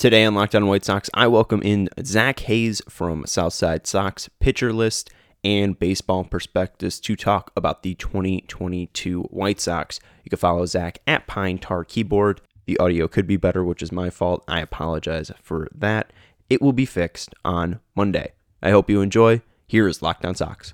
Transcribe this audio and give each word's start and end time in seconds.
Today 0.00 0.24
on 0.24 0.34
Locked 0.34 0.54
On 0.54 0.66
White 0.66 0.86
Sox, 0.86 1.10
I 1.12 1.26
welcome 1.26 1.60
in 1.60 1.90
Zach 2.02 2.40
Hayes 2.40 2.80
from 2.88 3.26
Southside 3.26 3.86
Sox 3.86 4.30
pitcher 4.40 4.72
list 4.72 5.10
and 5.44 5.78
baseball 5.78 6.24
prospectus 6.24 6.98
to 7.00 7.14
talk 7.14 7.52
about 7.54 7.82
the 7.82 7.96
2022 7.96 9.24
White 9.24 9.60
Sox. 9.60 10.00
You 10.24 10.30
can 10.30 10.38
follow 10.38 10.64
Zach 10.64 11.00
at 11.06 11.26
Pine 11.26 11.58
Tar 11.58 11.84
Keyboard. 11.84 12.40
The 12.64 12.78
audio 12.78 13.08
could 13.08 13.26
be 13.26 13.36
better, 13.36 13.62
which 13.62 13.82
is 13.82 13.92
my 13.92 14.08
fault. 14.08 14.42
I 14.48 14.60
apologize 14.60 15.30
for 15.42 15.68
that. 15.74 16.14
It 16.48 16.62
will 16.62 16.72
be 16.72 16.86
fixed 16.86 17.34
on 17.44 17.80
Monday. 17.94 18.32
I 18.62 18.70
hope 18.70 18.88
you 18.88 19.02
enjoy. 19.02 19.42
Here 19.66 19.86
is 19.86 20.00
Locked 20.00 20.24
On 20.24 20.34
Sox. 20.34 20.72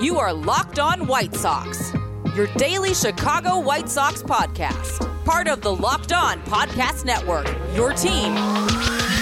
You 0.00 0.18
are 0.18 0.32
Locked 0.32 0.78
On 0.78 1.06
White 1.06 1.34
Sox, 1.34 1.92
your 2.34 2.46
daily 2.56 2.94
Chicago 2.94 3.58
White 3.58 3.90
Sox 3.90 4.22
podcast 4.22 5.11
part 5.24 5.46
of 5.48 5.60
the 5.60 5.74
Locked 5.74 6.12
On 6.12 6.40
Podcast 6.42 7.04
Network. 7.04 7.46
Your 7.74 7.92
team 7.92 8.34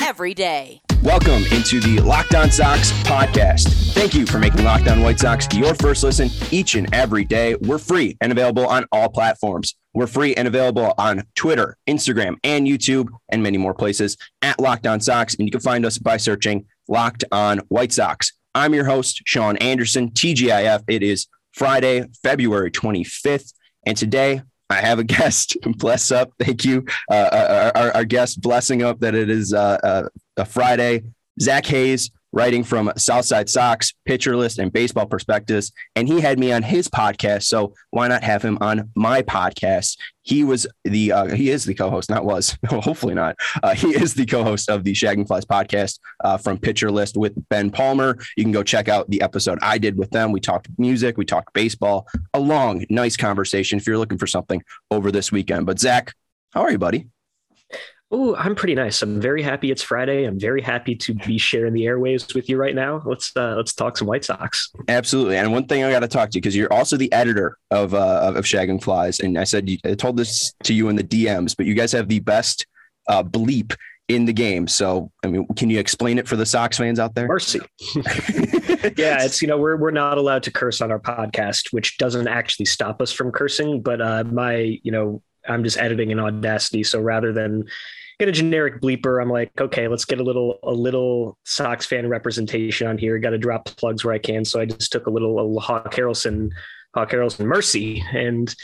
every 0.03 0.35
day. 0.35 0.81
Welcome 1.03 1.45
into 1.53 1.81
the 1.81 2.01
Locked 2.01 2.35
On 2.35 2.51
Sox 2.51 2.93
podcast. 3.03 3.93
Thank 3.95 4.15
you 4.15 4.27
for 4.27 4.39
making 4.39 4.65
Locked 4.65 4.89
On 4.89 5.03
White 5.03 5.19
Sox 5.19 5.47
your 5.55 5.75
first 5.75 6.03
listen 6.03 6.29
each 6.51 6.75
and 6.75 6.93
every 6.95 7.25
day. 7.25 7.55
We're 7.55 7.79
free 7.79 8.17
and 8.21 8.33
available 8.33 8.67
on 8.67 8.87
all 8.93 9.09
platforms. 9.09 9.77
We're 9.93 10.07
free 10.07 10.35
and 10.35 10.47
available 10.47 10.95
on 10.99 11.25
Twitter, 11.35 11.77
Instagram, 11.89 12.37
and 12.45 12.67
YouTube, 12.67 13.09
and 13.31 13.43
many 13.43 13.59
more 13.59 13.75
places 13.75 14.17
at 14.43 14.61
Locked 14.61 14.87
On 14.87 15.01
Sox. 15.01 15.35
And 15.35 15.47
you 15.47 15.51
can 15.51 15.61
find 15.61 15.85
us 15.85 15.99
by 15.99 16.17
searching 16.17 16.67
Locked 16.89 17.25
On 17.33 17.59
White 17.69 17.93
Sox. 17.93 18.33
I'm 18.55 18.75
your 18.75 18.85
host, 18.85 19.23
Sean 19.27 19.57
Anderson, 19.59 20.11
TGIF. 20.11 20.83
It 20.89 21.03
is 21.03 21.27
Friday, 21.53 22.05
February 22.23 22.71
25th. 22.71 23.53
And 23.87 23.97
today 23.97 24.43
I 24.71 24.81
have 24.81 24.99
a 24.99 25.05
guest. 25.19 25.57
Bless 25.79 26.11
up. 26.11 26.33
Thank 26.39 26.65
you. 26.65 26.87
Uh, 27.11 27.73
our, 27.75 27.97
our, 27.97 28.05
guest 28.05 28.41
blessing 28.41 28.83
up 28.83 29.01
that 29.01 29.15
it 29.15 29.29
is 29.29 29.53
uh, 29.53 29.79
uh, 29.83 30.09
a 30.37 30.45
Friday. 30.45 31.03
Zach 31.41 31.67
Hayes, 31.67 32.11
writing 32.33 32.65
from 32.65 32.93
Southside 32.97 33.49
Sox, 33.49 33.93
pitcher 34.05 34.37
list, 34.37 34.59
and 34.59 34.73
Baseball 34.73 35.07
Prospectus. 35.07 35.73
And 35.97 36.09
he 36.09 36.21
had 36.21 36.39
me 36.39 36.53
on 36.53 36.63
his 36.63 36.89
podcast. 36.89 37.45
So 37.45 37.75
why 37.91 38.09
not 38.09 38.23
have 38.23 38.43
him 38.43 38.59
on 38.61 38.91
my 38.95 39.23
podcast? 39.23 39.99
He 40.23 40.45
was 40.45 40.67
the 40.85 41.13
uh, 41.13 41.35
he 41.35 41.51
is 41.51 41.65
the 41.65 41.75
co-host, 41.75 42.11
not 42.11 42.25
was, 42.25 42.57
hopefully 42.67 43.15
not. 43.15 43.37
Uh, 43.63 43.75
he 43.75 43.89
is 43.89 44.15
the 44.15 44.27
co-host 44.27 44.69
of 44.69 44.85
the 44.85 44.93
Shagging 44.93 45.27
Flies 45.27 45.45
podcast 45.45 45.99
uh, 46.23 46.37
from 46.37 46.59
Pitcher 46.59 46.91
List 46.91 47.17
with 47.17 47.33
Ben 47.49 47.71
Palmer. 47.71 48.17
You 48.37 48.45
can 48.45 48.53
go 48.53 48.63
check 48.63 48.89
out 48.89 49.11
the 49.11 49.23
episode 49.23 49.59
I 49.63 49.79
did 49.79 49.97
with 49.97 50.11
them. 50.11 50.31
We 50.31 50.41
talked 50.41 50.69
music, 50.79 51.17
we 51.17 51.25
talked 51.25 51.53
baseball, 51.53 52.07
a 52.35 52.41
long, 52.41 52.85
nice 52.91 53.17
conversation. 53.17 53.79
If 53.79 53.87
you're 53.87 53.99
looking 53.99 54.19
for 54.19 54.27
something 54.27 54.63
over 54.91 55.11
this 55.11 55.33
weekend, 55.33 55.67
but 55.67 55.81
Zach, 55.81 56.15
how 56.53 56.63
are 56.63 56.71
you, 56.71 56.79
buddy? 56.79 57.07
Oh, 58.13 58.35
I'm 58.35 58.57
pretty 58.57 58.75
nice. 58.75 59.03
I'm 59.03 59.21
very 59.21 59.41
happy 59.41 59.71
it's 59.71 59.83
Friday. 59.83 60.25
I'm 60.25 60.39
very 60.39 60.61
happy 60.61 60.97
to 60.97 61.15
be 61.15 61.39
sharing 61.39 61.73
the 61.73 61.83
airwaves 61.83 62.35
with 62.35 62.49
you 62.49 62.57
right 62.57 62.75
now. 62.75 63.03
Let's 63.05 63.31
uh, 63.37 63.55
let's 63.55 63.73
talk 63.73 63.97
some 63.97 64.09
White 64.09 64.25
Sox. 64.25 64.73
Absolutely. 64.89 65.37
And 65.37 65.53
one 65.53 65.67
thing 65.67 65.85
I 65.85 65.93
got 65.93 66.01
to 66.01 66.09
talk 66.09 66.31
to 66.31 66.37
you 66.37 66.41
because 66.41 66.57
you're 66.57 66.73
also 66.73 66.97
the 66.97 67.13
editor 67.13 67.57
of 67.71 67.95
uh, 67.95 68.33
of 68.35 68.45
Shagging 68.45 68.83
Flies, 68.83 69.21
and 69.21 69.39
I 69.39 69.45
said 69.45 69.71
I 69.85 69.95
told 69.95 70.17
this 70.17 70.53
to 70.65 70.75
you 70.75 70.89
in 70.89 70.97
the 70.97 71.05
DMs, 71.05 71.57
but 71.57 71.67
you 71.67 71.75
guys 71.75 71.93
have 71.93 72.09
the 72.09 72.19
best 72.19 72.67
uh, 73.09 73.23
bleep 73.23 73.77
in 74.09 74.25
the 74.25 74.33
game. 74.33 74.67
So, 74.67 75.13
I 75.23 75.29
mean, 75.29 75.47
can 75.55 75.71
you 75.71 75.79
explain 75.79 76.19
it 76.19 76.27
for 76.27 76.35
the 76.35 76.45
Sox 76.45 76.79
fans 76.79 76.99
out 76.99 77.15
there? 77.15 77.29
Mercy. 77.29 77.61
yeah, 78.97 79.23
it's 79.23 79.41
you 79.41 79.47
know 79.47 79.57
we're 79.57 79.77
we're 79.77 79.93
not 79.93 80.19
allowed 80.19 80.43
to 80.45 80.51
curse 80.51 80.81
on 80.81 80.91
our 80.91 80.99
podcast, 80.99 81.73
which 81.73 81.97
doesn't 81.97 82.27
actually 82.27 82.67
stop 82.67 83.01
us 83.01 83.13
from 83.13 83.31
cursing. 83.31 83.83
But 83.83 84.01
uh, 84.01 84.25
my 84.25 84.81
you 84.83 84.91
know 84.91 85.23
I'm 85.49 85.63
just 85.63 85.79
editing 85.79 86.11
in 86.11 86.19
Audacity, 86.19 86.83
so 86.83 87.01
rather 87.01 87.33
than 87.33 87.67
get 88.21 88.29
a 88.29 88.33
generic 88.33 88.81
bleeper. 88.81 89.21
I'm 89.21 89.31
like, 89.31 89.51
okay, 89.61 89.89
let's 89.89 90.05
get 90.05 90.21
a 90.21 90.23
little 90.23 90.59
a 90.63 90.71
little 90.71 91.39
Sox 91.45 91.87
fan 91.87 92.09
representation 92.09 92.87
on 92.87 92.99
here. 92.99 93.19
Got 93.19 93.31
to 93.31 93.39
drop 93.39 93.65
plugs 93.65 94.05
where 94.05 94.15
I 94.15 94.19
can. 94.19 94.45
So 94.45 94.61
I 94.61 94.67
just 94.67 94.93
took 94.93 95.07
a 95.07 95.11
little, 95.11 95.41
a 95.41 95.43
little 95.43 95.59
Hawk 95.59 95.93
Harrelson, 95.95 96.51
Hawk 96.95 97.11
Harrelson 97.11 97.47
mercy, 97.47 98.05
and 98.13 98.55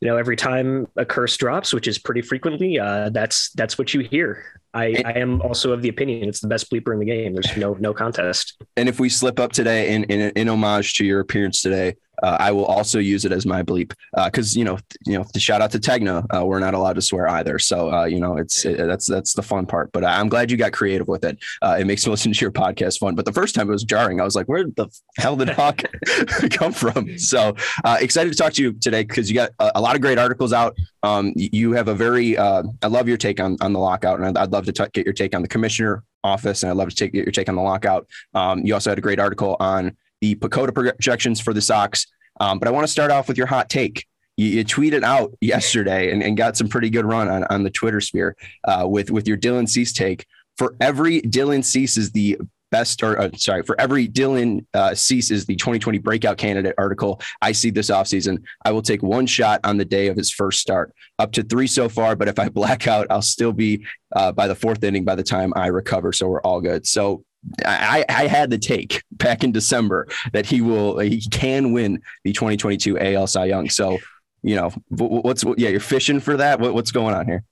you 0.00 0.08
know, 0.08 0.16
every 0.16 0.34
time 0.34 0.88
a 0.96 1.04
curse 1.04 1.36
drops, 1.36 1.72
which 1.72 1.86
is 1.86 1.98
pretty 1.98 2.22
frequently, 2.22 2.78
uh, 2.78 3.10
that's 3.10 3.50
that's 3.52 3.78
what 3.78 3.94
you 3.94 4.00
hear. 4.00 4.60
I, 4.74 5.02
I 5.04 5.12
am 5.18 5.42
also 5.42 5.72
of 5.72 5.82
the 5.82 5.90
opinion 5.90 6.26
it's 6.26 6.40
the 6.40 6.48
best 6.48 6.70
bleeper 6.70 6.94
in 6.94 6.98
the 6.98 7.04
game. 7.04 7.34
There's 7.34 7.54
no 7.56 7.74
no 7.74 7.92
contest. 7.92 8.56
And 8.78 8.88
if 8.88 8.98
we 8.98 9.10
slip 9.10 9.38
up 9.38 9.52
today 9.52 9.94
in 9.94 10.04
in, 10.04 10.30
in 10.30 10.48
homage 10.48 10.94
to 10.94 11.04
your 11.04 11.20
appearance 11.20 11.60
today, 11.60 11.96
uh, 12.22 12.36
I 12.38 12.52
will 12.52 12.64
also 12.64 12.98
use 12.98 13.24
it 13.24 13.32
as 13.32 13.46
my 13.46 13.62
bleep 13.62 13.94
because 14.24 14.56
uh, 14.56 14.58
you 14.58 14.64
know 14.64 14.78
you 15.06 15.18
know 15.18 15.24
the 15.32 15.40
shout 15.40 15.60
out 15.60 15.70
to 15.72 15.78
Tegna, 15.78 16.24
uh, 16.34 16.44
we're 16.44 16.58
not 16.58 16.74
allowed 16.74 16.94
to 16.94 17.02
swear 17.02 17.28
either. 17.28 17.58
So 17.58 17.92
uh, 17.92 18.04
you 18.04 18.20
know 18.20 18.36
it's 18.36 18.64
it, 18.64 18.76
that's 18.76 19.06
that's 19.06 19.34
the 19.34 19.42
fun 19.42 19.66
part. 19.66 19.90
But 19.92 20.04
I'm 20.04 20.28
glad 20.28 20.50
you 20.50 20.56
got 20.56 20.72
creative 20.72 21.08
with 21.08 21.24
it. 21.24 21.38
Uh, 21.62 21.76
it 21.80 21.86
makes 21.86 22.06
listening 22.12 22.34
to 22.34 22.40
your 22.40 22.52
podcast 22.52 22.98
fun. 22.98 23.14
But 23.14 23.24
the 23.24 23.32
first 23.32 23.54
time 23.54 23.68
it 23.68 23.72
was 23.72 23.84
jarring. 23.84 24.20
I 24.20 24.24
was 24.24 24.36
like, 24.36 24.46
where 24.46 24.64
the 24.64 24.88
hell 25.18 25.36
did 25.36 25.48
Hawk 25.48 25.82
come 26.50 26.72
from? 26.72 27.18
So 27.18 27.56
uh, 27.84 27.98
excited 28.00 28.30
to 28.30 28.38
talk 28.38 28.52
to 28.54 28.62
you 28.62 28.72
today 28.74 29.02
because 29.02 29.30
you 29.30 29.34
got 29.34 29.50
a, 29.58 29.72
a, 29.76 29.80
lot 29.80 29.96
of 29.96 30.02
great 30.02 30.18
articles 30.18 30.52
out. 30.52 30.76
Um, 31.02 31.32
you 31.34 31.72
have 31.72 31.88
a 31.88 31.94
very 31.94 32.38
I 32.38 32.62
love 32.88 33.08
your 33.08 33.16
take 33.16 33.40
on 33.40 33.56
on 33.60 33.72
the 33.72 33.80
lockout, 33.80 34.20
and 34.20 34.26
I'd, 34.26 34.36
I'd 34.36 34.52
love 34.52 34.66
to 34.66 34.72
t- 34.72 34.84
get 34.92 35.06
your 35.06 35.14
take 35.14 35.34
on 35.34 35.42
the 35.42 35.48
commissioner 35.48 36.04
office, 36.24 36.62
and 36.62 36.70
I'd 36.70 36.76
love 36.76 36.88
to 36.88 36.94
take, 36.94 37.12
get 37.12 37.24
your 37.24 37.32
take 37.32 37.48
on 37.48 37.56
the 37.56 37.62
lockout. 37.62 38.06
Um, 38.34 38.64
you 38.64 38.74
also 38.74 38.90
had 38.90 38.98
a 38.98 39.02
great 39.02 39.18
article 39.18 39.56
on 39.58 39.96
the 40.22 40.36
PECOTA 40.36 40.72
projections 40.72 41.40
for 41.40 41.52
the 41.52 41.60
Sox. 41.60 42.06
Um, 42.40 42.58
but 42.58 42.68
I 42.68 42.70
want 42.70 42.86
to 42.86 42.90
start 42.90 43.10
off 43.10 43.28
with 43.28 43.36
your 43.36 43.48
hot 43.48 43.68
take. 43.68 44.06
You, 44.38 44.46
you 44.46 44.64
tweeted 44.64 45.02
out 45.02 45.34
yesterday 45.42 46.10
and, 46.10 46.22
and, 46.22 46.36
got 46.36 46.56
some 46.56 46.68
pretty 46.68 46.88
good 46.88 47.04
run 47.04 47.28
on, 47.28 47.44
on 47.44 47.64
the 47.64 47.70
Twitter 47.70 48.00
sphere 48.00 48.36
uh, 48.64 48.86
with, 48.88 49.10
with 49.10 49.28
your 49.28 49.36
Dylan 49.36 49.68
Cease 49.68 49.92
take. 49.92 50.24
For 50.56 50.74
every 50.80 51.20
Dylan 51.22 51.62
Cease 51.64 51.96
is 51.98 52.12
the 52.12 52.38
best, 52.70 53.02
or 53.02 53.20
uh, 53.20 53.30
sorry, 53.36 53.62
for 53.64 53.78
every 53.80 54.08
Dylan 54.08 54.64
uh, 54.74 54.94
Cease 54.94 55.30
is 55.30 55.44
the 55.44 55.56
2020 55.56 55.98
breakout 55.98 56.38
candidate 56.38 56.74
article 56.78 57.20
I 57.42 57.52
see 57.52 57.70
this 57.70 57.90
offseason. 57.90 58.42
I 58.64 58.70
will 58.70 58.80
take 58.80 59.02
one 59.02 59.26
shot 59.26 59.60
on 59.64 59.76
the 59.76 59.84
day 59.84 60.06
of 60.06 60.16
his 60.16 60.30
first 60.30 60.60
start, 60.60 60.94
up 61.18 61.32
to 61.32 61.42
three 61.42 61.66
so 61.66 61.88
far. 61.88 62.16
But 62.16 62.28
if 62.28 62.38
I 62.38 62.48
black 62.60 62.86
out, 62.86 63.08
I'll 63.10 63.22
still 63.22 63.52
be 63.52 63.84
uh, 64.14 64.32
by 64.32 64.46
the 64.46 64.54
fourth 64.54 64.84
inning 64.84 65.04
by 65.04 65.16
the 65.16 65.22
time 65.22 65.52
I 65.56 65.66
recover. 65.66 66.12
So 66.12 66.28
we're 66.28 66.42
all 66.42 66.60
good. 66.60 66.86
So 66.86 67.24
I, 67.64 68.04
I 68.08 68.26
had 68.26 68.50
the 68.50 68.58
take 68.58 69.02
back 69.12 69.42
in 69.44 69.52
December 69.52 70.06
that 70.32 70.46
he 70.46 70.60
will 70.60 70.98
he 70.98 71.20
can 71.30 71.72
win 71.72 72.02
the 72.24 72.32
2022 72.32 72.98
AL 72.98 73.26
Cy 73.26 73.46
Young. 73.46 73.68
So, 73.68 73.98
you 74.42 74.56
know, 74.56 74.70
what's 74.88 75.44
yeah, 75.56 75.68
you're 75.68 75.80
fishing 75.80 76.20
for 76.20 76.36
that. 76.36 76.60
What, 76.60 76.74
what's 76.74 76.92
going 76.92 77.14
on 77.14 77.26
here? 77.26 77.44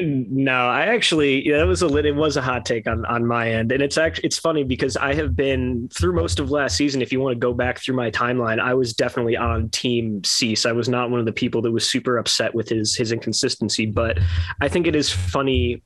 No, 0.00 0.68
I 0.68 0.86
actually 0.86 1.50
that 1.50 1.66
was 1.66 1.82
a 1.82 1.96
it 1.96 2.14
was 2.14 2.36
a 2.36 2.42
hot 2.42 2.64
take 2.64 2.86
on 2.86 3.04
on 3.06 3.26
my 3.26 3.50
end, 3.50 3.72
and 3.72 3.82
it's 3.82 3.98
actually 3.98 4.26
it's 4.26 4.38
funny 4.38 4.62
because 4.62 4.96
I 4.96 5.12
have 5.14 5.34
been 5.34 5.88
through 5.92 6.12
most 6.12 6.38
of 6.38 6.52
last 6.52 6.76
season. 6.76 7.02
If 7.02 7.12
you 7.12 7.18
want 7.18 7.34
to 7.34 7.40
go 7.40 7.52
back 7.52 7.80
through 7.80 7.96
my 7.96 8.08
timeline, 8.12 8.60
I 8.60 8.74
was 8.74 8.94
definitely 8.94 9.36
on 9.36 9.70
Team 9.70 10.22
Cease. 10.22 10.66
I 10.66 10.72
was 10.72 10.88
not 10.88 11.10
one 11.10 11.18
of 11.18 11.26
the 11.26 11.32
people 11.32 11.62
that 11.62 11.72
was 11.72 11.90
super 11.90 12.18
upset 12.18 12.54
with 12.54 12.68
his 12.68 12.94
his 12.94 13.10
inconsistency, 13.10 13.86
but 13.86 14.20
I 14.60 14.68
think 14.68 14.86
it 14.86 14.94
is 14.94 15.10
funny 15.10 15.82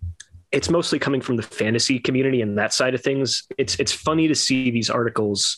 it's 0.52 0.68
mostly 0.68 0.98
coming 0.98 1.22
from 1.22 1.36
the 1.36 1.42
fantasy 1.42 1.98
community 1.98 2.42
and 2.42 2.58
that 2.58 2.74
side 2.74 2.94
of 2.94 3.02
things. 3.02 3.44
It's 3.56 3.74
it's 3.80 3.92
funny 3.92 4.28
to 4.28 4.34
see 4.34 4.70
these 4.70 4.90
articles 4.90 5.56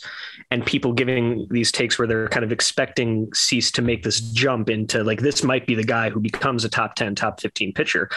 and 0.51 0.65
people 0.65 0.93
giving 0.93 1.47
these 1.51 1.73
takes 1.73 1.99
where 1.99 2.07
they're 2.07 2.29
kind 2.29 2.45
of 2.45 2.53
expecting 2.53 3.29
Cease 3.35 3.73
to 3.73 3.83
make 3.83 4.05
this 4.05 4.21
jump 4.21 4.71
into 4.71 5.03
like 5.03 5.21
this 5.21 5.43
might 5.43 5.67
be 5.67 5.75
the 5.75 5.85
guy 5.85 6.11
who 6.11 6.21
becomes 6.21 6.65
a 6.65 6.69
top 6.69 6.95
10, 6.95 7.17
top 7.17 7.41
15 7.41 7.73
pitcher. 7.73 8.09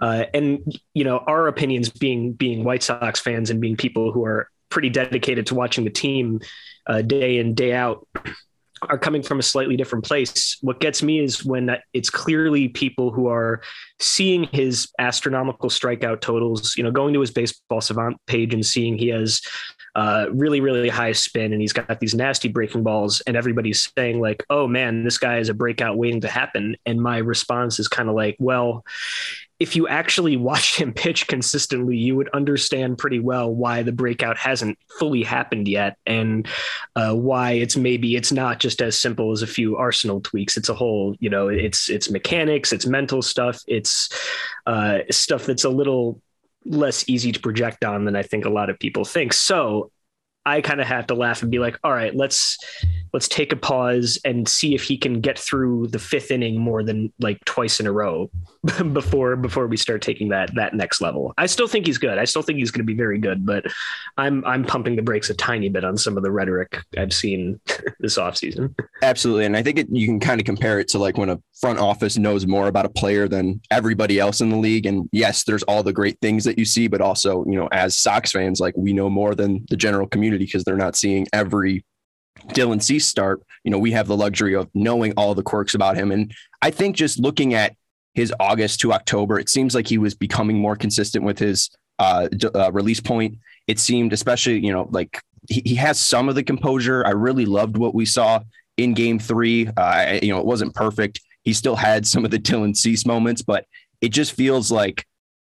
Uh, 0.00 0.24
and 0.32 0.78
you 0.94 1.02
know, 1.02 1.18
our 1.18 1.48
opinions 1.48 1.88
being 1.88 2.32
being 2.32 2.62
White 2.62 2.84
Sox 2.84 3.18
fans 3.18 3.50
and 3.50 3.60
being 3.60 3.76
people 3.76 4.12
who 4.12 4.24
are 4.24 4.48
pretty 4.68 4.88
dedicated 4.88 5.46
to 5.46 5.56
watching 5.56 5.84
the 5.84 5.90
team 5.90 6.40
uh, 6.86 7.02
day 7.02 7.38
in, 7.38 7.54
day 7.54 7.72
out 7.72 8.06
are 8.88 8.98
coming 8.98 9.22
from 9.22 9.38
a 9.38 9.42
slightly 9.42 9.76
different 9.76 10.04
place. 10.04 10.56
What 10.62 10.80
gets 10.80 11.02
me 11.02 11.20
is 11.20 11.44
when 11.44 11.76
it's 11.92 12.10
clearly 12.10 12.68
people 12.68 13.10
who 13.10 13.28
are 13.28 13.62
seeing 13.98 14.44
his 14.44 14.88
astronomical 14.98 15.68
strikeout 15.68 16.20
totals, 16.20 16.76
you 16.76 16.82
know, 16.82 16.90
going 16.90 17.12
to 17.14 17.20
his 17.20 17.30
baseball 17.30 17.80
savant 17.80 18.16
page 18.26 18.54
and 18.54 18.64
seeing 18.64 18.96
he 18.96 19.08
has 19.08 19.42
uh, 19.94 20.26
really, 20.32 20.60
really 20.60 20.88
high 20.88 21.12
spin 21.12 21.52
and 21.52 21.60
he's 21.60 21.72
got 21.72 22.00
these 22.00 22.14
nasty 22.14 22.48
breaking 22.48 22.82
balls, 22.82 23.20
and 23.26 23.36
everybody's 23.36 23.90
saying, 23.98 24.20
like, 24.20 24.44
oh 24.48 24.66
man, 24.66 25.04
this 25.04 25.18
guy 25.18 25.38
is 25.38 25.48
a 25.48 25.54
breakout 25.54 25.98
waiting 25.98 26.20
to 26.20 26.28
happen. 26.28 26.76
And 26.86 27.02
my 27.02 27.18
response 27.18 27.78
is 27.78 27.88
kind 27.88 28.08
of 28.08 28.14
like, 28.14 28.36
well, 28.38 28.84
if 29.60 29.76
you 29.76 29.86
actually 29.86 30.38
watched 30.38 30.76
him 30.76 30.92
pitch 30.92 31.26
consistently, 31.26 31.96
you 31.96 32.16
would 32.16 32.30
understand 32.30 32.96
pretty 32.96 33.20
well 33.20 33.54
why 33.54 33.82
the 33.82 33.92
breakout 33.92 34.38
hasn't 34.38 34.78
fully 34.98 35.22
happened 35.22 35.68
yet, 35.68 35.98
and 36.06 36.48
uh, 36.96 37.14
why 37.14 37.52
it's 37.52 37.76
maybe 37.76 38.16
it's 38.16 38.32
not 38.32 38.58
just 38.58 38.80
as 38.80 38.98
simple 38.98 39.32
as 39.32 39.42
a 39.42 39.46
few 39.46 39.76
arsenal 39.76 40.20
tweaks. 40.22 40.56
It's 40.56 40.70
a 40.70 40.74
whole, 40.74 41.14
you 41.20 41.28
know, 41.28 41.48
it's 41.48 41.90
it's 41.90 42.10
mechanics, 42.10 42.72
it's 42.72 42.86
mental 42.86 43.20
stuff, 43.20 43.60
it's 43.68 44.08
uh, 44.66 45.00
stuff 45.10 45.44
that's 45.44 45.64
a 45.64 45.70
little 45.70 46.22
less 46.64 47.08
easy 47.08 47.30
to 47.32 47.40
project 47.40 47.84
on 47.84 48.06
than 48.06 48.16
I 48.16 48.22
think 48.22 48.46
a 48.46 48.50
lot 48.50 48.70
of 48.70 48.78
people 48.78 49.04
think. 49.04 49.34
So 49.34 49.92
I 50.50 50.60
kind 50.60 50.80
of 50.80 50.86
have 50.86 51.06
to 51.08 51.14
laugh 51.14 51.42
and 51.42 51.50
be 51.50 51.58
like, 51.58 51.78
all 51.84 51.92
right, 51.92 52.14
let's 52.14 52.58
let's 53.12 53.28
take 53.28 53.52
a 53.52 53.56
pause 53.56 54.18
and 54.24 54.48
see 54.48 54.74
if 54.74 54.84
he 54.84 54.96
can 54.96 55.20
get 55.20 55.38
through 55.38 55.88
the 55.88 55.98
fifth 55.98 56.30
inning 56.30 56.60
more 56.60 56.82
than 56.82 57.12
like 57.18 57.44
twice 57.44 57.80
in 57.80 57.86
a 57.86 57.92
row 57.92 58.30
before 58.92 59.36
before 59.36 59.66
we 59.66 59.76
start 59.76 60.02
taking 60.02 60.28
that 60.28 60.54
that 60.54 60.74
next 60.74 61.00
level. 61.00 61.32
I 61.38 61.46
still 61.46 61.68
think 61.68 61.86
he's 61.86 61.98
good. 61.98 62.18
I 62.18 62.24
still 62.24 62.42
think 62.42 62.58
he's 62.58 62.70
going 62.70 62.84
to 62.84 62.92
be 62.92 62.96
very 62.96 63.18
good, 63.18 63.46
but 63.46 63.64
I'm 64.16 64.44
I'm 64.44 64.64
pumping 64.64 64.96
the 64.96 65.02
brakes 65.02 65.30
a 65.30 65.34
tiny 65.34 65.68
bit 65.68 65.84
on 65.84 65.96
some 65.96 66.16
of 66.16 66.22
the 66.22 66.30
rhetoric 66.30 66.82
I've 66.96 67.12
seen 67.12 67.60
this 68.00 68.18
offseason. 68.18 68.74
Absolutely, 69.02 69.44
and 69.46 69.56
I 69.56 69.62
think 69.62 69.78
it, 69.78 69.88
you 69.90 70.06
can 70.06 70.20
kind 70.20 70.40
of 70.40 70.44
compare 70.44 70.80
it 70.80 70.88
to 70.88 70.98
like 70.98 71.16
when 71.16 71.30
a 71.30 71.40
front 71.60 71.78
office 71.78 72.16
knows 72.16 72.46
more 72.46 72.68
about 72.68 72.86
a 72.86 72.90
player 72.90 73.28
than 73.28 73.60
everybody 73.70 74.18
else 74.18 74.40
in 74.40 74.48
the 74.48 74.56
league. 74.56 74.86
And 74.86 75.08
yes, 75.12 75.44
there's 75.44 75.62
all 75.64 75.82
the 75.82 75.92
great 75.92 76.18
things 76.20 76.44
that 76.44 76.58
you 76.58 76.64
see, 76.64 76.88
but 76.88 77.00
also 77.00 77.44
you 77.46 77.56
know 77.56 77.68
as 77.72 77.96
Sox 77.96 78.32
fans, 78.32 78.60
like 78.60 78.74
we 78.76 78.92
know 78.92 79.08
more 79.08 79.34
than 79.34 79.64
the 79.70 79.76
general 79.76 80.06
community 80.06 80.39
because 80.40 80.64
they're 80.64 80.76
not 80.76 80.96
seeing 80.96 81.26
every 81.32 81.84
Dylan 82.48 82.82
Cease 82.82 83.06
start, 83.06 83.42
you 83.64 83.70
know, 83.70 83.78
we 83.78 83.92
have 83.92 84.08
the 84.08 84.16
luxury 84.16 84.54
of 84.54 84.68
knowing 84.74 85.12
all 85.16 85.34
the 85.34 85.42
quirks 85.42 85.74
about 85.74 85.96
him. 85.96 86.10
And 86.10 86.34
I 86.62 86.70
think 86.70 86.96
just 86.96 87.18
looking 87.18 87.54
at 87.54 87.76
his 88.14 88.32
August 88.40 88.80
to 88.80 88.92
October, 88.92 89.38
it 89.38 89.48
seems 89.48 89.74
like 89.74 89.86
he 89.86 89.98
was 89.98 90.14
becoming 90.14 90.58
more 90.58 90.76
consistent 90.76 91.24
with 91.24 91.38
his 91.38 91.70
uh, 91.98 92.28
uh, 92.54 92.72
release 92.72 93.00
point. 93.00 93.38
It 93.66 93.78
seemed, 93.78 94.12
especially, 94.12 94.58
you 94.58 94.72
know, 94.72 94.88
like 94.90 95.20
he, 95.48 95.62
he, 95.64 95.74
has 95.76 96.00
some 96.00 96.28
of 96.28 96.34
the 96.34 96.42
composure. 96.42 97.06
I 97.06 97.10
really 97.10 97.46
loved 97.46 97.76
what 97.76 97.94
we 97.94 98.06
saw 98.06 98.40
in 98.78 98.94
game 98.94 99.18
three. 99.18 99.68
Uh, 99.76 100.18
you 100.22 100.32
know, 100.32 100.40
it 100.40 100.46
wasn't 100.46 100.74
perfect. 100.74 101.20
He 101.44 101.52
still 101.52 101.76
had 101.76 102.06
some 102.06 102.24
of 102.24 102.30
the 102.30 102.38
Dylan 102.38 102.76
Cease 102.76 103.06
moments, 103.06 103.42
but 103.42 103.66
it 104.00 104.08
just 104.08 104.32
feels 104.32 104.72
like 104.72 105.06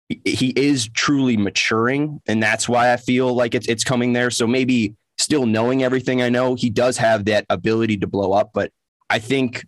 he 0.09 0.53
is 0.57 0.89
truly 0.89 1.37
maturing. 1.37 2.21
And 2.27 2.43
that's 2.43 2.69
why 2.69 2.93
I 2.93 2.97
feel 2.97 3.35
like 3.35 3.55
it's, 3.55 3.67
it's 3.67 3.85
coming 3.85 4.13
there. 4.13 4.31
So 4.31 4.47
maybe 4.47 4.95
still 5.19 5.47
knowing 5.47 5.83
everything 5.83 6.23
I 6.23 6.29
know, 6.29 6.55
he 6.55 6.71
does 6.71 6.99
have 6.99 7.25
that 7.25 7.47
ability 7.51 7.99
to 7.99 8.07
blow 8.07 8.33
up. 8.33 8.51
But 8.53 8.73
I 9.11 9.19
think 9.19 9.65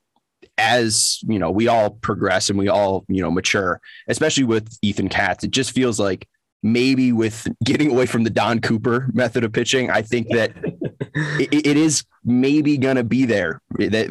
as 0.57 1.21
you 1.27 1.39
know, 1.39 1.51
we 1.51 1.69
all 1.69 1.91
progress 1.91 2.51
and 2.51 2.59
we 2.59 2.69
all 2.69 3.05
you 3.09 3.23
know 3.23 3.31
mature, 3.31 3.81
especially 4.09 4.45
with 4.45 4.77
Ethan 4.83 5.09
Katz, 5.09 5.45
it 5.45 5.51
just 5.51 5.73
feels 5.73 5.99
like 5.99 6.29
maybe 6.63 7.13
with 7.13 7.47
getting 7.65 7.91
away 7.91 8.07
from 8.07 8.25
the 8.25 8.31
Don 8.31 8.61
Cooper 8.61 9.09
method 9.13 9.45
of 9.45 9.53
pitching, 9.53 9.91
I 9.91 10.03
think 10.03 10.29
that 10.31 10.53
it, 11.15 11.67
it 11.67 11.77
is 11.77 12.05
maybe 12.25 12.77
going 12.77 12.97
to 12.97 13.05
be 13.05 13.25
there 13.25 13.61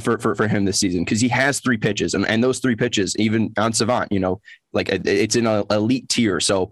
for, 0.02 0.18
for, 0.18 0.36
for 0.36 0.48
him 0.48 0.66
this 0.66 0.80
season 0.80 1.04
because 1.04 1.22
he 1.22 1.28
has 1.28 1.60
three 1.60 1.78
pitches 1.78 2.14
and, 2.14 2.26
and 2.28 2.44
those 2.44 2.60
three 2.60 2.76
pitches, 2.76 3.16
even 3.18 3.54
on 3.58 3.74
Savant, 3.74 4.12
you 4.12 4.20
know, 4.20 4.42
like 4.74 4.90
it's 4.90 5.36
in 5.36 5.46
an 5.46 5.66
elite 5.70 6.10
tier. 6.10 6.40
So 6.40 6.72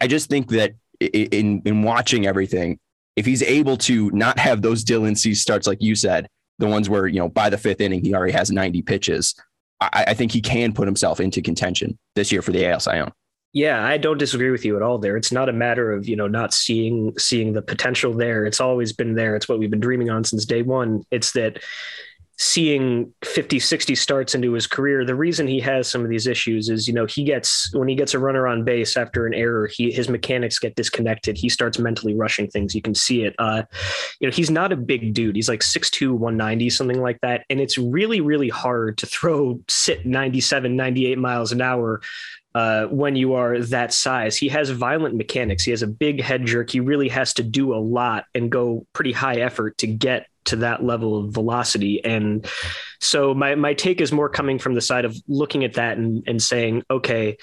I 0.00 0.06
just 0.06 0.28
think 0.28 0.50
that 0.50 0.74
in, 1.00 1.62
in 1.64 1.82
watching 1.82 2.26
everything, 2.26 2.78
if 3.14 3.24
he's 3.24 3.42
able 3.42 3.76
to 3.78 4.10
not 4.10 4.38
have 4.38 4.62
those 4.62 4.84
Dylan 4.84 5.16
starts, 5.36 5.66
like 5.66 5.82
you 5.82 5.94
said, 5.94 6.28
the 6.58 6.66
ones 6.66 6.88
where, 6.88 7.06
you 7.06 7.20
know, 7.20 7.28
by 7.28 7.50
the 7.50 7.58
fifth 7.58 7.80
inning, 7.80 8.02
he 8.04 8.14
already 8.14 8.32
has 8.32 8.50
90 8.50 8.82
pitches, 8.82 9.34
I, 9.80 10.06
I 10.08 10.14
think 10.14 10.32
he 10.32 10.40
can 10.40 10.72
put 10.72 10.88
himself 10.88 11.20
into 11.20 11.42
contention 11.42 11.98
this 12.14 12.32
year 12.32 12.42
for 12.42 12.52
the 12.52 12.66
AL 12.66 12.80
Cy 12.80 12.96
Young. 12.96 13.12
Yeah, 13.56 13.82
I 13.82 13.96
don't 13.96 14.18
disagree 14.18 14.50
with 14.50 14.66
you 14.66 14.76
at 14.76 14.82
all 14.82 14.98
there. 14.98 15.16
It's 15.16 15.32
not 15.32 15.48
a 15.48 15.52
matter 15.52 15.90
of, 15.90 16.06
you 16.06 16.14
know, 16.14 16.28
not 16.28 16.52
seeing 16.52 17.18
seeing 17.18 17.54
the 17.54 17.62
potential 17.62 18.12
there. 18.12 18.44
It's 18.44 18.60
always 18.60 18.92
been 18.92 19.14
there. 19.14 19.34
It's 19.34 19.48
what 19.48 19.58
we've 19.58 19.70
been 19.70 19.80
dreaming 19.80 20.10
on 20.10 20.24
since 20.24 20.44
day 20.44 20.60
one. 20.60 21.04
It's 21.10 21.32
that 21.32 21.60
seeing 22.38 23.14
50 23.24 23.58
60 23.58 23.94
starts 23.94 24.34
into 24.34 24.52
his 24.52 24.66
career 24.66 25.06
the 25.06 25.14
reason 25.14 25.46
he 25.46 25.58
has 25.58 25.88
some 25.88 26.02
of 26.02 26.10
these 26.10 26.26
issues 26.26 26.68
is 26.68 26.86
you 26.86 26.92
know 26.92 27.06
he 27.06 27.24
gets 27.24 27.74
when 27.74 27.88
he 27.88 27.94
gets 27.94 28.12
a 28.12 28.18
runner 28.18 28.46
on 28.46 28.62
base 28.62 28.94
after 28.94 29.26
an 29.26 29.32
error 29.32 29.66
he 29.66 29.90
his 29.90 30.10
mechanics 30.10 30.58
get 30.58 30.76
disconnected 30.76 31.38
he 31.38 31.48
starts 31.48 31.78
mentally 31.78 32.14
rushing 32.14 32.46
things 32.46 32.74
you 32.74 32.82
can 32.82 32.94
see 32.94 33.22
it 33.22 33.34
uh 33.38 33.62
you 34.20 34.28
know 34.28 34.30
he's 34.30 34.50
not 34.50 34.70
a 34.70 34.76
big 34.76 35.14
dude 35.14 35.34
he's 35.34 35.48
like 35.48 35.60
6'2 35.60 36.10
190 36.10 36.68
something 36.68 37.00
like 37.00 37.18
that 37.22 37.46
and 37.48 37.58
it's 37.58 37.78
really 37.78 38.20
really 38.20 38.50
hard 38.50 38.98
to 38.98 39.06
throw 39.06 39.58
sit 39.66 40.04
97 40.04 40.76
98 40.76 41.16
miles 41.16 41.52
an 41.52 41.62
hour 41.62 42.02
uh, 42.56 42.86
when 42.86 43.14
you 43.16 43.34
are 43.34 43.58
that 43.60 43.92
size. 43.92 44.34
He 44.34 44.48
has 44.48 44.70
violent 44.70 45.14
mechanics. 45.14 45.62
He 45.62 45.72
has 45.72 45.82
a 45.82 45.86
big 45.86 46.22
head 46.22 46.46
jerk. 46.46 46.70
He 46.70 46.80
really 46.80 47.10
has 47.10 47.34
to 47.34 47.42
do 47.42 47.74
a 47.74 47.76
lot 47.76 48.24
and 48.34 48.50
go 48.50 48.86
pretty 48.94 49.12
high 49.12 49.36
effort 49.40 49.76
to 49.78 49.86
get 49.86 50.26
to 50.46 50.56
that 50.56 50.82
level 50.82 51.18
of 51.18 51.34
velocity. 51.34 52.02
And 52.02 52.46
so 52.98 53.34
my 53.34 53.56
my 53.56 53.74
take 53.74 54.00
is 54.00 54.10
more 54.10 54.30
coming 54.30 54.58
from 54.58 54.72
the 54.72 54.80
side 54.80 55.04
of 55.04 55.14
looking 55.28 55.64
at 55.64 55.74
that 55.74 55.98
and, 55.98 56.24
and 56.26 56.42
saying, 56.42 56.82
okay, 56.90 57.36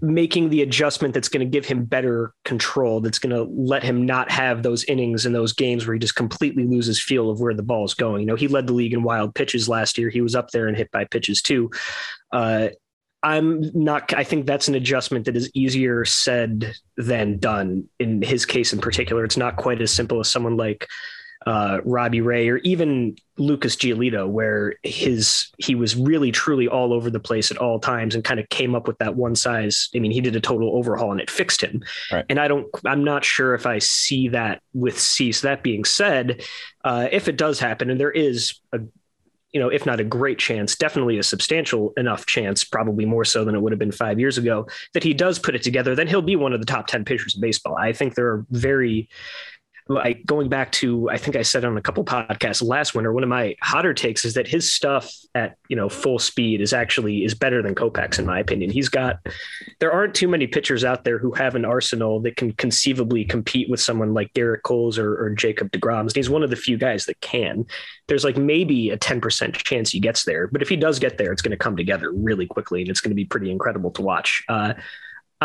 making 0.00 0.50
the 0.50 0.62
adjustment 0.62 1.14
that's 1.14 1.28
going 1.28 1.46
to 1.46 1.50
give 1.50 1.64
him 1.64 1.84
better 1.84 2.32
control, 2.44 3.00
that's 3.00 3.20
going 3.20 3.36
to 3.36 3.44
let 3.44 3.84
him 3.84 4.06
not 4.06 4.28
have 4.28 4.64
those 4.64 4.82
innings 4.86 5.24
and 5.24 5.36
those 5.36 5.52
games 5.52 5.86
where 5.86 5.94
he 5.94 6.00
just 6.00 6.16
completely 6.16 6.64
loses 6.64 7.00
feel 7.00 7.30
of 7.30 7.40
where 7.40 7.54
the 7.54 7.62
ball 7.62 7.84
is 7.84 7.94
going. 7.94 8.22
You 8.22 8.26
know, 8.26 8.34
he 8.34 8.48
led 8.48 8.66
the 8.66 8.72
league 8.72 8.92
in 8.92 9.04
wild 9.04 9.36
pitches 9.36 9.68
last 9.68 9.98
year. 9.98 10.10
He 10.10 10.20
was 10.20 10.34
up 10.34 10.50
there 10.50 10.66
and 10.66 10.76
hit 10.76 10.90
by 10.90 11.04
pitches 11.04 11.40
too. 11.40 11.70
Uh, 12.32 12.70
I'm 13.22 13.70
not, 13.74 14.12
I 14.14 14.24
think 14.24 14.46
that's 14.46 14.68
an 14.68 14.74
adjustment 14.74 15.24
that 15.24 15.36
is 15.36 15.50
easier 15.54 16.04
said 16.04 16.74
than 16.96 17.38
done 17.38 17.88
in 17.98 18.22
his 18.22 18.46
case 18.46 18.72
in 18.72 18.80
particular. 18.80 19.24
It's 19.24 19.36
not 19.36 19.56
quite 19.56 19.80
as 19.80 19.90
simple 19.90 20.20
as 20.20 20.30
someone 20.30 20.56
like 20.56 20.86
uh, 21.46 21.80
Robbie 21.84 22.20
Ray 22.20 22.48
or 22.48 22.56
even 22.58 23.16
Lucas 23.38 23.76
Giolito, 23.76 24.28
where 24.28 24.74
his 24.82 25.48
he 25.58 25.74
was 25.74 25.94
really 25.94 26.32
truly 26.32 26.66
all 26.66 26.92
over 26.92 27.08
the 27.08 27.20
place 27.20 27.50
at 27.50 27.58
all 27.58 27.78
times 27.78 28.14
and 28.14 28.24
kind 28.24 28.40
of 28.40 28.48
came 28.48 28.74
up 28.74 28.88
with 28.88 28.98
that 28.98 29.14
one 29.14 29.36
size. 29.36 29.88
I 29.94 30.00
mean, 30.00 30.10
he 30.10 30.20
did 30.20 30.34
a 30.34 30.40
total 30.40 30.76
overhaul 30.76 31.12
and 31.12 31.20
it 31.20 31.30
fixed 31.30 31.62
him. 31.62 31.84
Right. 32.10 32.24
And 32.28 32.40
I 32.40 32.48
don't, 32.48 32.66
I'm 32.84 33.04
not 33.04 33.24
sure 33.24 33.54
if 33.54 33.64
I 33.64 33.78
see 33.78 34.28
that 34.28 34.60
with 34.74 34.98
Cease. 34.98 35.42
That 35.42 35.62
being 35.62 35.84
said, 35.84 36.42
uh, 36.84 37.08
if 37.12 37.28
it 37.28 37.36
does 37.36 37.60
happen, 37.60 37.90
and 37.90 38.00
there 38.00 38.10
is 38.10 38.58
a 38.72 38.80
you 39.52 39.60
know, 39.60 39.68
if 39.68 39.86
not 39.86 40.00
a 40.00 40.04
great 40.04 40.38
chance, 40.38 40.76
definitely 40.76 41.18
a 41.18 41.22
substantial 41.22 41.92
enough 41.96 42.26
chance, 42.26 42.64
probably 42.64 43.04
more 43.04 43.24
so 43.24 43.44
than 43.44 43.54
it 43.54 43.62
would 43.62 43.72
have 43.72 43.78
been 43.78 43.92
five 43.92 44.18
years 44.18 44.38
ago, 44.38 44.66
that 44.92 45.02
he 45.02 45.14
does 45.14 45.38
put 45.38 45.54
it 45.54 45.62
together, 45.62 45.94
then 45.94 46.06
he'll 46.06 46.22
be 46.22 46.36
one 46.36 46.52
of 46.52 46.60
the 46.60 46.66
top 46.66 46.86
10 46.86 47.04
pitchers 47.04 47.34
in 47.34 47.40
baseball. 47.40 47.76
I 47.76 47.92
think 47.92 48.14
there 48.14 48.26
are 48.26 48.46
very 48.50 49.08
like 49.88 50.26
going 50.26 50.48
back 50.48 50.72
to 50.72 51.08
I 51.10 51.16
think 51.16 51.36
I 51.36 51.42
said 51.42 51.64
on 51.64 51.76
a 51.76 51.82
couple 51.82 52.04
podcasts 52.04 52.62
last 52.62 52.94
winter, 52.94 53.12
one 53.12 53.22
of 53.22 53.28
my 53.28 53.54
hotter 53.62 53.94
takes 53.94 54.24
is 54.24 54.34
that 54.34 54.48
his 54.48 54.72
stuff 54.72 55.12
at 55.34 55.56
you 55.68 55.76
know 55.76 55.88
full 55.88 56.18
speed 56.18 56.60
is 56.60 56.72
actually 56.72 57.24
is 57.24 57.34
better 57.34 57.62
than 57.62 57.74
Kopech's 57.74 58.18
in 58.18 58.26
my 58.26 58.40
opinion. 58.40 58.70
He's 58.70 58.88
got 58.88 59.18
there 59.78 59.92
aren't 59.92 60.14
too 60.14 60.26
many 60.26 60.48
pitchers 60.48 60.84
out 60.84 61.04
there 61.04 61.18
who 61.18 61.32
have 61.32 61.54
an 61.54 61.64
arsenal 61.64 62.20
that 62.22 62.36
can 62.36 62.52
conceivably 62.52 63.24
compete 63.24 63.70
with 63.70 63.80
someone 63.80 64.12
like 64.12 64.32
Gerrit 64.34 64.62
Cole's 64.62 64.98
or, 64.98 65.22
or 65.22 65.30
Jacob 65.30 65.70
DeGrom. 65.70 66.00
And 66.00 66.16
he's 66.16 66.30
one 66.30 66.42
of 66.42 66.50
the 66.50 66.56
few 66.56 66.76
guys 66.76 67.06
that 67.06 67.20
can. 67.20 67.64
There's 68.08 68.24
like 68.24 68.36
maybe 68.36 68.90
a 68.90 68.98
10% 68.98 69.52
chance 69.54 69.90
he 69.90 70.00
gets 70.00 70.24
there, 70.24 70.48
but 70.48 70.62
if 70.62 70.68
he 70.68 70.76
does 70.76 70.98
get 70.98 71.18
there, 71.18 71.32
it's 71.32 71.42
going 71.42 71.50
to 71.50 71.56
come 71.56 71.76
together 71.76 72.10
really 72.12 72.46
quickly 72.46 72.80
and 72.80 72.90
it's 72.90 73.00
going 73.00 73.10
to 73.10 73.16
be 73.16 73.24
pretty 73.24 73.50
incredible 73.50 73.90
to 73.92 74.02
watch. 74.02 74.42
Uh, 74.48 74.74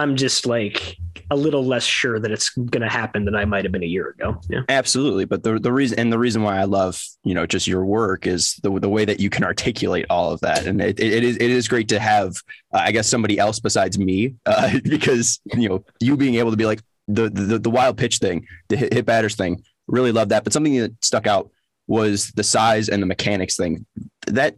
I'm 0.01 0.15
just 0.15 0.47
like 0.47 0.97
a 1.29 1.35
little 1.35 1.63
less 1.63 1.83
sure 1.83 2.19
that 2.19 2.31
it's 2.31 2.49
going 2.49 2.81
to 2.81 2.89
happen 2.89 3.23
than 3.25 3.35
I 3.35 3.45
might 3.45 3.63
have 3.63 3.71
been 3.71 3.83
a 3.83 3.87
year 3.87 4.09
ago. 4.09 4.41
Yeah, 4.49 4.61
absolutely. 4.67 5.25
But 5.25 5.43
the 5.43 5.59
the 5.59 5.71
reason 5.71 5.99
and 5.99 6.11
the 6.11 6.17
reason 6.17 6.41
why 6.41 6.57
I 6.57 6.63
love 6.63 7.01
you 7.23 7.35
know 7.35 7.45
just 7.45 7.67
your 7.67 7.85
work 7.85 8.25
is 8.25 8.59
the 8.63 8.71
the 8.79 8.89
way 8.89 9.05
that 9.05 9.19
you 9.19 9.29
can 9.29 9.43
articulate 9.43 10.07
all 10.09 10.31
of 10.31 10.41
that, 10.41 10.65
and 10.65 10.81
it, 10.81 10.99
it 10.99 11.23
is 11.23 11.35
it 11.37 11.49
is 11.49 11.67
great 11.67 11.87
to 11.89 11.99
have 11.99 12.35
uh, 12.73 12.79
I 12.79 12.91
guess 12.91 13.07
somebody 13.07 13.37
else 13.37 13.59
besides 13.59 13.99
me 13.99 14.35
uh, 14.47 14.79
because 14.83 15.39
you 15.53 15.69
know 15.69 15.85
you 15.99 16.17
being 16.17 16.35
able 16.35 16.51
to 16.51 16.57
be 16.57 16.65
like 16.65 16.81
the 17.07 17.29
the 17.29 17.59
the 17.59 17.69
wild 17.69 17.97
pitch 17.97 18.17
thing, 18.17 18.47
the 18.69 18.77
hit, 18.77 18.93
hit 18.93 19.05
batters 19.05 19.35
thing, 19.35 19.63
really 19.87 20.11
love 20.11 20.29
that. 20.29 20.43
But 20.43 20.53
something 20.53 20.77
that 20.77 20.93
stuck 21.03 21.27
out 21.27 21.51
was 21.87 22.31
the 22.31 22.43
size 22.43 22.89
and 22.89 23.03
the 23.03 23.07
mechanics 23.07 23.55
thing. 23.55 23.85
That 24.27 24.55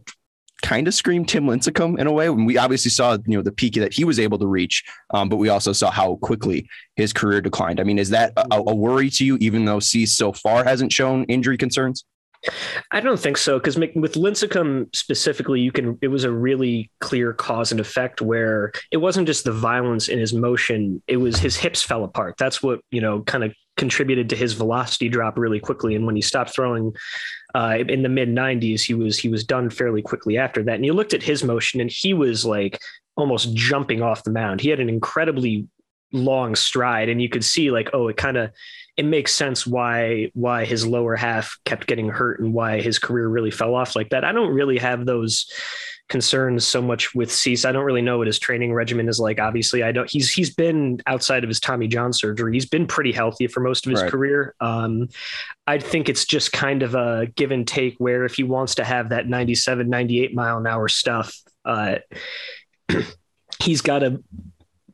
kind 0.64 0.88
of 0.88 0.94
screamed 0.94 1.28
Tim 1.28 1.44
Lincecum 1.44 1.98
in 1.98 2.06
a 2.06 2.12
way. 2.12 2.30
we 2.30 2.56
obviously 2.56 2.90
saw, 2.90 3.18
you 3.26 3.36
know, 3.36 3.42
the 3.42 3.52
peak 3.52 3.74
that 3.74 3.92
he 3.92 4.04
was 4.04 4.18
able 4.18 4.38
to 4.38 4.46
reach, 4.46 4.82
um, 5.12 5.28
but 5.28 5.36
we 5.36 5.50
also 5.50 5.72
saw 5.72 5.90
how 5.90 6.16
quickly 6.16 6.66
his 6.96 7.12
career 7.12 7.42
declined. 7.42 7.80
I 7.80 7.84
mean, 7.84 7.98
is 7.98 8.08
that 8.10 8.32
a, 8.36 8.46
a 8.50 8.74
worry 8.74 9.10
to 9.10 9.24
you, 9.26 9.36
even 9.40 9.66
though 9.66 9.78
Cease 9.78 10.16
so 10.16 10.32
far 10.32 10.64
hasn't 10.64 10.90
shown 10.90 11.24
injury 11.24 11.58
concerns? 11.58 12.06
I 12.90 13.00
don't 13.00 13.20
think 13.20 13.36
so 13.36 13.58
because 13.58 13.76
with 13.76 14.14
Lincecum 14.14 14.94
specifically, 14.94 15.60
you 15.60 15.72
can. 15.72 15.98
It 16.02 16.08
was 16.08 16.24
a 16.24 16.30
really 16.30 16.90
clear 17.00 17.32
cause 17.32 17.70
and 17.70 17.80
effect 17.80 18.20
where 18.20 18.72
it 18.90 18.98
wasn't 18.98 19.26
just 19.26 19.44
the 19.44 19.52
violence 19.52 20.08
in 20.08 20.18
his 20.18 20.34
motion; 20.34 21.02
it 21.06 21.16
was 21.16 21.38
his 21.38 21.56
hips 21.56 21.82
fell 21.82 22.04
apart. 22.04 22.34
That's 22.38 22.62
what 22.62 22.80
you 22.90 23.00
know, 23.00 23.22
kind 23.22 23.44
of 23.44 23.54
contributed 23.76 24.28
to 24.30 24.36
his 24.36 24.52
velocity 24.52 25.08
drop 25.08 25.38
really 25.38 25.60
quickly. 25.60 25.94
And 25.94 26.06
when 26.06 26.16
he 26.16 26.22
stopped 26.22 26.54
throwing 26.54 26.92
uh, 27.54 27.78
in 27.88 28.02
the 28.02 28.08
mid 28.08 28.28
90s, 28.28 28.82
he 28.82 28.94
was 28.94 29.18
he 29.18 29.28
was 29.28 29.44
done 29.44 29.70
fairly 29.70 30.02
quickly 30.02 30.36
after 30.36 30.62
that. 30.64 30.74
And 30.74 30.84
you 30.84 30.92
looked 30.92 31.14
at 31.14 31.22
his 31.22 31.44
motion, 31.44 31.80
and 31.80 31.90
he 31.90 32.12
was 32.12 32.44
like 32.44 32.80
almost 33.16 33.54
jumping 33.54 34.02
off 34.02 34.24
the 34.24 34.30
mound. 34.30 34.60
He 34.60 34.70
had 34.70 34.80
an 34.80 34.88
incredibly 34.88 35.68
long 36.12 36.56
stride, 36.56 37.08
and 37.08 37.22
you 37.22 37.28
could 37.28 37.44
see 37.44 37.70
like, 37.70 37.90
oh, 37.92 38.08
it 38.08 38.16
kind 38.16 38.36
of 38.36 38.50
it 38.96 39.04
makes 39.04 39.32
sense 39.32 39.66
why 39.66 40.30
why 40.34 40.64
his 40.64 40.86
lower 40.86 41.16
half 41.16 41.58
kept 41.64 41.86
getting 41.86 42.08
hurt 42.08 42.40
and 42.40 42.52
why 42.52 42.80
his 42.80 42.98
career 42.98 43.28
really 43.28 43.50
fell 43.50 43.74
off 43.74 43.94
like 43.94 44.10
that. 44.10 44.24
I 44.24 44.32
don't 44.32 44.54
really 44.54 44.78
have 44.78 45.06
those 45.06 45.50
concerns 46.08 46.66
so 46.66 46.82
much 46.82 47.14
with 47.14 47.32
Cease. 47.32 47.64
I 47.64 47.72
don't 47.72 47.84
really 47.84 48.02
know 48.02 48.18
what 48.18 48.26
his 48.26 48.38
training 48.38 48.72
regimen 48.72 49.08
is 49.08 49.18
like. 49.18 49.40
Obviously, 49.40 49.82
I 49.82 49.92
don't. 49.92 50.10
He's 50.10 50.30
he's 50.30 50.54
been 50.54 51.00
outside 51.06 51.44
of 51.44 51.48
his 51.48 51.60
Tommy 51.60 51.88
John 51.88 52.12
surgery. 52.12 52.52
He's 52.52 52.66
been 52.66 52.86
pretty 52.86 53.12
healthy 53.12 53.46
for 53.46 53.60
most 53.60 53.86
of 53.86 53.90
his 53.90 54.02
right. 54.02 54.10
career. 54.10 54.54
Um, 54.60 55.08
I 55.66 55.78
think 55.78 56.08
it's 56.08 56.24
just 56.24 56.52
kind 56.52 56.82
of 56.82 56.94
a 56.94 57.26
give 57.34 57.50
and 57.50 57.66
take 57.66 57.96
where 57.98 58.24
if 58.24 58.34
he 58.34 58.42
wants 58.42 58.76
to 58.76 58.84
have 58.84 59.10
that 59.10 59.28
97, 59.28 59.88
98 59.88 60.34
mile 60.34 60.58
an 60.58 60.66
hour 60.66 60.88
stuff, 60.88 61.36
uh, 61.64 61.96
he's 63.62 63.80
got 63.80 64.00
to 64.00 64.22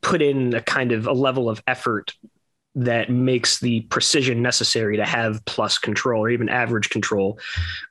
put 0.01 0.23
in 0.23 0.55
a 0.55 0.63
kind 0.63 0.93
of 0.93 1.07
a 1.07 1.13
level 1.13 1.51
of 1.51 1.63
effort 1.67 2.15
that 2.77 3.11
makes 3.11 3.59
the 3.59 3.81
precision 3.83 4.43
necessary 4.43 4.97
to 4.97 5.05
have 5.05 5.45
plus 5.45 5.77
control 5.77 6.25
or 6.25 6.31
even 6.31 6.49
average 6.49 6.89
control 6.89 7.39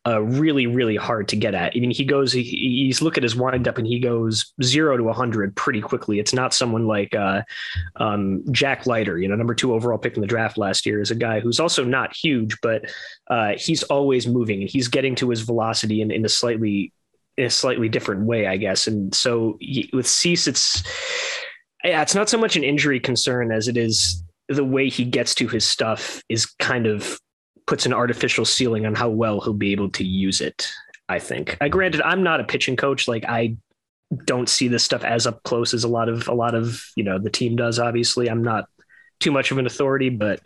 uh, 0.07 0.21
really 0.21 0.67
really 0.67 0.95
hard 0.95 1.27
to 1.27 1.35
get 1.35 1.53
at. 1.53 1.73
I 1.75 1.79
mean 1.79 1.91
he 1.91 2.05
goes 2.05 2.31
he, 2.31 2.43
he's 2.43 3.01
look 3.01 3.17
at 3.17 3.23
his 3.23 3.35
windup 3.35 3.77
and 3.77 3.85
he 3.85 3.99
goes 3.99 4.53
zero 4.63 4.95
to 4.95 5.03
100 5.03 5.55
pretty 5.55 5.81
quickly. 5.81 6.19
It's 6.19 6.33
not 6.33 6.53
someone 6.53 6.87
like 6.87 7.13
uh, 7.13 7.41
um, 7.97 8.43
jack 8.51 8.87
leiter 8.87 9.17
you 9.17 9.27
know 9.27 9.35
number 9.35 9.53
two 9.53 9.73
overall 9.73 9.97
pick 9.97 10.15
in 10.15 10.21
the 10.21 10.27
draft 10.27 10.57
last 10.57 10.85
year 10.85 11.01
is 11.01 11.11
a 11.11 11.15
guy 11.15 11.39
who's 11.41 11.59
also 11.59 11.83
not 11.83 12.15
huge 12.15 12.57
but 12.61 12.83
uh, 13.29 13.53
he's 13.57 13.83
always 13.83 14.27
moving 14.27 14.61
and 14.61 14.69
he's 14.69 14.87
getting 14.87 15.15
to 15.15 15.29
his 15.29 15.41
velocity 15.41 16.01
in, 16.01 16.09
in 16.09 16.23
a 16.23 16.29
slightly 16.29 16.93
in 17.37 17.45
a 17.45 17.49
slightly 17.49 17.89
different 17.89 18.21
way 18.21 18.47
i 18.47 18.55
guess. 18.55 18.87
And 18.87 19.13
so 19.13 19.57
with 19.91 20.07
cease 20.07 20.47
it's 20.47 20.83
yeah, 21.83 22.01
it's 22.01 22.15
not 22.15 22.29
so 22.29 22.37
much 22.37 22.55
an 22.55 22.63
injury 22.63 22.99
concern 22.99 23.51
as 23.51 23.67
it 23.67 23.77
is 23.77 24.23
the 24.49 24.65
way 24.65 24.89
he 24.89 25.05
gets 25.05 25.35
to 25.35 25.47
his 25.47 25.65
stuff 25.65 26.21
is 26.27 26.45
kind 26.45 26.87
of 26.87 27.19
puts 27.67 27.85
an 27.85 27.93
artificial 27.93 28.45
ceiling 28.45 28.85
on 28.85 28.95
how 28.95 29.09
well 29.09 29.39
he'll 29.39 29.53
be 29.53 29.71
able 29.71 29.89
to 29.91 30.03
use 30.03 30.41
it. 30.41 30.67
I 31.07 31.17
think. 31.17 31.57
I 31.59 31.69
granted, 31.69 32.01
I'm 32.01 32.21
not 32.21 32.39
a 32.39 32.43
pitching 32.43 32.75
coach. 32.75 33.07
Like 33.07 33.25
I 33.25 33.57
don't 34.25 34.49
see 34.49 34.67
this 34.67 34.83
stuff 34.83 35.03
as 35.03 35.25
up 35.27 35.41
close 35.43 35.73
as 35.73 35.83
a 35.83 35.87
lot 35.87 36.07
of 36.09 36.27
a 36.27 36.33
lot 36.33 36.53
of 36.53 36.83
you 36.95 37.03
know 37.03 37.17
the 37.17 37.31
team 37.31 37.55
does. 37.55 37.79
Obviously, 37.79 38.29
I'm 38.29 38.43
not 38.43 38.65
too 39.19 39.31
much 39.31 39.51
of 39.51 39.57
an 39.57 39.65
authority, 39.65 40.09
but 40.09 40.41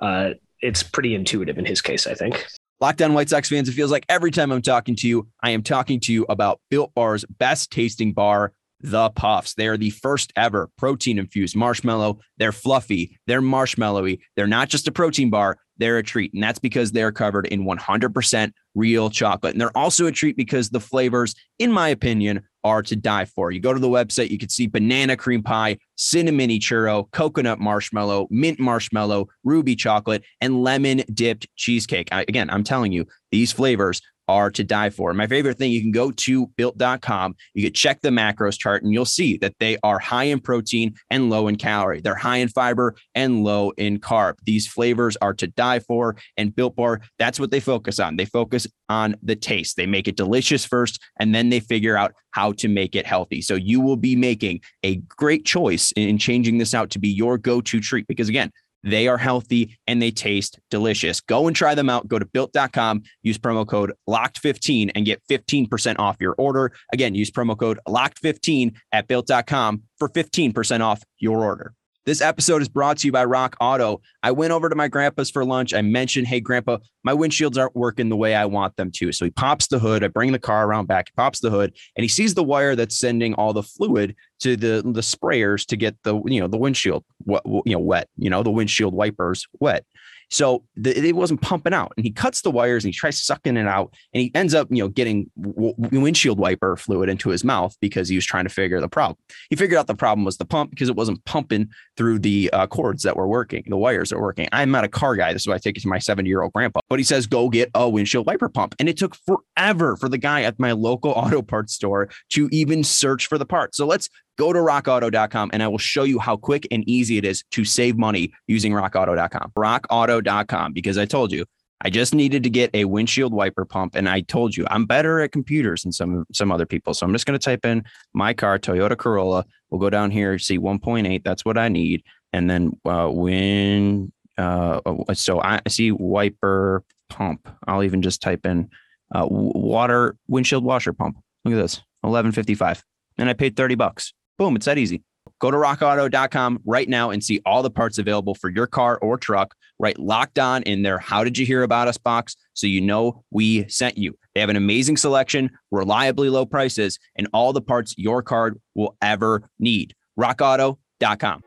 uh, 0.00 0.30
it's 0.60 0.82
pretty 0.82 1.14
intuitive 1.14 1.58
in 1.58 1.64
his 1.64 1.80
case. 1.80 2.06
I 2.06 2.14
think. 2.14 2.46
Locked 2.80 3.00
On 3.00 3.14
White 3.14 3.28
Sox 3.28 3.48
fans, 3.48 3.68
it 3.68 3.72
feels 3.72 3.92
like 3.92 4.04
every 4.08 4.32
time 4.32 4.50
I'm 4.50 4.60
talking 4.60 4.96
to 4.96 5.08
you, 5.08 5.28
I 5.40 5.50
am 5.50 5.62
talking 5.62 6.00
to 6.00 6.12
you 6.12 6.26
about 6.28 6.60
Built 6.68 6.92
Bar's 6.94 7.24
best 7.24 7.70
tasting 7.70 8.12
bar 8.12 8.52
the 8.82 9.10
Puffs. 9.10 9.54
They 9.54 9.68
are 9.68 9.76
the 9.76 9.90
first 9.90 10.32
ever 10.36 10.70
protein 10.76 11.18
infused 11.18 11.56
marshmallow. 11.56 12.18
They're 12.38 12.52
fluffy, 12.52 13.18
they're 13.26 13.42
marshmallowy. 13.42 14.20
They're 14.36 14.46
not 14.46 14.68
just 14.68 14.88
a 14.88 14.92
protein 14.92 15.30
bar, 15.30 15.58
they're 15.78 15.98
a 15.98 16.02
treat. 16.02 16.32
And 16.34 16.42
that's 16.42 16.58
because 16.58 16.92
they're 16.92 17.12
covered 17.12 17.46
in 17.46 17.64
100% 17.64 18.52
real 18.74 19.10
chocolate. 19.10 19.54
And 19.54 19.60
they're 19.60 19.76
also 19.76 20.06
a 20.06 20.12
treat 20.12 20.36
because 20.36 20.70
the 20.70 20.80
flavors, 20.80 21.34
in 21.58 21.72
my 21.72 21.88
opinion, 21.88 22.42
are 22.64 22.82
to 22.82 22.94
die 22.94 23.24
for. 23.24 23.50
You 23.50 23.60
go 23.60 23.72
to 23.72 23.80
the 23.80 23.88
website, 23.88 24.30
you 24.30 24.38
can 24.38 24.48
see 24.48 24.66
banana 24.66 25.16
cream 25.16 25.42
pie, 25.42 25.78
cinnamon 25.96 26.50
churro, 26.50 27.10
coconut 27.10 27.58
marshmallow, 27.58 28.28
mint 28.30 28.60
marshmallow, 28.60 29.28
ruby 29.44 29.74
chocolate, 29.74 30.22
and 30.40 30.62
lemon 30.62 31.02
dipped 31.12 31.48
cheesecake. 31.56 32.08
I, 32.12 32.22
again, 32.22 32.50
I'm 32.50 32.64
telling 32.64 32.92
you, 32.92 33.06
these 33.30 33.52
flavors 33.52 34.00
are 34.32 34.50
to 34.50 34.64
die 34.64 34.88
for. 34.88 35.12
My 35.12 35.26
favorite 35.26 35.58
thing, 35.58 35.70
you 35.70 35.82
can 35.82 35.92
go 35.92 36.10
to 36.10 36.46
built.com, 36.56 37.36
you 37.52 37.64
can 37.64 37.74
check 37.74 38.00
the 38.00 38.08
macros 38.08 38.58
chart, 38.58 38.82
and 38.82 38.92
you'll 38.92 39.04
see 39.04 39.36
that 39.38 39.54
they 39.60 39.76
are 39.82 39.98
high 39.98 40.24
in 40.24 40.40
protein 40.40 40.94
and 41.10 41.28
low 41.28 41.48
in 41.48 41.56
calorie. 41.56 42.00
They're 42.00 42.14
high 42.14 42.38
in 42.38 42.48
fiber 42.48 42.94
and 43.14 43.44
low 43.44 43.70
in 43.76 44.00
carb. 44.00 44.34
These 44.44 44.66
flavors 44.66 45.18
are 45.20 45.34
to 45.34 45.46
die 45.46 45.80
for. 45.80 46.16
And 46.38 46.56
Built 46.56 46.76
Bar, 46.76 47.02
that's 47.18 47.38
what 47.38 47.50
they 47.50 47.60
focus 47.60 48.00
on. 48.00 48.16
They 48.16 48.24
focus 48.24 48.66
on 48.88 49.16
the 49.22 49.36
taste. 49.36 49.76
They 49.76 49.86
make 49.86 50.08
it 50.08 50.16
delicious 50.16 50.64
first, 50.64 50.98
and 51.20 51.34
then 51.34 51.50
they 51.50 51.60
figure 51.60 51.96
out 51.96 52.14
how 52.30 52.52
to 52.52 52.68
make 52.68 52.96
it 52.96 53.06
healthy. 53.06 53.42
So 53.42 53.54
you 53.54 53.82
will 53.82 53.98
be 53.98 54.16
making 54.16 54.60
a 54.82 54.96
great 54.96 55.44
choice 55.44 55.92
in 55.92 56.16
changing 56.16 56.56
this 56.56 56.72
out 56.72 56.88
to 56.90 56.98
be 56.98 57.08
your 57.08 57.36
go 57.36 57.60
to 57.60 57.80
treat 57.80 58.06
because, 58.06 58.30
again, 58.30 58.50
they 58.82 59.08
are 59.08 59.18
healthy 59.18 59.78
and 59.86 60.00
they 60.00 60.10
taste 60.10 60.58
delicious. 60.70 61.20
Go 61.20 61.46
and 61.46 61.56
try 61.56 61.74
them 61.74 61.88
out. 61.88 62.08
Go 62.08 62.18
to 62.18 62.26
built.com, 62.26 63.02
use 63.22 63.38
promo 63.38 63.66
code 63.66 63.92
locked15 64.08 64.92
and 64.94 65.04
get 65.04 65.22
15% 65.28 65.98
off 65.98 66.16
your 66.20 66.34
order. 66.38 66.72
Again, 66.92 67.14
use 67.14 67.30
promo 67.30 67.58
code 67.58 67.78
locked15 67.88 68.74
at 68.92 69.08
built.com 69.08 69.82
for 69.98 70.08
15% 70.08 70.80
off 70.80 71.02
your 71.18 71.44
order. 71.44 71.74
This 72.04 72.20
episode 72.20 72.62
is 72.62 72.68
brought 72.68 72.98
to 72.98 73.06
you 73.06 73.12
by 73.12 73.24
Rock 73.24 73.54
Auto. 73.60 74.00
I 74.24 74.32
went 74.32 74.52
over 74.52 74.68
to 74.68 74.74
my 74.74 74.88
grandpa's 74.88 75.30
for 75.30 75.44
lunch. 75.44 75.72
I 75.72 75.82
mentioned, 75.82 76.26
hey, 76.26 76.40
grandpa, 76.40 76.78
my 77.04 77.12
windshields 77.12 77.56
aren't 77.56 77.76
working 77.76 78.08
the 78.08 78.16
way 78.16 78.34
I 78.34 78.44
want 78.44 78.74
them 78.74 78.90
to. 78.96 79.12
So 79.12 79.24
he 79.24 79.30
pops 79.30 79.68
the 79.68 79.78
hood. 79.78 80.02
I 80.02 80.08
bring 80.08 80.32
the 80.32 80.40
car 80.40 80.66
around 80.66 80.88
back. 80.88 81.10
He 81.10 81.12
pops 81.16 81.38
the 81.38 81.50
hood 81.50 81.72
and 81.94 82.02
he 82.02 82.08
sees 82.08 82.34
the 82.34 82.42
wire 82.42 82.74
that's 82.74 82.98
sending 82.98 83.34
all 83.34 83.52
the 83.52 83.62
fluid 83.62 84.16
to 84.40 84.56
the, 84.56 84.82
the 84.84 85.00
sprayers 85.00 85.64
to 85.66 85.76
get 85.76 85.96
the, 86.02 86.20
you 86.24 86.40
know, 86.40 86.48
the 86.48 86.58
windshield, 86.58 87.04
you 87.24 87.62
know, 87.66 87.78
wet, 87.78 88.08
you 88.16 88.30
know, 88.30 88.42
the 88.42 88.50
windshield 88.50 88.94
wipers 88.94 89.46
wet. 89.60 89.84
So 90.32 90.64
the, 90.76 90.98
it 90.98 91.14
wasn't 91.14 91.42
pumping 91.42 91.74
out, 91.74 91.92
and 91.96 92.04
he 92.04 92.10
cuts 92.10 92.40
the 92.40 92.50
wires 92.50 92.84
and 92.84 92.92
he 92.92 92.98
tries 92.98 93.22
sucking 93.22 93.56
it 93.56 93.66
out, 93.66 93.94
and 94.14 94.22
he 94.22 94.30
ends 94.34 94.54
up, 94.54 94.68
you 94.70 94.82
know, 94.82 94.88
getting 94.88 95.30
w- 95.40 95.74
windshield 95.76 96.38
wiper 96.38 96.76
fluid 96.76 97.10
into 97.10 97.28
his 97.28 97.44
mouth 97.44 97.76
because 97.80 98.08
he 98.08 98.16
was 98.16 98.24
trying 98.24 98.44
to 98.44 98.50
figure 98.50 98.80
the 98.80 98.88
problem. 98.88 99.18
He 99.50 99.56
figured 99.56 99.78
out 99.78 99.86
the 99.86 99.94
problem 99.94 100.24
was 100.24 100.38
the 100.38 100.46
pump 100.46 100.70
because 100.70 100.88
it 100.88 100.96
wasn't 100.96 101.22
pumping 101.26 101.68
through 101.96 102.20
the 102.20 102.48
uh, 102.52 102.66
cords 102.66 103.02
that 103.02 103.14
were 103.14 103.28
working, 103.28 103.62
the 103.66 103.76
wires 103.76 104.08
that 104.08 104.16
were 104.16 104.22
working. 104.22 104.48
I'm 104.52 104.70
not 104.70 104.84
a 104.84 104.88
car 104.88 105.16
guy. 105.16 105.32
This 105.34 105.42
is 105.42 105.48
why 105.48 105.54
I 105.54 105.58
take 105.58 105.76
it 105.76 105.80
to 105.80 105.88
my 105.88 105.98
70 105.98 106.28
year 106.28 106.42
old 106.42 106.52
grandpa. 106.52 106.80
But 106.88 106.98
he 106.98 107.04
says, 107.04 107.26
go 107.26 107.50
get 107.50 107.70
a 107.74 107.88
windshield 107.88 108.26
wiper 108.26 108.48
pump. 108.48 108.74
And 108.78 108.88
it 108.88 108.96
took 108.96 109.14
forever 109.14 109.96
for 109.96 110.08
the 110.08 110.18
guy 110.18 110.42
at 110.42 110.58
my 110.58 110.72
local 110.72 111.10
auto 111.16 111.42
parts 111.42 111.74
store 111.74 112.08
to 112.30 112.48
even 112.52 112.84
search 112.84 113.26
for 113.26 113.36
the 113.36 113.46
part. 113.46 113.74
So 113.74 113.86
let's 113.86 114.08
go 114.38 114.52
to 114.52 114.58
rockauto.com 114.58 115.50
and 115.52 115.62
I 115.62 115.68
will 115.68 115.78
show 115.78 116.04
you 116.04 116.18
how 116.18 116.36
quick 116.36 116.66
and 116.70 116.86
easy 116.88 117.18
it 117.18 117.24
is 117.24 117.44
to 117.52 117.64
save 117.64 117.96
money 117.96 118.32
using 118.46 118.72
rockauto.com. 118.72 119.52
Rockauto.com, 119.56 120.72
because 120.72 120.98
I 120.98 121.04
told 121.04 121.32
you, 121.32 121.44
I 121.84 121.90
just 121.90 122.14
needed 122.14 122.44
to 122.44 122.50
get 122.50 122.70
a 122.74 122.84
windshield 122.84 123.32
wiper 123.32 123.64
pump. 123.64 123.96
And 123.96 124.08
I 124.08 124.20
told 124.20 124.56
you, 124.56 124.64
I'm 124.70 124.86
better 124.86 125.20
at 125.20 125.32
computers 125.32 125.82
than 125.82 125.92
some, 125.92 126.24
some 126.32 126.52
other 126.52 126.64
people. 126.64 126.94
So 126.94 127.04
I'm 127.04 127.12
just 127.12 127.26
going 127.26 127.38
to 127.38 127.44
type 127.44 127.64
in 127.64 127.84
my 128.14 128.32
car, 128.32 128.58
Toyota 128.58 128.96
Corolla. 128.96 129.44
We'll 129.70 129.80
go 129.80 129.90
down 129.90 130.10
here, 130.10 130.38
see 130.38 130.58
1.8. 130.58 131.24
That's 131.24 131.44
what 131.44 131.58
I 131.58 131.68
need. 131.68 132.04
And 132.32 132.48
then 132.48 132.78
uh, 132.84 133.08
when, 133.08 134.12
uh, 134.38 134.80
so 135.12 135.42
I 135.42 135.60
see 135.68 135.90
wiper 135.90 136.84
pump. 137.10 137.48
I'll 137.66 137.82
even 137.82 138.00
just 138.00 138.22
type 138.22 138.46
in 138.46 138.70
uh, 139.12 139.26
water 139.28 140.16
windshield 140.28 140.64
washer 140.64 140.92
pump. 140.92 141.18
Look 141.44 141.54
at 141.54 141.60
this, 141.60 141.78
1155. 142.02 142.84
And 143.18 143.28
I 143.28 143.32
paid 143.34 143.56
30 143.56 143.74
bucks. 143.74 144.14
Boom, 144.42 144.56
it's 144.56 144.66
that 144.66 144.76
easy. 144.76 145.04
Go 145.38 145.52
to 145.52 145.56
rockauto.com 145.56 146.62
right 146.64 146.88
now 146.88 147.10
and 147.10 147.22
see 147.22 147.40
all 147.46 147.62
the 147.62 147.70
parts 147.70 147.98
available 147.98 148.34
for 148.34 148.50
your 148.50 148.66
car 148.66 148.98
or 148.98 149.16
truck. 149.16 149.54
Write 149.78 150.00
locked 150.00 150.36
on 150.36 150.64
in 150.64 150.82
there. 150.82 150.98
How 150.98 151.22
did 151.22 151.38
you 151.38 151.46
hear 151.46 151.62
about 151.62 151.86
us 151.86 151.96
box? 151.96 152.34
So 152.52 152.66
you 152.66 152.80
know 152.80 153.22
we 153.30 153.68
sent 153.68 153.96
you. 153.98 154.18
They 154.34 154.40
have 154.40 154.50
an 154.50 154.56
amazing 154.56 154.96
selection, 154.96 155.48
reliably 155.70 156.28
low 156.28 156.44
prices, 156.44 156.98
and 157.14 157.28
all 157.32 157.52
the 157.52 157.60
parts 157.60 157.94
your 157.96 158.20
car 158.20 158.54
will 158.74 158.96
ever 159.00 159.48
need. 159.60 159.94
RockAuto.com. 160.18 161.42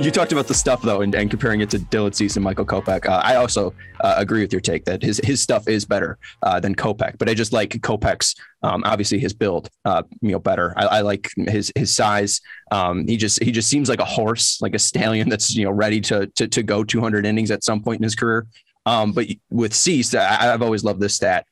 You 0.00 0.10
talked 0.10 0.32
about 0.32 0.48
the 0.48 0.54
stuff 0.54 0.82
though, 0.82 1.02
and, 1.02 1.14
and 1.14 1.30
comparing 1.30 1.60
it 1.60 1.70
to 1.70 1.78
Dylan 1.78 2.14
Cease 2.14 2.36
and 2.36 2.42
Michael 2.42 2.64
Kopech. 2.64 3.06
Uh, 3.06 3.20
I 3.22 3.36
also 3.36 3.74
uh, 4.00 4.14
agree 4.16 4.40
with 4.40 4.50
your 4.50 4.60
take 4.60 4.84
that 4.86 5.02
his 5.02 5.20
his 5.22 5.40
stuff 5.40 5.68
is 5.68 5.84
better 5.84 6.18
uh, 6.42 6.58
than 6.58 6.74
Kopech, 6.74 7.18
but 7.18 7.28
I 7.28 7.34
just 7.34 7.52
like 7.52 7.70
Kopech's 7.70 8.34
um, 8.62 8.82
obviously 8.84 9.18
his 9.18 9.32
build, 9.32 9.68
uh, 9.84 10.02
you 10.20 10.32
know, 10.32 10.38
better. 10.38 10.72
I, 10.76 10.86
I, 10.86 11.00
like 11.02 11.30
his 11.36 11.70
his 11.76 11.94
size. 11.94 12.40
Um, 12.70 13.06
he 13.06 13.16
just 13.16 13.42
he 13.42 13.52
just 13.52 13.68
seems 13.68 13.88
like 13.88 14.00
a 14.00 14.04
horse, 14.04 14.60
like 14.62 14.74
a 14.74 14.78
stallion 14.78 15.28
that's 15.30 15.54
you 15.54 15.64
know 15.64 15.70
ready 15.70 16.00
to 16.00 16.26
to 16.26 16.48
to 16.48 16.62
go 16.62 16.82
200 16.82 17.26
innings 17.26 17.50
at 17.50 17.62
some 17.62 17.82
point 17.82 18.00
in 18.00 18.04
his 18.04 18.14
career. 18.14 18.46
Um, 18.86 19.12
but 19.12 19.26
with 19.50 19.74
Cease, 19.74 20.14
I, 20.14 20.24
have 20.24 20.62
always 20.62 20.84
loved 20.84 21.00
this 21.00 21.14
stat. 21.14 21.46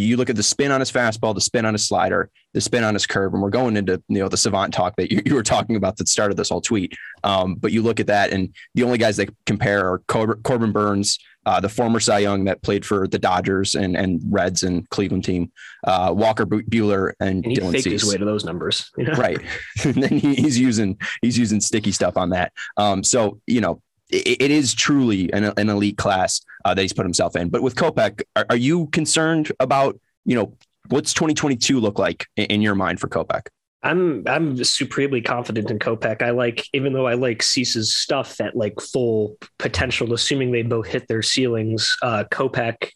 You 0.00 0.16
look 0.16 0.30
at 0.30 0.36
the 0.36 0.42
spin 0.42 0.70
on 0.70 0.80
his 0.80 0.90
fastball, 0.90 1.34
the 1.34 1.40
spin 1.40 1.64
on 1.64 1.74
his 1.74 1.86
slider, 1.86 2.30
the 2.54 2.60
spin 2.60 2.84
on 2.84 2.94
his 2.94 3.06
curve, 3.06 3.32
and 3.34 3.42
we're 3.42 3.50
going 3.50 3.76
into 3.76 4.02
you 4.08 4.18
know 4.18 4.28
the 4.28 4.36
savant 4.36 4.72
talk 4.72 4.96
that 4.96 5.10
you, 5.10 5.22
you 5.24 5.34
were 5.34 5.42
talking 5.42 5.76
about 5.76 5.96
that 5.96 6.08
started 6.08 6.36
this 6.36 6.48
whole 6.48 6.60
tweet. 6.60 6.96
Um, 7.24 7.54
but 7.54 7.72
you 7.72 7.82
look 7.82 8.00
at 8.00 8.06
that, 8.08 8.30
and 8.30 8.54
the 8.74 8.82
only 8.82 8.98
guys 8.98 9.16
that 9.18 9.34
compare 9.46 9.90
are 9.90 9.98
Cor- 10.08 10.36
Corbin 10.36 10.72
Burnes, 10.72 11.18
uh, 11.46 11.60
the 11.60 11.68
former 11.68 12.00
Cy 12.00 12.20
Young 12.20 12.44
that 12.44 12.62
played 12.62 12.84
for 12.84 13.06
the 13.06 13.18
Dodgers 13.18 13.74
and 13.74 13.96
and 13.96 14.20
Reds 14.28 14.62
and 14.62 14.88
Cleveland 14.90 15.24
team, 15.24 15.52
uh, 15.86 16.12
Walker 16.16 16.46
Buehler 16.46 17.12
and, 17.20 17.44
and 17.44 17.52
he 17.52 17.56
Dylan 17.56 17.72
faked 17.72 17.84
Cease. 17.84 18.02
his 18.02 18.12
way 18.12 18.18
to 18.18 18.24
those 18.24 18.44
numbers, 18.44 18.90
you 18.96 19.04
know? 19.04 19.12
right? 19.12 19.40
and 19.84 20.02
then 20.02 20.18
he, 20.18 20.34
he's 20.34 20.58
using 20.58 20.98
he's 21.22 21.38
using 21.38 21.60
sticky 21.60 21.92
stuff 21.92 22.16
on 22.16 22.30
that. 22.30 22.52
Um, 22.76 23.04
so 23.04 23.40
you 23.46 23.60
know 23.60 23.82
it, 24.12 24.50
is 24.50 24.74
truly 24.74 25.32
an, 25.32 25.44
an 25.56 25.68
elite 25.68 25.98
class 25.98 26.40
uh, 26.64 26.74
that 26.74 26.82
he's 26.82 26.92
put 26.92 27.04
himself 27.04 27.36
in. 27.36 27.48
But 27.48 27.62
with 27.62 27.74
Kopech, 27.74 28.22
are, 28.36 28.46
are, 28.50 28.56
you 28.56 28.86
concerned 28.88 29.52
about 29.60 29.98
you 30.24 30.36
know 30.36 30.56
what's 30.88 31.14
2022 31.14 31.80
look 31.80 31.98
like 31.98 32.26
in, 32.36 32.46
in 32.46 32.62
your 32.62 32.74
mind 32.74 33.00
for 33.00 33.08
Kopech? 33.08 33.46
I'm 33.82 34.24
I'm 34.26 34.62
supremely 34.62 35.22
confident 35.22 35.70
in 35.70 35.78
Kopech. 35.78 36.22
I 36.22 36.30
like 36.30 36.66
even 36.72 36.92
though 36.92 37.06
I 37.06 37.14
like 37.14 37.42
Cease's 37.42 37.94
stuff 37.94 38.40
at 38.40 38.56
like 38.56 38.80
full 38.80 39.36
potential, 39.58 40.12
assuming 40.12 40.52
they 40.52 40.62
both 40.62 40.86
hit 40.86 41.08
their 41.08 41.22
ceilings. 41.22 41.96
Uh, 42.02 42.24
Kopech, 42.30 42.90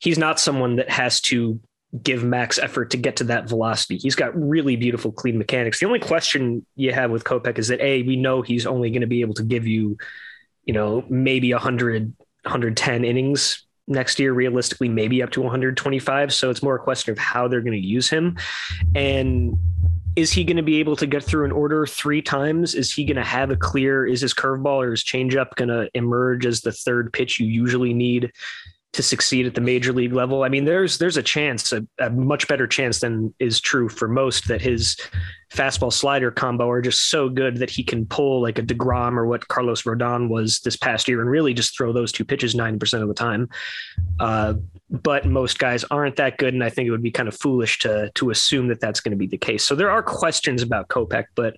he's 0.00 0.18
not 0.18 0.38
someone 0.38 0.76
that 0.76 0.90
has 0.90 1.20
to 1.22 1.60
give 2.02 2.24
max 2.24 2.58
effort 2.58 2.90
to 2.90 2.96
get 2.96 3.16
to 3.16 3.24
that 3.24 3.48
velocity. 3.48 3.96
He's 3.96 4.14
got 4.14 4.38
really 4.38 4.76
beautiful, 4.76 5.12
clean 5.12 5.38
mechanics. 5.38 5.80
The 5.80 5.86
only 5.86 6.00
question 6.00 6.66
you 6.74 6.92
have 6.92 7.10
with 7.10 7.24
Kopech 7.24 7.58
is 7.58 7.68
that 7.68 7.80
a 7.80 8.02
we 8.02 8.16
know 8.16 8.42
he's 8.42 8.66
only 8.66 8.90
going 8.90 9.02
to 9.02 9.06
be 9.06 9.20
able 9.20 9.34
to 9.34 9.42
give 9.42 9.66
you, 9.66 9.96
you 10.66 10.74
know, 10.74 11.04
maybe 11.08 11.52
100, 11.52 12.12
110 12.42 13.04
innings 13.04 13.64
next 13.88 14.18
year, 14.18 14.32
realistically, 14.32 14.88
maybe 14.88 15.22
up 15.22 15.30
to 15.30 15.40
125. 15.40 16.34
So 16.34 16.50
it's 16.50 16.62
more 16.62 16.76
a 16.76 16.80
question 16.80 17.12
of 17.12 17.18
how 17.18 17.48
they're 17.48 17.60
going 17.60 17.80
to 17.80 17.86
use 17.86 18.10
him, 18.10 18.36
and 18.94 19.56
is 20.16 20.32
he 20.32 20.44
going 20.44 20.56
to 20.56 20.62
be 20.62 20.80
able 20.80 20.96
to 20.96 21.06
get 21.06 21.22
through 21.22 21.44
an 21.44 21.52
order 21.52 21.86
three 21.86 22.22
times? 22.22 22.74
Is 22.74 22.90
he 22.90 23.04
going 23.04 23.16
to 23.16 23.24
have 23.24 23.50
a 23.50 23.56
clear? 23.56 24.06
Is 24.06 24.22
his 24.22 24.32
curveball 24.32 24.82
or 24.82 24.90
his 24.90 25.04
changeup 25.04 25.54
going 25.56 25.68
to 25.68 25.90
emerge 25.94 26.46
as 26.46 26.62
the 26.62 26.72
third 26.72 27.12
pitch 27.12 27.38
you 27.38 27.46
usually 27.46 27.92
need? 27.92 28.32
To 28.96 29.02
succeed 29.02 29.46
at 29.46 29.54
the 29.54 29.60
major 29.60 29.92
league 29.92 30.12
level. 30.12 30.42
I 30.42 30.48
mean, 30.48 30.64
there's 30.64 30.98
there's 30.98 31.16
a 31.16 31.22
chance, 31.22 31.72
a, 31.72 31.86
a, 31.98 32.10
much 32.10 32.48
better 32.48 32.66
chance 32.66 33.00
than 33.00 33.32
is 33.38 33.60
true 33.60 33.88
for 33.88 34.08
most, 34.08 34.48
that 34.48 34.60
his 34.60 34.96
fastball 35.50 35.92
slider 35.92 36.30
combo 36.30 36.68
are 36.68 36.82
just 36.82 37.08
so 37.08 37.28
good 37.28 37.58
that 37.58 37.70
he 37.70 37.84
can 37.84 38.06
pull 38.06 38.42
like 38.42 38.58
a 38.58 38.62
Degrom 38.62 39.16
or 39.16 39.26
what 39.26 39.46
Carlos 39.48 39.82
Rodon 39.82 40.28
was 40.28 40.60
this 40.60 40.76
past 40.76 41.08
year, 41.08 41.20
and 41.20 41.30
really 41.30 41.54
just 41.54 41.76
throw 41.76 41.92
those 41.92 42.10
two 42.10 42.24
pitches 42.24 42.54
ninety 42.54 42.78
percent 42.78 43.02
of 43.02 43.08
the 43.08 43.14
time. 43.14 43.48
Uh, 44.18 44.54
but 44.90 45.26
most 45.26 45.58
guys 45.58 45.84
aren't 45.84 46.16
that 46.16 46.38
good, 46.38 46.54
and 46.54 46.64
I 46.64 46.70
think 46.70 46.88
it 46.88 46.90
would 46.90 47.02
be 47.02 47.10
kind 47.10 47.28
of 47.28 47.36
foolish 47.36 47.78
to 47.80 48.10
to 48.14 48.30
assume 48.30 48.68
that 48.68 48.80
that's 48.80 49.00
going 49.00 49.12
to 49.12 49.18
be 49.18 49.26
the 49.26 49.38
case. 49.38 49.64
So 49.64 49.74
there 49.74 49.90
are 49.90 50.02
questions 50.02 50.62
about 50.62 50.88
Kopech, 50.88 51.26
but 51.34 51.54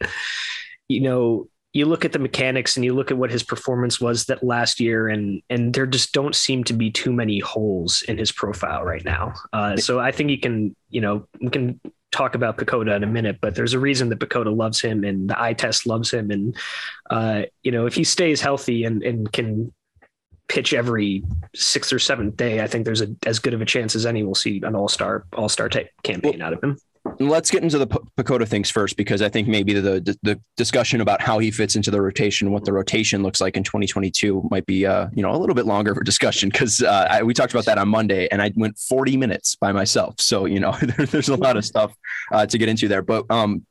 you 0.88 1.00
know 1.00 1.48
you 1.72 1.84
look 1.84 2.04
at 2.04 2.12
the 2.12 2.18
mechanics 2.18 2.76
and 2.76 2.84
you 2.84 2.94
look 2.94 3.10
at 3.10 3.18
what 3.18 3.30
his 3.30 3.42
performance 3.42 4.00
was 4.00 4.26
that 4.26 4.42
last 4.42 4.80
year 4.80 5.08
and 5.08 5.42
and 5.50 5.74
there 5.74 5.86
just 5.86 6.12
don't 6.12 6.34
seem 6.34 6.64
to 6.64 6.72
be 6.72 6.90
too 6.90 7.12
many 7.12 7.38
holes 7.40 8.02
in 8.02 8.16
his 8.18 8.32
profile 8.32 8.84
right 8.84 9.04
now 9.04 9.34
uh, 9.52 9.76
so 9.76 10.00
i 10.00 10.10
think 10.10 10.30
you 10.30 10.38
can 10.38 10.74
you 10.90 11.00
know 11.00 11.26
we 11.40 11.50
can 11.50 11.80
talk 12.10 12.34
about 12.34 12.56
PECOTA 12.56 12.96
in 12.96 13.04
a 13.04 13.06
minute, 13.06 13.38
but 13.40 13.54
there's 13.54 13.74
a 13.74 13.78
reason 13.78 14.08
that 14.08 14.18
PECOTA 14.18 14.54
loves 14.54 14.80
him 14.80 15.04
and 15.04 15.28
the 15.28 15.40
eye 15.40 15.52
test 15.52 15.86
loves 15.86 16.10
him. 16.10 16.30
And, 16.30 16.56
uh, 17.10 17.42
you 17.62 17.70
know, 17.70 17.86
if 17.86 17.94
he 17.94 18.04
stays 18.04 18.40
healthy 18.40 18.84
and, 18.84 19.02
and 19.02 19.30
can 19.30 19.72
pitch 20.48 20.72
every 20.72 21.22
sixth 21.54 21.92
or 21.92 21.98
seventh 21.98 22.36
day, 22.36 22.62
I 22.62 22.66
think 22.66 22.86
there's 22.86 23.02
a, 23.02 23.14
as 23.26 23.38
good 23.38 23.52
of 23.52 23.60
a 23.60 23.66
chance 23.66 23.94
as 23.94 24.06
any 24.06 24.22
we'll 24.22 24.34
see 24.34 24.62
an 24.64 24.74
all-star, 24.74 25.26
all-star 25.34 25.68
type 25.68 25.90
campaign 26.02 26.40
out 26.40 26.54
of 26.54 26.62
him 26.62 26.78
let's 27.18 27.50
get 27.50 27.62
into 27.62 27.78
the 27.78 27.86
PECOTA 27.86 28.46
things 28.46 28.70
first 28.70 28.96
because 28.96 29.22
I 29.22 29.28
think 29.28 29.48
maybe 29.48 29.72
the, 29.72 30.00
the, 30.00 30.18
the 30.22 30.40
discussion 30.56 31.00
about 31.00 31.20
how 31.20 31.38
he 31.38 31.50
fits 31.50 31.76
into 31.76 31.90
the 31.90 32.00
rotation, 32.00 32.50
what 32.50 32.64
the 32.64 32.72
rotation 32.72 33.22
looks 33.22 33.40
like 33.40 33.56
in 33.56 33.64
2022, 33.64 34.48
might 34.50 34.66
be 34.66 34.86
uh, 34.86 35.08
you 35.14 35.22
know 35.22 35.32
a 35.32 35.38
little 35.38 35.54
bit 35.54 35.66
longer 35.66 35.92
of 35.92 35.98
a 35.98 36.04
discussion 36.04 36.48
because 36.48 36.82
uh, 36.82 37.20
we 37.24 37.34
talked 37.34 37.52
about 37.52 37.64
that 37.66 37.78
on 37.78 37.88
Monday 37.88 38.28
and 38.30 38.42
I 38.42 38.52
went 38.56 38.78
40 38.78 39.16
minutes 39.16 39.56
by 39.56 39.72
myself, 39.72 40.20
so 40.20 40.44
you 40.44 40.60
know 40.60 40.72
there, 40.82 41.06
there's 41.06 41.28
a 41.28 41.36
lot 41.36 41.56
of 41.56 41.64
stuff 41.64 41.94
uh, 42.32 42.46
to 42.46 42.58
get 42.58 42.68
into 42.68 42.88
there. 42.88 43.02
But 43.02 43.30
um, 43.30 43.66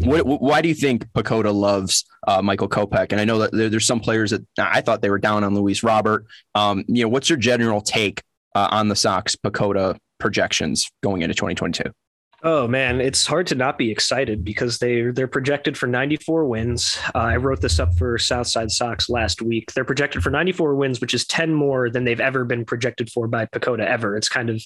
what, 0.00 0.26
why 0.26 0.62
do 0.62 0.68
you 0.68 0.74
think 0.74 1.10
PECOTA 1.12 1.52
loves 1.52 2.04
uh, 2.26 2.40
Michael 2.42 2.68
Kopech? 2.68 3.12
And 3.12 3.20
I 3.20 3.24
know 3.24 3.38
that 3.38 3.52
there, 3.52 3.68
there's 3.68 3.86
some 3.86 4.00
players 4.00 4.30
that 4.30 4.42
I 4.58 4.80
thought 4.80 5.02
they 5.02 5.10
were 5.10 5.18
down 5.18 5.44
on 5.44 5.54
Luis 5.54 5.82
Robert. 5.82 6.26
Um, 6.54 6.84
you 6.88 7.02
know, 7.02 7.08
what's 7.08 7.28
your 7.28 7.38
general 7.38 7.80
take 7.80 8.22
uh, 8.54 8.68
on 8.70 8.88
the 8.88 8.96
Sox 8.96 9.34
PECOTA 9.36 9.98
projections 10.18 10.90
going 11.02 11.22
into 11.22 11.34
2022? 11.34 11.92
Oh 12.44 12.66
man, 12.66 13.00
it's 13.00 13.24
hard 13.24 13.46
to 13.48 13.54
not 13.54 13.78
be 13.78 13.92
excited 13.92 14.42
because 14.42 14.78
they 14.78 15.02
they're 15.12 15.28
projected 15.28 15.78
for 15.78 15.86
94 15.86 16.44
wins. 16.46 16.98
Uh, 17.14 17.18
I 17.18 17.36
wrote 17.36 17.60
this 17.60 17.78
up 17.78 17.94
for 17.96 18.18
Southside 18.18 18.72
Sox 18.72 19.08
last 19.08 19.40
week. 19.40 19.72
They're 19.72 19.84
projected 19.84 20.24
for 20.24 20.30
94 20.30 20.74
wins, 20.74 21.00
which 21.00 21.14
is 21.14 21.24
10 21.24 21.54
more 21.54 21.88
than 21.88 22.02
they've 22.02 22.18
ever 22.18 22.44
been 22.44 22.64
projected 22.64 23.12
for 23.12 23.28
by 23.28 23.46
PECOTA 23.46 23.86
ever. 23.86 24.16
It's 24.16 24.28
kind 24.28 24.50
of, 24.50 24.60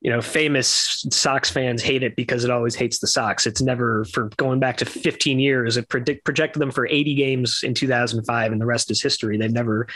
you 0.00 0.10
know, 0.10 0.22
famous 0.22 1.04
Sox 1.10 1.50
fans 1.50 1.82
hate 1.82 2.02
it 2.02 2.16
because 2.16 2.42
it 2.42 2.50
always 2.50 2.74
hates 2.74 3.00
the 3.00 3.06
Sox. 3.06 3.46
It's 3.46 3.60
never 3.60 4.06
for 4.06 4.30
going 4.38 4.58
back 4.58 4.78
to 4.78 4.86
15 4.86 5.38
years. 5.38 5.76
It 5.76 5.90
predict, 5.90 6.24
projected 6.24 6.62
them 6.62 6.70
for 6.70 6.86
80 6.86 7.14
games 7.16 7.60
in 7.62 7.74
2005, 7.74 8.50
and 8.50 8.58
the 8.58 8.66
rest 8.66 8.90
is 8.90 9.02
history. 9.02 9.36
They've 9.36 9.52
never 9.52 9.88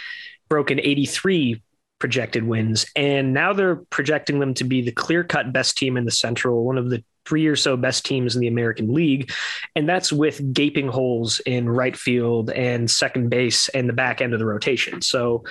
broken 0.50 0.78
83 0.78 1.62
projected 2.00 2.44
wins. 2.44 2.84
And 2.94 3.32
now 3.32 3.54
they're 3.54 3.76
projecting 3.76 4.40
them 4.40 4.52
to 4.54 4.64
be 4.64 4.82
the 4.82 4.92
clear 4.92 5.24
cut 5.24 5.54
best 5.54 5.78
team 5.78 5.96
in 5.96 6.04
the 6.04 6.10
Central, 6.10 6.62
one 6.62 6.76
of 6.76 6.90
the 6.90 7.02
three 7.26 7.46
or 7.46 7.56
so 7.56 7.76
best 7.76 8.04
teams 8.04 8.34
in 8.34 8.40
the 8.40 8.48
American 8.48 8.92
League. 8.92 9.32
And 9.74 9.88
that's 9.88 10.12
with 10.12 10.52
gaping 10.52 10.88
holes 10.88 11.40
in 11.40 11.68
right 11.68 11.96
field 11.96 12.50
and 12.50 12.90
second 12.90 13.30
base 13.30 13.68
and 13.70 13.88
the 13.88 13.92
back 13.92 14.20
end 14.20 14.32
of 14.32 14.38
the 14.38 14.46
rotation. 14.46 15.00
So 15.02 15.44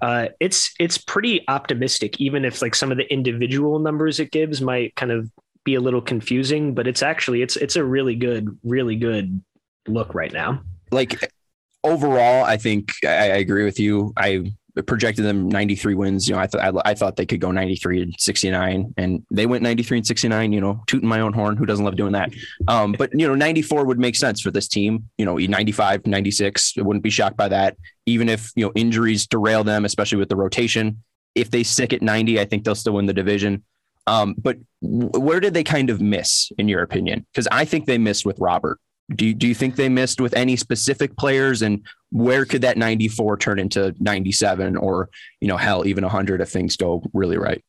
uh, 0.00 0.28
it's 0.40 0.72
it's 0.78 0.98
pretty 0.98 1.44
optimistic, 1.48 2.20
even 2.20 2.44
if 2.44 2.62
like 2.62 2.74
some 2.74 2.90
of 2.90 2.98
the 2.98 3.12
individual 3.12 3.78
numbers 3.78 4.20
it 4.20 4.30
gives 4.30 4.60
might 4.60 4.94
kind 4.96 5.10
of 5.10 5.30
be 5.64 5.74
a 5.74 5.80
little 5.80 6.00
confusing, 6.00 6.74
but 6.74 6.86
it's 6.86 7.02
actually 7.02 7.42
it's 7.42 7.56
it's 7.56 7.76
a 7.76 7.84
really 7.84 8.14
good, 8.14 8.58
really 8.62 8.96
good 8.96 9.42
look 9.86 10.14
right 10.14 10.32
now. 10.32 10.62
Like 10.90 11.32
overall, 11.84 12.44
I 12.44 12.56
think 12.56 12.92
I, 13.04 13.08
I 13.08 13.36
agree 13.36 13.64
with 13.64 13.78
you. 13.78 14.12
I 14.16 14.52
projected 14.86 15.24
them 15.24 15.48
93 15.48 15.94
wins. 15.94 16.28
You 16.28 16.34
know, 16.34 16.40
I 16.40 16.46
thought 16.46 16.60
I, 16.60 16.90
I, 16.90 16.94
thought 16.94 17.16
they 17.16 17.26
could 17.26 17.40
go 17.40 17.50
93 17.50 18.02
and 18.02 18.14
69, 18.18 18.94
and 18.96 19.24
they 19.30 19.46
went 19.46 19.62
93 19.62 19.98
and 19.98 20.06
69. 20.06 20.52
You 20.52 20.60
know, 20.60 20.82
tooting 20.86 21.08
my 21.08 21.20
own 21.20 21.32
horn. 21.32 21.56
Who 21.56 21.66
doesn't 21.66 21.84
love 21.84 21.96
doing 21.96 22.12
that? 22.12 22.30
Um, 22.68 22.92
but 22.92 23.10
you 23.12 23.26
know, 23.26 23.34
94 23.34 23.84
would 23.84 23.98
make 23.98 24.16
sense 24.16 24.40
for 24.40 24.50
this 24.50 24.68
team. 24.68 25.08
You 25.18 25.24
know, 25.24 25.36
95, 25.36 26.06
96. 26.06 26.74
I 26.78 26.82
wouldn't 26.82 27.02
be 27.02 27.10
shocked 27.10 27.36
by 27.36 27.48
that. 27.48 27.76
Even 28.06 28.28
if 28.28 28.52
you 28.54 28.64
know 28.64 28.72
injuries 28.74 29.26
derail 29.26 29.64
them, 29.64 29.84
especially 29.84 30.18
with 30.18 30.28
the 30.28 30.36
rotation. 30.36 31.02
If 31.34 31.50
they 31.50 31.62
stick 31.62 31.92
at 31.92 32.02
90, 32.02 32.40
I 32.40 32.46
think 32.46 32.64
they'll 32.64 32.74
still 32.74 32.94
win 32.94 33.06
the 33.06 33.12
division. 33.12 33.62
Um, 34.08 34.34
but 34.38 34.56
where 34.80 35.38
did 35.38 35.54
they 35.54 35.62
kind 35.62 35.90
of 35.90 36.00
miss, 36.00 36.50
in 36.58 36.66
your 36.66 36.82
opinion? 36.82 37.26
Because 37.32 37.46
I 37.52 37.64
think 37.64 37.84
they 37.86 37.98
missed 37.98 38.24
with 38.24 38.38
Robert. 38.40 38.80
Do 39.14 39.26
you, 39.26 39.34
do 39.34 39.48
you 39.48 39.54
think 39.54 39.76
they 39.76 39.88
missed 39.88 40.20
with 40.20 40.34
any 40.34 40.56
specific 40.56 41.16
players 41.16 41.62
and 41.62 41.82
where 42.10 42.44
could 42.44 42.62
that 42.62 42.76
94 42.76 43.38
turn 43.38 43.58
into 43.58 43.94
97 43.98 44.76
or, 44.76 45.08
you 45.40 45.48
know, 45.48 45.56
hell, 45.56 45.86
even 45.86 46.04
100 46.04 46.40
if 46.40 46.50
things 46.50 46.76
go 46.76 47.02
really 47.14 47.38
right? 47.38 47.64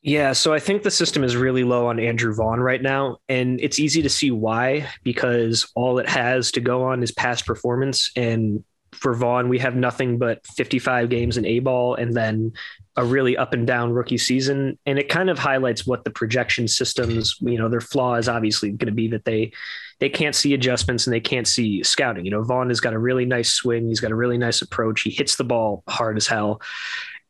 Yeah, 0.00 0.32
so 0.32 0.54
I 0.54 0.60
think 0.60 0.82
the 0.82 0.90
system 0.90 1.24
is 1.24 1.36
really 1.36 1.64
low 1.64 1.88
on 1.88 1.98
Andrew 1.98 2.32
Vaughn 2.32 2.60
right 2.60 2.80
now. 2.80 3.18
And 3.28 3.60
it's 3.60 3.78
easy 3.78 4.00
to 4.02 4.08
see 4.08 4.30
why, 4.30 4.88
because 5.02 5.70
all 5.74 5.98
it 5.98 6.08
has 6.08 6.52
to 6.52 6.60
go 6.60 6.84
on 6.84 7.02
is 7.02 7.10
past 7.12 7.44
performance. 7.44 8.10
And 8.14 8.64
for 8.92 9.14
Vaughn, 9.14 9.48
we 9.48 9.58
have 9.58 9.74
nothing 9.74 10.18
but 10.18 10.46
55 10.46 11.10
games 11.10 11.36
in 11.36 11.44
A 11.44 11.58
ball 11.58 11.96
and 11.96 12.14
then 12.14 12.52
a 12.96 13.04
really 13.04 13.36
up 13.36 13.52
and 13.52 13.66
down 13.66 13.92
rookie 13.92 14.18
season. 14.18 14.78
And 14.86 14.98
it 14.98 15.08
kind 15.08 15.30
of 15.30 15.38
highlights 15.38 15.86
what 15.86 16.04
the 16.04 16.10
projection 16.10 16.68
systems, 16.68 17.36
you 17.40 17.58
know, 17.58 17.68
their 17.68 17.80
flaw 17.80 18.14
is 18.14 18.28
obviously 18.28 18.70
going 18.70 18.86
to 18.86 18.92
be 18.92 19.08
that 19.08 19.24
they 19.24 19.52
they 20.00 20.08
can't 20.08 20.34
see 20.34 20.54
adjustments 20.54 21.06
and 21.06 21.14
they 21.14 21.20
can't 21.20 21.48
see 21.48 21.82
scouting. 21.82 22.24
You 22.24 22.30
know, 22.30 22.42
Vaughn 22.42 22.68
has 22.68 22.80
got 22.80 22.92
a 22.92 22.98
really 22.98 23.24
nice 23.24 23.50
swing. 23.50 23.88
He's 23.88 24.00
got 24.00 24.12
a 24.12 24.16
really 24.16 24.38
nice 24.38 24.62
approach. 24.62 25.02
He 25.02 25.10
hits 25.10 25.36
the 25.36 25.44
ball 25.44 25.82
hard 25.88 26.16
as 26.16 26.26
hell. 26.26 26.60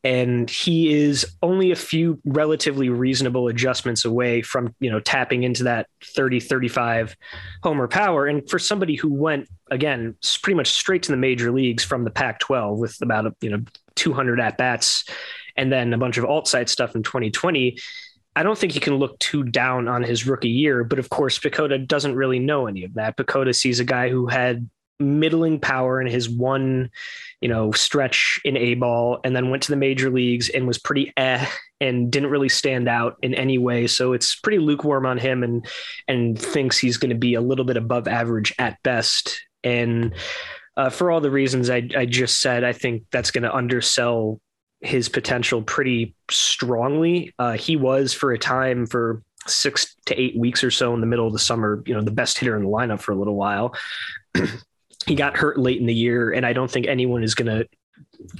And 0.05 0.49
he 0.49 0.95
is 0.95 1.27
only 1.43 1.73
a 1.73 1.77
few 1.77 2.21
relatively 2.25 2.89
reasonable 2.89 3.49
adjustments 3.49 4.05
away 4.05 4.43
from, 4.43 4.75
you 4.79 4.91
know, 4.91 5.01
tapping 5.01 5.43
into 5.43 5.65
that 5.65 5.89
30, 6.15 6.39
35 6.39 7.17
homer 7.65 7.89
power. 7.89 8.27
And 8.27 8.49
for 8.49 8.61
somebody 8.61 8.95
who 8.95 9.13
went, 9.13 9.49
again, 9.71 10.15
pretty 10.43 10.57
much 10.57 10.69
straight 10.69 11.03
to 11.05 11.11
the 11.11 11.17
major 11.17 11.51
leagues 11.51 11.83
from 11.83 12.05
the 12.05 12.11
Pac 12.11 12.39
12 12.39 12.79
with 12.79 12.97
about, 13.03 13.35
you 13.41 13.51
know, 13.51 13.63
200 13.97 14.39
at 14.39 14.57
bats 14.57 15.05
and 15.57 15.73
then 15.73 15.93
a 15.93 15.99
bunch 15.99 16.17
of 16.17 16.25
alt 16.25 16.47
site 16.47 16.69
stuff 16.69 16.95
in 16.95 17.03
2020, 17.03 17.77
I 18.39 18.45
don't 18.45 18.57
think 18.57 18.73
he 18.73 18.79
can 18.79 18.95
look 18.95 19.19
too 19.19 19.43
down 19.43 19.89
on 19.89 20.05
his 20.05 20.25
rookie 20.25 20.49
year, 20.49 20.85
but 20.85 21.01
of 21.01 21.11
course, 21.11 21.41
PECOTA 21.41 21.89
doesn't 21.89 22.15
really 22.15 22.39
know 22.39 22.69
any 22.69 22.85
of 22.85 22.95
that. 22.95 23.17
PECOTA 23.17 23.53
sees 23.53 23.81
a 23.81 23.85
guy 23.85 24.11
who 24.11 24.29
had 24.29 24.71
middling 25.01 25.59
power 25.59 26.01
in 26.01 26.07
his 26.07 26.31
one, 26.31 26.89
you 27.41 27.49
know, 27.49 27.73
stretch 27.73 28.41
in 28.45 28.57
A 28.57 28.75
ball 28.75 29.19
and 29.25 29.35
then 29.35 29.51
went 29.51 29.65
to 29.65 29.73
the 29.73 29.77
major 29.77 30.09
leagues 30.09 30.51
and 30.51 30.69
was 30.69 30.79
pretty 30.79 31.13
eh 31.17 31.45
and 31.81 32.13
didn't 32.13 32.31
really 32.31 32.49
stand 32.49 32.89
out 32.89 33.17
in 33.23 33.35
any 33.35 33.59
way. 33.59 33.89
So 33.89 34.13
it's 34.13 34.37
pretty 34.37 34.59
lukewarm 34.59 35.05
on 35.05 35.19
him 35.19 35.43
and 35.43 35.67
and 36.07 36.39
thinks 36.39 36.79
he's 36.79 36.97
going 36.97 37.11
to 37.11 37.17
be 37.17 37.35
a 37.35 37.41
little 37.41 37.65
bit 37.65 37.77
above 37.77 38.07
average 38.07 38.55
at 38.61 38.81
best. 38.85 39.41
And 39.65 40.15
uh, 40.77 40.91
for 40.91 41.11
all 41.11 41.21
the 41.21 41.33
reasons 41.33 41.71
I, 41.71 41.89
I 41.97 42.07
just 42.07 42.41
said, 42.41 42.63
I 42.63 42.73
think 42.73 43.03
that's 43.11 43.33
going 43.33 43.43
to 43.43 43.53
undersell 43.53 44.41
his 44.81 45.09
potential 45.09 45.63
pretty 45.63 46.15
strongly. 46.31 47.35
Uh, 47.39 47.53
he 47.53 47.77
was 47.77 48.13
for 48.15 48.33
a 48.33 48.39
time 48.39 48.87
for 48.87 49.23
six 49.47 49.97
to 50.07 50.21
eight 50.21 50.37
weeks 50.37 50.63
or 50.63 50.71
so 50.71 50.95
in 50.95 51.01
the 51.01 51.07
middle 51.07 51.27
of 51.27 51.33
the 51.33 51.39
summer, 51.39 51.83
you 51.87 51.95
know, 51.95 52.03
the 52.03 52.11
best 52.11 52.39
hitter 52.39 52.57
in 52.57 52.63
the 52.63 52.69
lineup 52.69 53.01
for 53.01 53.13
a 53.13 53.17
little 53.17 53.35
while. 53.35 53.75
he 55.07 55.15
got 55.15 55.37
hurt 55.37 55.59
late 55.59 55.81
in 55.81 55.87
the 55.87 55.95
year, 55.95 56.33
and 56.33 56.45
I 56.45 56.53
don't 56.53 56.71
think 56.71 56.87
anyone 56.87 57.23
is 57.23 57.35
going 57.35 57.47
to 57.47 57.69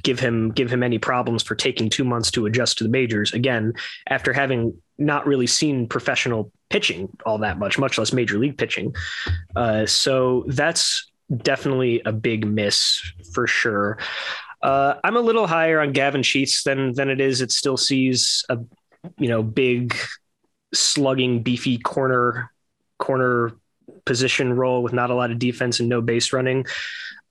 give 0.03 0.21
him 0.21 0.51
give 0.51 0.71
him 0.71 0.83
any 0.83 0.99
problems 0.99 1.43
for 1.43 1.55
taking 1.55 1.89
two 1.89 2.05
months 2.05 2.31
to 2.33 2.47
adjust 2.47 2.79
to 2.79 2.85
the 2.85 2.91
majors. 2.91 3.33
Again, 3.33 3.73
after 4.09 4.33
having 4.33 4.77
not 4.99 5.27
really 5.27 5.47
seen 5.47 5.89
professional 5.89 6.53
pitching 6.71 7.09
all 7.25 7.39
that 7.39 7.59
much, 7.59 7.79
much 7.79 7.99
less 7.99 8.13
major 8.13 8.39
league 8.39 8.59
pitching. 8.59 8.95
Uh, 9.57 9.87
so 9.87 10.45
that's 10.49 11.11
definitely 11.37 12.03
a 12.05 12.13
big 12.13 12.47
miss 12.47 13.01
for 13.33 13.47
sure. 13.47 13.99
Uh, 14.61 14.95
I'm 15.05 15.17
a 15.17 15.21
little 15.21 15.47
higher 15.47 15.81
on 15.81 15.93
Gavin 15.93 16.23
Sheets 16.23 16.63
than 16.63 16.93
than 16.95 17.09
it 17.09 17.21
is. 17.21 17.41
It 17.41 17.53
still 17.53 17.77
sees 17.77 18.45
a 18.49 18.59
you 19.19 19.29
know 19.29 19.43
big 19.43 19.97
slugging, 20.75 21.43
beefy 21.43 21.79
corner 21.79 22.51
corner 22.99 23.53
position 24.05 24.53
role 24.53 24.83
with 24.83 24.93
not 24.93 25.11
a 25.11 25.15
lot 25.15 25.31
of 25.31 25.39
defense 25.39 25.81
and 25.81 25.89
no 25.89 26.01
base 26.01 26.33
running. 26.33 26.67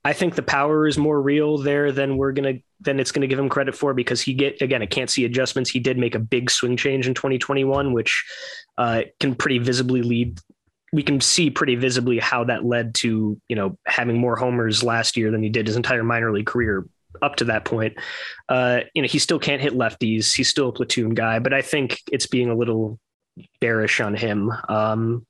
I 0.04 0.12
think 0.12 0.34
the 0.34 0.42
power 0.42 0.86
is 0.86 0.96
more 0.96 1.20
real 1.20 1.58
there 1.58 1.92
than 1.92 2.16
we're 2.16 2.32
gonna 2.32 2.54
than 2.80 2.98
it's 2.98 3.12
gonna 3.12 3.26
give 3.26 3.38
him 3.38 3.48
credit 3.48 3.74
for 3.74 3.92
because 3.92 4.22
he 4.22 4.32
get 4.32 4.62
again 4.62 4.80
I 4.80 4.86
can't 4.86 5.10
see 5.10 5.24
adjustments. 5.24 5.70
He 5.70 5.80
did 5.80 5.98
make 5.98 6.14
a 6.14 6.20
big 6.20 6.50
swing 6.50 6.76
change 6.76 7.06
in 7.06 7.14
2021, 7.14 7.92
which 7.92 8.24
uh, 8.78 9.02
can 9.20 9.34
pretty 9.34 9.58
visibly 9.58 10.02
lead. 10.02 10.40
We 10.92 11.02
can 11.02 11.20
see 11.20 11.50
pretty 11.50 11.74
visibly 11.74 12.18
how 12.18 12.44
that 12.44 12.64
led 12.64 12.94
to 12.96 13.38
you 13.48 13.56
know 13.56 13.76
having 13.86 14.18
more 14.18 14.36
homers 14.36 14.82
last 14.82 15.16
year 15.18 15.30
than 15.30 15.42
he 15.42 15.50
did 15.50 15.66
his 15.66 15.76
entire 15.76 16.04
minor 16.04 16.32
league 16.32 16.46
career 16.46 16.86
up 17.22 17.36
to 17.36 17.44
that 17.44 17.64
point. 17.64 17.94
Uh, 18.48 18.80
you 18.94 19.02
know 19.02 19.08
he 19.08 19.18
still 19.18 19.38
can't 19.38 19.62
hit 19.62 19.74
lefties. 19.74 20.34
He's 20.34 20.48
still 20.48 20.68
a 20.68 20.72
platoon 20.72 21.14
guy, 21.14 21.38
but 21.38 21.52
I 21.52 21.62
think 21.62 22.00
it's 22.10 22.26
being 22.26 22.50
a 22.50 22.54
little 22.54 22.98
bearish 23.60 24.00
on 24.00 24.14
him. 24.14 24.52
Um, 24.68 25.26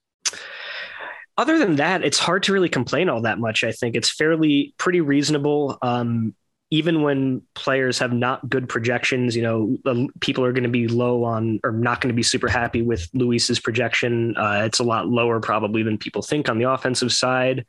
other 1.37 1.59
than 1.59 1.77
that, 1.77 2.05
it's 2.05 2.19
hard 2.19 2.43
to 2.45 2.53
really 2.53 2.69
complain 2.69 3.09
all 3.09 3.23
that 3.23 3.39
much. 3.39 3.63
I 3.63 3.71
think 3.73 3.95
it's 3.95 4.13
fairly 4.13 4.75
pretty 4.77 5.01
reasonable. 5.01 5.79
Um, 5.83 6.35
even 6.71 7.03
when 7.03 7.43
players 7.55 7.99
have 7.99 8.13
not 8.13 8.47
good 8.49 8.69
projections, 8.69 9.35
you 9.35 9.43
know, 9.43 9.79
people 10.21 10.45
are 10.45 10.53
going 10.53 10.65
to 10.65 10.69
be 10.69 10.87
low 10.87 11.25
on 11.25 11.61
or 11.65 11.73
not 11.73 12.01
going 12.01 12.13
to 12.13 12.17
be 12.17 12.23
super 12.23 12.49
happy 12.49 12.83
with 12.83 13.09
Luis's 13.15 13.59
projection. 13.59 14.37
Uh, 14.37 14.63
it's 14.67 14.79
a 14.79 14.85
lot 14.85 15.09
lower 15.09 15.41
probably 15.41 15.83
than 15.83 15.97
people 15.97 16.21
think 16.21 16.49
on 16.49 16.59
the 16.59 16.71
offensive 16.71 17.13
side. 17.13 17.65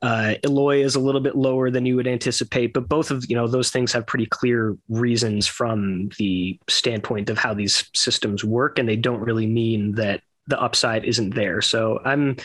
Uh, 0.00 0.34
Eloy 0.44 0.82
is 0.82 0.94
a 0.94 1.00
little 1.00 1.20
bit 1.20 1.34
lower 1.34 1.70
than 1.70 1.84
you 1.84 1.96
would 1.96 2.06
anticipate, 2.06 2.72
but 2.72 2.88
both 2.88 3.10
of 3.10 3.24
you 3.28 3.34
know 3.34 3.48
those 3.48 3.70
things 3.70 3.92
have 3.92 4.06
pretty 4.06 4.26
clear 4.26 4.76
reasons 4.88 5.46
from 5.46 6.10
the 6.18 6.58
standpoint 6.68 7.30
of 7.30 7.38
how 7.38 7.52
these 7.52 7.90
systems 7.94 8.44
work, 8.44 8.78
and 8.78 8.88
they 8.88 8.96
don't 8.96 9.20
really 9.20 9.46
mean 9.46 9.92
that 9.96 10.22
the 10.46 10.60
upside 10.60 11.04
isn't 11.04 11.34
there. 11.34 11.60
So 11.60 12.00
I'm 12.04 12.36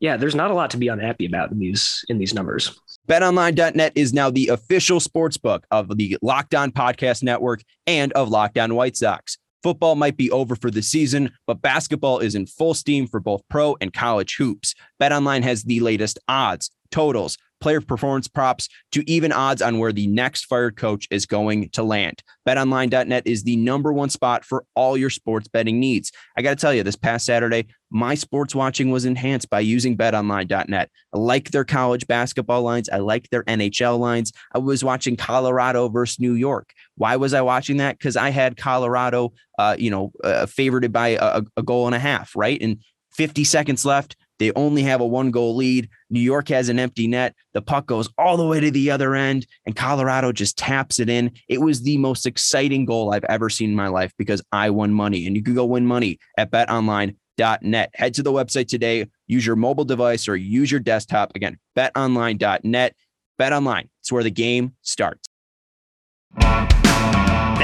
yeah, 0.00 0.16
there's 0.16 0.34
not 0.34 0.50
a 0.50 0.54
lot 0.54 0.70
to 0.70 0.78
be 0.78 0.88
unhappy 0.88 1.26
about 1.26 1.52
in 1.52 1.58
these 1.58 2.04
in 2.08 2.18
these 2.18 2.34
numbers. 2.34 2.78
BetOnline.net 3.08 3.92
is 3.94 4.12
now 4.12 4.30
the 4.30 4.48
official 4.48 4.98
sports 4.98 5.36
book 5.36 5.66
of 5.70 5.96
the 5.96 6.16
Locked 6.22 6.54
On 6.54 6.72
Podcast 6.72 7.22
Network 7.22 7.62
and 7.86 8.12
of 8.12 8.28
Locked 8.30 8.58
On 8.58 8.74
White 8.74 8.96
Sox. 8.96 9.38
Football 9.62 9.94
might 9.94 10.16
be 10.16 10.30
over 10.30 10.56
for 10.56 10.70
the 10.70 10.82
season, 10.82 11.32
but 11.46 11.60
basketball 11.60 12.18
is 12.18 12.34
in 12.34 12.46
full 12.46 12.72
steam 12.72 13.06
for 13.06 13.20
both 13.20 13.42
pro 13.50 13.76
and 13.80 13.92
college 13.92 14.36
hoops. 14.36 14.74
BetOnline 15.00 15.42
has 15.42 15.64
the 15.64 15.80
latest 15.80 16.18
odds, 16.28 16.70
totals, 16.90 17.36
player 17.60 17.80
performance 17.80 18.28
props 18.28 18.68
to 18.92 19.08
even 19.08 19.32
odds 19.32 19.62
on 19.62 19.78
where 19.78 19.92
the 19.92 20.06
next 20.06 20.46
fired 20.46 20.76
coach 20.76 21.06
is 21.10 21.26
going 21.26 21.68
to 21.70 21.82
land. 21.82 22.22
BetOnline.net 22.46 23.26
is 23.26 23.42
the 23.42 23.56
number 23.56 23.92
one 23.92 24.10
spot 24.10 24.44
for 24.44 24.64
all 24.74 24.96
your 24.96 25.10
sports 25.10 25.48
betting 25.48 25.78
needs. 25.78 26.10
I 26.36 26.42
got 26.42 26.50
to 26.50 26.56
tell 26.56 26.74
you, 26.74 26.82
this 26.82 26.96
past 26.96 27.26
Saturday, 27.26 27.66
my 27.90 28.14
sports 28.14 28.54
watching 28.54 28.90
was 28.90 29.04
enhanced 29.04 29.50
by 29.50 29.60
using 29.60 29.96
betonline.net. 29.96 30.90
I 31.12 31.18
like 31.18 31.50
their 31.50 31.64
college 31.64 32.06
basketball 32.06 32.62
lines. 32.62 32.88
I 32.88 32.98
like 32.98 33.28
their 33.30 33.42
NHL 33.44 33.98
lines. 33.98 34.32
I 34.54 34.58
was 34.58 34.84
watching 34.84 35.16
Colorado 35.16 35.88
versus 35.88 36.20
New 36.20 36.34
York. 36.34 36.72
Why 36.96 37.16
was 37.16 37.34
I 37.34 37.42
watching 37.42 37.78
that? 37.78 37.98
Because 37.98 38.16
I 38.16 38.30
had 38.30 38.56
Colorado, 38.56 39.32
uh, 39.58 39.76
you 39.78 39.90
know, 39.90 40.12
uh, 40.22 40.46
favored 40.46 40.90
by 40.92 41.08
a, 41.08 41.42
a 41.56 41.62
goal 41.62 41.86
and 41.86 41.94
a 41.94 41.98
half, 41.98 42.34
right? 42.36 42.60
And 42.60 42.78
50 43.12 43.44
seconds 43.44 43.84
left. 43.84 44.16
They 44.40 44.50
only 44.52 44.82
have 44.82 45.02
a 45.02 45.06
one 45.06 45.30
goal 45.30 45.54
lead. 45.54 45.88
New 46.08 46.20
York 46.20 46.48
has 46.48 46.70
an 46.70 46.78
empty 46.78 47.06
net. 47.06 47.34
The 47.52 47.60
puck 47.60 47.86
goes 47.86 48.08
all 48.16 48.38
the 48.38 48.46
way 48.46 48.58
to 48.58 48.70
the 48.70 48.90
other 48.90 49.14
end, 49.14 49.46
and 49.66 49.76
Colorado 49.76 50.32
just 50.32 50.56
taps 50.56 50.98
it 50.98 51.10
in. 51.10 51.32
It 51.46 51.60
was 51.60 51.82
the 51.82 51.98
most 51.98 52.26
exciting 52.26 52.86
goal 52.86 53.12
I've 53.12 53.24
ever 53.24 53.50
seen 53.50 53.70
in 53.70 53.76
my 53.76 53.88
life 53.88 54.12
because 54.16 54.42
I 54.50 54.70
won 54.70 54.92
money. 54.94 55.26
And 55.26 55.36
you 55.36 55.42
can 55.42 55.54
go 55.54 55.66
win 55.66 55.86
money 55.86 56.18
at 56.38 56.50
betonline.net. 56.50 57.90
Head 57.94 58.14
to 58.14 58.22
the 58.22 58.32
website 58.32 58.68
today, 58.68 59.06
use 59.26 59.44
your 59.44 59.56
mobile 59.56 59.84
device 59.84 60.26
or 60.26 60.36
use 60.36 60.70
your 60.70 60.80
desktop. 60.80 61.32
Again, 61.36 61.58
betonline.net. 61.76 62.96
BetOnline, 63.38 63.88
it's 64.00 64.10
where 64.10 64.24
the 64.24 64.30
game 64.30 64.74
starts. 64.80 65.28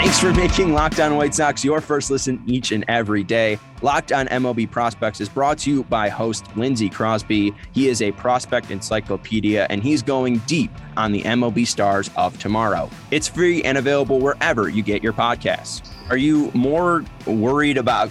Thanks 0.07 0.21
for 0.21 0.33
making 0.35 0.73
Locked 0.73 1.01
On 1.01 1.16
White 1.16 1.35
Sox 1.35 1.64
your 1.64 1.81
first 1.81 2.12
listen 2.12 2.40
each 2.47 2.71
and 2.71 2.85
every 2.87 3.25
day. 3.25 3.59
Locked 3.83 4.12
On 4.12 4.29
MLB 4.29 4.71
Prospects 4.71 5.21
is 5.21 5.29
brought 5.29 5.59
to 5.59 5.71
you 5.71 5.83
by 5.83 6.09
host 6.09 6.47
Lindsey 6.57 6.88
Crosby. 6.88 7.53
He 7.73 7.88
is 7.88 8.01
a 8.01 8.12
prospect 8.12 8.71
encyclopedia 8.71 9.66
and 9.69 9.83
he's 9.83 10.03
going 10.03 10.38
deep 10.47 10.71
on 10.97 11.11
the 11.11 11.23
MLB 11.23 11.66
stars 11.66 12.09
of 12.16 12.38
tomorrow. 12.38 12.88
It's 13.11 13.27
free 13.27 13.64
and 13.64 13.77
available 13.77 14.21
wherever 14.21 14.69
you 14.69 14.85
get 14.85 15.03
your 15.03 15.12
podcasts. 15.12 15.85
Are 16.09 16.16
you 16.16 16.53
more 16.55 17.05
worried 17.27 17.77
about 17.77 18.09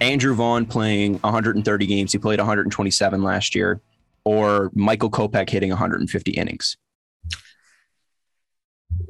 Andrew 0.00 0.34
Vaughn 0.34 0.64
playing 0.64 1.14
130 1.22 1.86
games? 1.86 2.12
He 2.12 2.18
played 2.18 2.38
127 2.38 3.20
last 3.20 3.56
year, 3.56 3.80
or 4.22 4.70
Michael 4.74 5.10
Kopech 5.10 5.50
hitting 5.50 5.70
150 5.70 6.30
innings? 6.30 6.76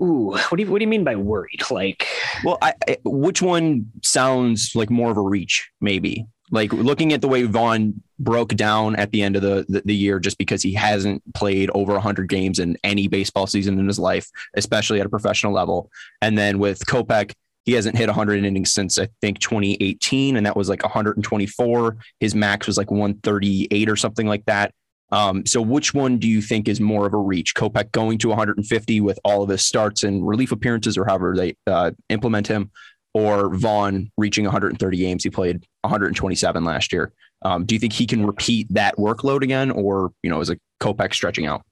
Ooh, 0.02 0.32
what 0.32 0.56
do 0.56 0.62
you 0.62 0.70
what 0.70 0.78
do 0.78 0.84
you 0.84 0.88
mean 0.88 1.04
by 1.04 1.16
worried? 1.16 1.62
Like, 1.70 2.06
well, 2.44 2.58
I, 2.60 2.74
I, 2.88 2.98
which 3.04 3.40
one 3.40 3.90
sounds 4.02 4.72
like 4.74 4.90
more 4.90 5.10
of 5.10 5.16
a 5.16 5.22
reach? 5.22 5.70
Maybe 5.80 6.26
like 6.52 6.72
looking 6.72 7.12
at 7.12 7.22
the 7.22 7.28
way 7.28 7.42
Vaughn 7.44 8.02
broke 8.18 8.50
down 8.50 8.94
at 8.96 9.10
the 9.10 9.22
end 9.22 9.36
of 9.36 9.42
the, 9.42 9.64
the, 9.68 9.82
the 9.86 9.94
year, 9.94 10.20
just 10.20 10.38
because 10.38 10.62
he 10.62 10.74
hasn't 10.74 11.22
played 11.34 11.70
over 11.74 11.94
100 11.94 12.28
games 12.28 12.58
in 12.58 12.76
any 12.84 13.08
baseball 13.08 13.46
season 13.46 13.78
in 13.78 13.86
his 13.86 13.98
life, 13.98 14.30
especially 14.54 15.00
at 15.00 15.06
a 15.06 15.08
professional 15.08 15.52
level. 15.52 15.90
And 16.20 16.36
then 16.36 16.58
with 16.58 16.84
Kopech, 16.86 17.32
he 17.64 17.72
hasn't 17.72 17.96
hit 17.96 18.08
100 18.08 18.44
innings 18.44 18.72
since 18.72 18.98
I 18.98 19.08
think 19.20 19.38
2018, 19.38 20.36
and 20.36 20.44
that 20.44 20.56
was 20.56 20.68
like 20.68 20.82
124. 20.82 21.96
His 22.20 22.34
max 22.34 22.66
was 22.66 22.76
like 22.76 22.90
138 22.90 23.88
or 23.88 23.96
something 23.96 24.26
like 24.26 24.44
that. 24.44 24.74
Um, 25.12 25.44
so 25.44 25.60
which 25.60 25.92
one 25.92 26.18
do 26.18 26.26
you 26.26 26.40
think 26.40 26.68
is 26.68 26.80
more 26.80 27.06
of 27.06 27.12
a 27.12 27.18
reach? 27.18 27.54
Kopech 27.54 27.92
going 27.92 28.18
to 28.18 28.28
150 28.28 29.00
with 29.02 29.18
all 29.24 29.42
of 29.42 29.50
his 29.50 29.64
starts 29.64 30.02
and 30.02 30.26
relief 30.26 30.52
appearances, 30.52 30.96
or 30.96 31.04
however 31.04 31.34
they 31.36 31.54
uh, 31.66 31.92
implement 32.08 32.46
him, 32.48 32.70
or 33.12 33.54
Vaughn 33.54 34.10
reaching 34.16 34.44
130 34.44 34.96
games? 34.96 35.22
He 35.22 35.30
played 35.30 35.64
127 35.82 36.64
last 36.64 36.92
year. 36.92 37.12
Um, 37.42 37.66
do 37.66 37.74
you 37.74 37.78
think 37.78 37.92
he 37.92 38.06
can 38.06 38.24
repeat 38.24 38.66
that 38.70 38.96
workload 38.96 39.42
again, 39.42 39.70
or 39.70 40.12
you 40.22 40.30
know, 40.30 40.40
is 40.40 40.50
a 40.50 40.56
Kopech 40.80 41.12
stretching 41.12 41.46
out? 41.46 41.62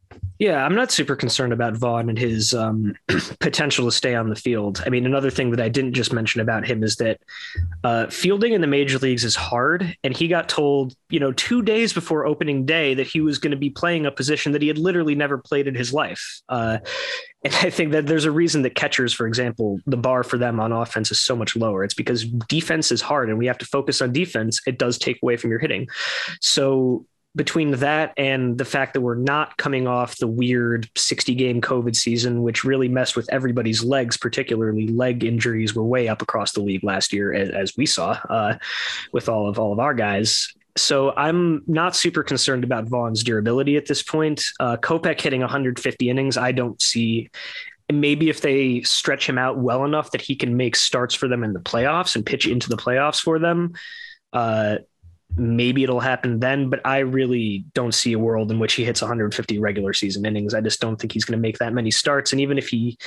Yeah, 0.40 0.64
I'm 0.64 0.74
not 0.74 0.90
super 0.90 1.16
concerned 1.16 1.52
about 1.52 1.76
Vaughn 1.76 2.08
and 2.08 2.18
his 2.18 2.54
um, 2.54 2.94
potential 3.40 3.84
to 3.84 3.92
stay 3.92 4.14
on 4.14 4.30
the 4.30 4.34
field. 4.34 4.82
I 4.86 4.88
mean, 4.88 5.04
another 5.04 5.30
thing 5.30 5.50
that 5.50 5.60
I 5.60 5.68
didn't 5.68 5.92
just 5.92 6.14
mention 6.14 6.40
about 6.40 6.66
him 6.66 6.82
is 6.82 6.96
that 6.96 7.20
uh, 7.84 8.06
fielding 8.06 8.54
in 8.54 8.62
the 8.62 8.66
major 8.66 8.98
leagues 8.98 9.22
is 9.22 9.36
hard. 9.36 9.98
And 10.02 10.16
he 10.16 10.28
got 10.28 10.48
told, 10.48 10.94
you 11.10 11.20
know, 11.20 11.32
two 11.32 11.60
days 11.60 11.92
before 11.92 12.24
opening 12.24 12.64
day 12.64 12.94
that 12.94 13.06
he 13.06 13.20
was 13.20 13.38
going 13.38 13.50
to 13.50 13.56
be 13.58 13.68
playing 13.68 14.06
a 14.06 14.10
position 14.10 14.52
that 14.52 14.62
he 14.62 14.68
had 14.68 14.78
literally 14.78 15.14
never 15.14 15.36
played 15.36 15.68
in 15.68 15.74
his 15.74 15.92
life. 15.92 16.40
Uh, 16.48 16.78
and 17.44 17.54
I 17.56 17.68
think 17.68 17.92
that 17.92 18.06
there's 18.06 18.24
a 18.24 18.30
reason 18.30 18.62
that 18.62 18.74
catchers, 18.74 19.12
for 19.12 19.26
example, 19.26 19.78
the 19.84 19.98
bar 19.98 20.22
for 20.22 20.38
them 20.38 20.58
on 20.58 20.72
offense 20.72 21.10
is 21.10 21.20
so 21.20 21.36
much 21.36 21.54
lower. 21.54 21.84
It's 21.84 21.94
because 21.94 22.24
defense 22.24 22.90
is 22.90 23.02
hard 23.02 23.28
and 23.28 23.36
we 23.36 23.46
have 23.46 23.58
to 23.58 23.66
focus 23.66 24.00
on 24.00 24.12
defense. 24.12 24.62
It 24.66 24.78
does 24.78 24.96
take 24.96 25.18
away 25.22 25.36
from 25.36 25.50
your 25.50 25.60
hitting. 25.60 25.88
So 26.40 27.04
between 27.36 27.70
that 27.72 28.12
and 28.16 28.58
the 28.58 28.64
fact 28.64 28.94
that 28.94 29.02
we're 29.02 29.14
not 29.14 29.56
coming 29.56 29.86
off 29.86 30.18
the 30.18 30.26
weird 30.26 30.88
60 30.96 31.34
game 31.34 31.60
COVID 31.60 31.94
season, 31.94 32.42
which 32.42 32.64
really 32.64 32.88
messed 32.88 33.16
with 33.16 33.32
everybody's 33.32 33.84
legs, 33.84 34.16
particularly 34.16 34.88
leg 34.88 35.22
injuries 35.22 35.74
were 35.74 35.84
way 35.84 36.08
up 36.08 36.22
across 36.22 36.52
the 36.52 36.60
league 36.60 36.82
last 36.82 37.12
year, 37.12 37.32
as, 37.32 37.50
as 37.50 37.76
we 37.76 37.86
saw 37.86 38.18
uh, 38.28 38.58
with 39.12 39.28
all 39.28 39.48
of 39.48 39.58
all 39.58 39.72
of 39.72 39.78
our 39.78 39.94
guys. 39.94 40.52
So 40.76 41.12
I'm 41.16 41.62
not 41.66 41.94
super 41.94 42.22
concerned 42.22 42.64
about 42.64 42.86
Vaughn's 42.86 43.22
durability 43.22 43.76
at 43.76 43.86
this 43.86 44.02
point. 44.02 44.42
Uh, 44.58 44.76
Kopech 44.76 45.20
hitting 45.20 45.40
150 45.40 46.10
innings, 46.10 46.36
I 46.36 46.52
don't 46.52 46.80
see. 46.80 47.30
Maybe 47.92 48.28
if 48.28 48.40
they 48.40 48.82
stretch 48.82 49.28
him 49.28 49.36
out 49.36 49.58
well 49.58 49.84
enough 49.84 50.12
that 50.12 50.20
he 50.20 50.36
can 50.36 50.56
make 50.56 50.76
starts 50.76 51.14
for 51.14 51.28
them 51.28 51.42
in 51.42 51.52
the 51.52 51.60
playoffs 51.60 52.14
and 52.14 52.24
pitch 52.24 52.46
into 52.46 52.68
the 52.68 52.76
playoffs 52.76 53.20
for 53.20 53.38
them, 53.38 53.74
uh, 54.32 54.76
maybe 55.36 55.82
it'll 55.82 56.00
happen 56.00 56.40
then, 56.40 56.68
but 56.68 56.80
I 56.84 56.98
really 56.98 57.64
don't 57.74 57.94
see 57.94 58.12
a 58.12 58.18
world 58.18 58.50
in 58.50 58.58
which 58.58 58.74
he 58.74 58.84
hits 58.84 59.00
150 59.00 59.58
regular 59.58 59.92
season 59.92 60.26
innings. 60.26 60.54
I 60.54 60.60
just 60.60 60.80
don't 60.80 60.96
think 60.96 61.12
he's 61.12 61.24
going 61.24 61.38
to 61.38 61.42
make 61.42 61.58
that 61.58 61.72
many 61.72 61.90
starts. 61.90 62.32
And 62.32 62.40
even 62.40 62.58
if 62.58 62.68
he 62.68 62.98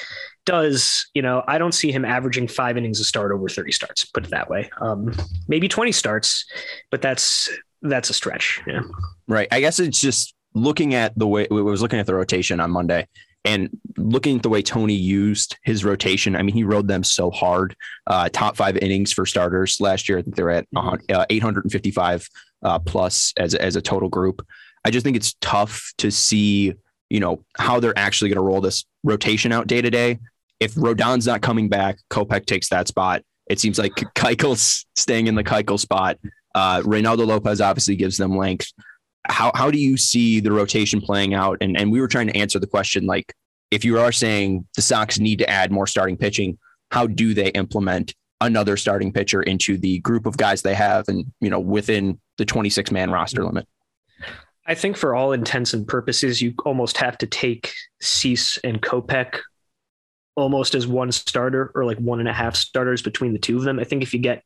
does, 0.46 1.10
you 1.14 1.22
know, 1.22 1.44
I 1.48 1.58
don't 1.58 1.74
see 1.74 1.92
him 1.92 2.06
averaging 2.06 2.48
five 2.48 2.78
innings 2.78 3.00
a 3.00 3.04
start 3.04 3.32
over 3.32 3.48
30 3.48 3.72
starts, 3.72 4.06
put 4.06 4.26
it 4.26 4.32
that 4.32 4.50
way. 4.50 4.70
Um, 4.82 5.14
maybe 5.48 5.68
20 5.68 5.92
starts, 5.92 6.46
but 6.92 7.02
that's, 7.02 7.50
that's 7.82 8.10
a 8.10 8.14
stretch. 8.14 8.62
Yeah. 8.66 8.82
Right. 9.28 9.48
I 9.52 9.60
guess 9.60 9.80
it's 9.80 10.00
just 10.00 10.34
looking 10.54 10.94
at 10.94 11.18
the 11.18 11.28
way 11.28 11.48
we 11.50 11.62
was 11.62 11.82
looking 11.82 12.00
at 12.00 12.06
the 12.06 12.16
rotation 12.16 12.60
on 12.60 12.72
Monday 12.72 13.08
and 13.45 13.69
looking 13.97 14.38
at 14.38 14.43
the 14.43 14.49
way 14.49 14.62
Tony 14.62 14.93
used 14.93 15.58
his 15.63 15.84
rotation, 15.84 16.36
I 16.36 16.41
mean, 16.43 16.56
he 16.56 16.63
rode 16.63 16.88
them 16.88 17.03
so 17.03 17.29
hard. 17.29 17.75
Uh, 18.08 18.29
top 18.32 18.56
five 18.56 18.77
innings 18.77 19.12
for 19.12 19.25
starters 19.25 19.82
last 19.82 20.08
year. 20.08 20.17
I 20.17 20.21
think 20.21 20.36
they're 20.36 20.49
at 20.49 20.67
uh, 20.75 21.25
855 21.29 22.29
uh, 22.63 22.79
plus 22.79 23.34
as, 23.38 23.53
as 23.56 23.75
a 23.75 23.82
total 23.82 24.10
group. 24.10 24.45
I 24.86 24.91
just 24.91 25.03
think 25.03 25.17
it's 25.17 25.36
tough 25.41 25.91
to 25.97 26.12
see, 26.12 26.73
you 27.10 27.19
know, 27.19 27.43
how 27.58 27.79
they're 27.79 27.97
actually 27.97 28.29
going 28.29 28.38
to 28.38 28.43
roll 28.43 28.62
this 28.62 28.86
rotation 29.03 29.51
out 29.51 29.67
day 29.67 29.82
to 29.82 29.89
day. 29.89 30.19
If 30.60 30.75
Rodon's 30.75 31.27
not 31.27 31.41
coming 31.41 31.67
back, 31.67 31.97
Kopech 32.10 32.45
takes 32.45 32.69
that 32.69 32.88
spot. 32.88 33.23
It 33.49 33.60
seems 33.60 33.77
like 33.77 33.93
Keuchel's 33.93 34.86
staying 34.95 35.27
in 35.27 35.36
the 35.36 35.43
Keuchel 35.43 35.79
spot. 35.79 36.17
Uh, 36.56 36.82
Reynaldo 36.82 37.25
Lopez 37.27 37.60
obviously 37.60 37.97
gives 37.97 38.17
them 38.17 38.38
length. 38.38 38.71
How 39.28 39.52
how 39.56 39.72
do 39.72 39.78
you 39.78 39.98
see 39.98 40.40
the 40.40 40.52
rotation 40.52 41.02
playing 41.02 41.34
out? 41.34 41.58
And 41.62 41.78
and 41.78 41.92
we 41.92 42.02
were 42.02 42.08
trying 42.08 42.28
to 42.28 42.38
answer 42.38 42.60
the 42.60 42.68
question 42.68 43.06
like 43.06 43.34
if 43.72 43.84
you 43.84 44.00
are 44.00 44.12
saying 44.12 44.68
the 44.76 44.82
Sox 44.82 45.20
need 45.20 45.40
to 45.40 45.50
add 45.50 45.72
more 45.72 45.88
starting 45.88 46.18
pitching, 46.18 46.58
how 46.92 47.08
do 47.08 47.34
they 47.34 47.48
implement 47.50 48.14
another 48.42 48.78
starting 48.78 49.12
pitcher 49.12 49.42
into 49.42 49.78
the 49.78 50.00
group 50.00 50.26
of 50.26 50.38
guys 50.38 50.62
they 50.62 50.76
have 50.76 51.08
and 51.08 51.26
you 51.40 51.50
know 51.50 51.60
within 51.60 52.20
the 52.38 52.46
26 52.46 52.92
man 52.92 53.10
roster 53.12 53.44
limit? 53.44 53.68
I 54.66 54.76
think 54.76 54.96
for 54.96 55.14
all 55.16 55.34
intents 55.34 55.74
and 55.74 55.88
purposes, 55.88 56.42
you 56.42 56.54
almost 56.66 56.98
have 56.98 57.18
to 57.18 57.28
take 57.28 57.74
Cease 58.02 58.58
and 58.64 58.82
Kopech 58.82 59.40
almost 60.36 60.74
as 60.74 60.88
one 60.88 61.12
starter 61.12 61.72
or 61.76 61.86
like 61.86 61.98
one 61.98 62.20
and 62.20 62.30
a 62.30 62.34
half 62.34 62.56
starters 62.56 63.02
between 63.02 63.34
the 63.34 63.40
two 63.40 63.58
of 63.58 63.64
them. 63.64 63.80
I 63.80 63.84
think 63.84 64.04
if 64.04 64.14
you 64.14 64.20
get 64.20 64.44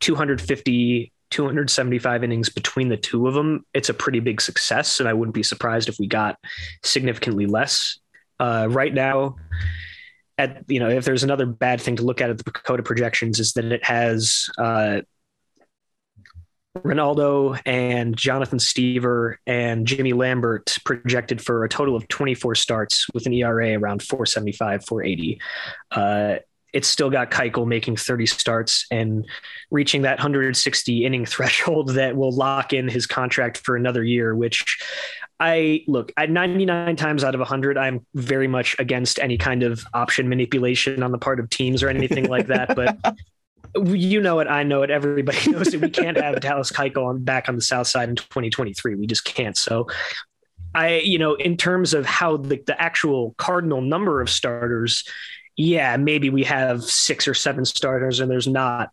250, 0.00 1.12
275 1.30 2.24
innings 2.24 2.48
between 2.48 2.88
the 2.88 2.96
two 2.96 3.26
of 3.26 3.34
them, 3.34 3.64
it's 3.74 3.88
a 3.88 3.94
pretty 3.94 4.20
big 4.20 4.40
success. 4.40 5.00
And 5.00 5.08
I 5.08 5.12
wouldn't 5.12 5.34
be 5.34 5.42
surprised 5.42 5.88
if 5.88 5.98
we 5.98 6.06
got 6.06 6.38
significantly 6.82 7.46
less. 7.46 7.98
Uh, 8.38 8.68
right 8.70 8.92
now, 8.92 9.36
at 10.38 10.64
you 10.68 10.80
know, 10.80 10.88
if 10.88 11.04
there's 11.04 11.22
another 11.22 11.46
bad 11.46 11.80
thing 11.80 11.96
to 11.96 12.02
look 12.02 12.20
at 12.20 12.30
at 12.30 12.38
the 12.38 12.44
PECOTA 12.44 12.84
projections 12.84 13.38
is 13.38 13.52
that 13.52 13.64
it 13.66 13.84
has 13.84 14.48
uh, 14.58 15.00
Reynaldo 16.78 17.60
and 17.64 18.16
Jonathan 18.16 18.58
Stiever 18.58 19.36
and 19.46 19.86
Jimmy 19.86 20.12
Lambert 20.12 20.76
projected 20.84 21.40
for 21.40 21.64
a 21.64 21.68
total 21.68 21.94
of 21.94 22.08
24 22.08 22.56
starts 22.56 23.06
with 23.14 23.26
an 23.26 23.32
ERA 23.32 23.78
around 23.78 24.02
475, 24.02 24.84
480. 24.84 25.40
Uh, 25.92 26.36
it's 26.74 26.88
still 26.88 27.08
got 27.08 27.30
Keuchel 27.30 27.66
making 27.66 27.96
30 27.96 28.26
starts 28.26 28.86
and 28.90 29.26
reaching 29.70 30.02
that 30.02 30.18
160 30.18 31.06
inning 31.06 31.24
threshold 31.34 31.90
that 31.90 32.16
will 32.16 32.32
lock 32.32 32.72
in 32.72 32.88
his 32.88 33.06
contract 33.06 33.58
for 33.58 33.76
another 33.76 34.02
year, 34.02 34.34
which 34.34 34.82
I 35.40 35.84
look 35.86 36.12
at 36.16 36.30
99 36.30 36.96
times 36.96 37.24
out 37.24 37.34
of 37.34 37.38
100, 37.38 37.78
I'm 37.78 38.04
very 38.14 38.48
much 38.48 38.76
against 38.78 39.18
any 39.18 39.38
kind 39.38 39.62
of 39.62 39.84
option 39.94 40.28
manipulation 40.28 41.02
on 41.02 41.12
the 41.12 41.18
part 41.18 41.40
of 41.40 41.48
teams 41.48 41.82
or 41.82 41.88
anything 41.88 42.28
like 42.28 42.48
that. 42.48 42.74
But 42.74 42.98
you 43.86 44.20
know 44.20 44.40
it, 44.40 44.48
I 44.48 44.62
know 44.62 44.82
it, 44.82 44.90
everybody 44.90 45.38
knows 45.50 45.74
it. 45.74 45.80
We 45.80 45.90
can't 45.90 46.16
have 46.16 46.40
Dallas 46.40 46.72
Keuchel 46.72 47.06
on 47.06 47.24
back 47.24 47.48
on 47.48 47.56
the 47.56 47.62
South 47.62 47.86
Side 47.86 48.08
in 48.08 48.16
2023. 48.16 48.96
We 48.96 49.06
just 49.06 49.24
can't. 49.24 49.56
So, 49.56 49.88
I, 50.74 50.98
you 50.98 51.18
know, 51.18 51.34
in 51.34 51.56
terms 51.56 51.94
of 51.94 52.04
how 52.04 52.36
the, 52.36 52.62
the 52.66 52.80
actual 52.80 53.34
cardinal 53.38 53.80
number 53.80 54.20
of 54.20 54.28
starters, 54.28 55.04
yeah, 55.56 55.96
maybe 55.96 56.30
we 56.30 56.44
have 56.44 56.82
six 56.82 57.28
or 57.28 57.34
seven 57.34 57.64
starters 57.64 58.20
and 58.20 58.30
there's 58.30 58.48
not 58.48 58.90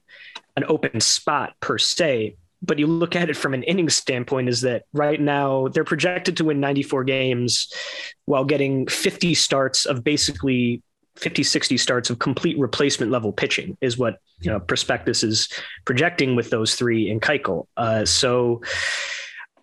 an 0.56 0.64
open 0.68 1.00
spot 1.00 1.54
per 1.60 1.78
se. 1.78 2.36
But 2.64 2.78
you 2.78 2.86
look 2.86 3.16
at 3.16 3.30
it 3.30 3.38
from 3.38 3.56
an 3.56 3.64
inning 3.64 3.90
standpoint, 3.90 4.48
is 4.48 4.62
that 4.62 4.84
right 4.94 5.20
now 5.20 5.70
they're 5.70 5.84
projected 5.84 6.38
to 6.38 6.46
win 6.46 6.60
94 6.60 7.04
games 7.06 7.74
while 8.26 8.46
getting 8.46 8.86
50 8.86 9.34
starts 9.34 9.88
of 9.88 10.04
basically 10.04 10.84
50, 11.16 11.42
60 11.42 11.78
starts 11.78 12.10
of 12.12 12.20
complete 12.20 12.58
replacement 12.60 13.12
level 13.12 13.34
pitching 13.34 13.78
is 13.82 13.98
what 13.98 14.18
you 14.42 14.52
know 14.52 14.60
Prospectus 14.60 15.24
is 15.24 15.50
projecting 15.86 16.36
with 16.36 16.52
those 16.52 16.76
three 16.76 17.10
in 17.10 17.20
Keuchel. 17.20 17.66
Uh, 17.78 18.06
so 18.06 18.62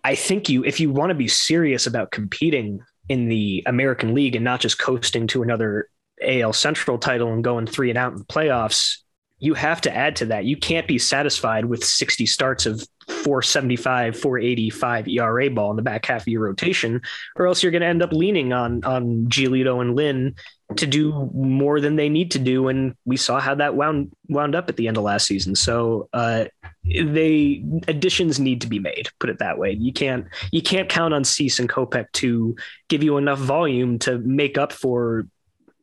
I 0.03 0.15
think 0.15 0.49
you, 0.49 0.63
if 0.65 0.79
you 0.79 0.91
want 0.91 1.09
to 1.09 1.15
be 1.15 1.27
serious 1.27 1.87
about 1.87 2.11
competing 2.11 2.81
in 3.07 3.29
the 3.29 3.63
American 3.65 4.13
League 4.13 4.35
and 4.35 4.43
not 4.43 4.59
just 4.59 4.77
coasting 4.77 5.25
to 5.27 5.41
another 5.41 5.89
AL 6.21 6.53
Central 6.53 6.97
title 6.97 7.33
and 7.33 7.43
going 7.43 7.67
three 7.67 7.89
and 7.89 7.97
out 7.97 8.11
in 8.11 8.17
the 8.19 8.25
playoffs, 8.25 8.97
you 9.39 9.53
have 9.53 9.81
to 9.81 9.95
add 9.95 10.17
to 10.17 10.25
that. 10.27 10.45
You 10.45 10.57
can't 10.57 10.87
be 10.87 10.97
satisfied 10.97 11.65
with 11.65 11.83
60 11.83 12.25
starts 12.25 12.65
of 12.65 12.85
475, 13.07 14.19
485 14.19 15.07
ERA 15.07 15.49
ball 15.49 15.71
in 15.71 15.77
the 15.77 15.81
back 15.81 16.05
half 16.05 16.21
of 16.21 16.27
your 16.27 16.41
rotation, 16.41 17.01
or 17.35 17.47
else 17.47 17.63
you're 17.63 17.71
going 17.71 17.81
to 17.81 17.87
end 17.87 18.03
up 18.03 18.11
leaning 18.11 18.53
on 18.53 18.83
on 18.83 19.25
Giolito 19.27 19.81
and 19.81 19.95
Lynn 19.95 20.35
to 20.75 20.85
do 20.85 21.31
more 21.33 21.81
than 21.81 21.95
they 21.95 22.09
need 22.09 22.31
to 22.31 22.39
do. 22.39 22.67
And 22.67 22.95
we 23.05 23.17
saw 23.17 23.39
how 23.39 23.55
that 23.55 23.75
wound 23.75 24.11
wound 24.27 24.55
up 24.55 24.69
at 24.69 24.77
the 24.77 24.87
end 24.87 24.97
of 24.97 25.03
last 25.03 25.25
season. 25.25 25.55
So 25.55 26.09
uh, 26.13 26.45
they 26.83 27.63
additions 27.87 28.39
need 28.39 28.61
to 28.61 28.67
be 28.67 28.79
made. 28.79 29.09
Put 29.19 29.29
it 29.29 29.39
that 29.39 29.57
way. 29.57 29.71
You 29.71 29.93
can't 29.93 30.27
you 30.51 30.61
can't 30.61 30.89
count 30.89 31.13
on 31.13 31.23
Cease 31.23 31.59
and 31.59 31.69
Kopech 31.69 32.11
to 32.13 32.55
give 32.89 33.03
you 33.03 33.17
enough 33.17 33.39
volume 33.39 33.99
to 33.99 34.19
make 34.19 34.57
up 34.57 34.71
for 34.71 35.27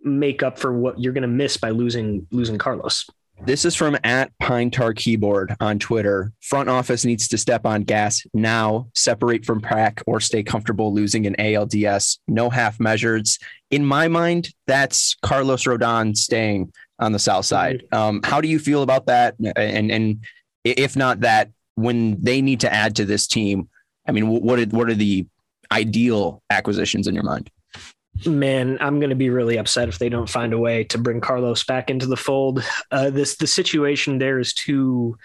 make 0.07 0.43
up 0.43 0.59
for 0.59 0.73
what 0.73 0.99
you're 1.01 1.13
going 1.13 1.23
to 1.23 1.29
miss 1.29 1.57
by 1.57 1.71
losing 1.71 2.27
losing 2.31 2.59
Carlos. 2.59 3.07
This 3.45 3.67
is 3.67 3.75
from 3.75 3.99
at 4.03 4.33
Pine 4.39 4.71
Tar 4.71 4.95
Keyboard 4.95 5.55
on 5.61 5.79
Twitter. 5.79 6.33
Front 6.41 6.71
office 6.71 7.05
needs 7.05 7.29
to 7.29 7.37
step 7.37 7.67
on 7.67 7.83
gas 7.83 8.27
now, 8.33 8.89
separate 8.95 9.45
from 9.45 9.61
Prack, 9.61 10.03
or 10.07 10.21
stay 10.21 10.43
comfortable 10.43 10.95
losing 10.95 11.27
an 11.27 11.37
ALDS. 11.39 12.19
No 12.27 12.49
half 12.49 12.81
measures. 12.81 13.39
In 13.71 13.85
my 13.85 14.09
mind, 14.09 14.55
that's 14.67 15.17
Carlos 15.23 15.65
Rodon 15.65 16.17
staying 16.17 16.73
on 16.99 17.13
the 17.13 17.19
south 17.19 17.45
side. 17.45 17.83
Mm-hmm. 17.93 17.95
Um, 17.95 18.21
how 18.25 18.41
do 18.41 18.49
you 18.49 18.59
feel 18.59 18.83
about 18.83 19.07
that? 19.07 19.35
And 19.55 19.91
and 19.91 20.25
if 20.65 20.97
not 20.97 21.21
that, 21.21 21.51
when 21.75 22.23
they 22.23 22.41
need 22.41 22.61
to 22.61 22.73
add 22.73 22.97
to 22.97 23.05
this 23.05 23.27
team, 23.27 23.69
I 24.09 24.13
mean, 24.13 24.29
what 24.29 24.59
are, 24.59 24.65
what 24.67 24.89
are 24.89 24.95
the 24.95 25.27
ideal 25.71 26.43
acquisitions 26.49 27.07
in 27.07 27.15
your 27.15 27.25
mind? 27.25 27.51
Man, 28.25 28.79
I'm 28.81 29.01
going 29.01 29.11
to 29.11 29.17
be 29.17 29.31
really 29.31 29.59
upset 29.59 29.89
if 29.89 29.99
they 29.99 30.09
don't 30.09 30.29
find 30.29 30.53
a 30.53 30.59
way 30.59 30.85
to 30.85 30.99
bring 30.99 31.21
Carlos 31.21 31.65
back 31.65 31.91
into 31.91 32.07
the 32.07 32.17
fold. 32.17 32.63
Uh, 32.91 33.11
this 33.11 33.37
the 33.37 33.47
situation 33.47 34.19
there 34.19 34.39
is 34.39 34.55
too. 34.55 35.19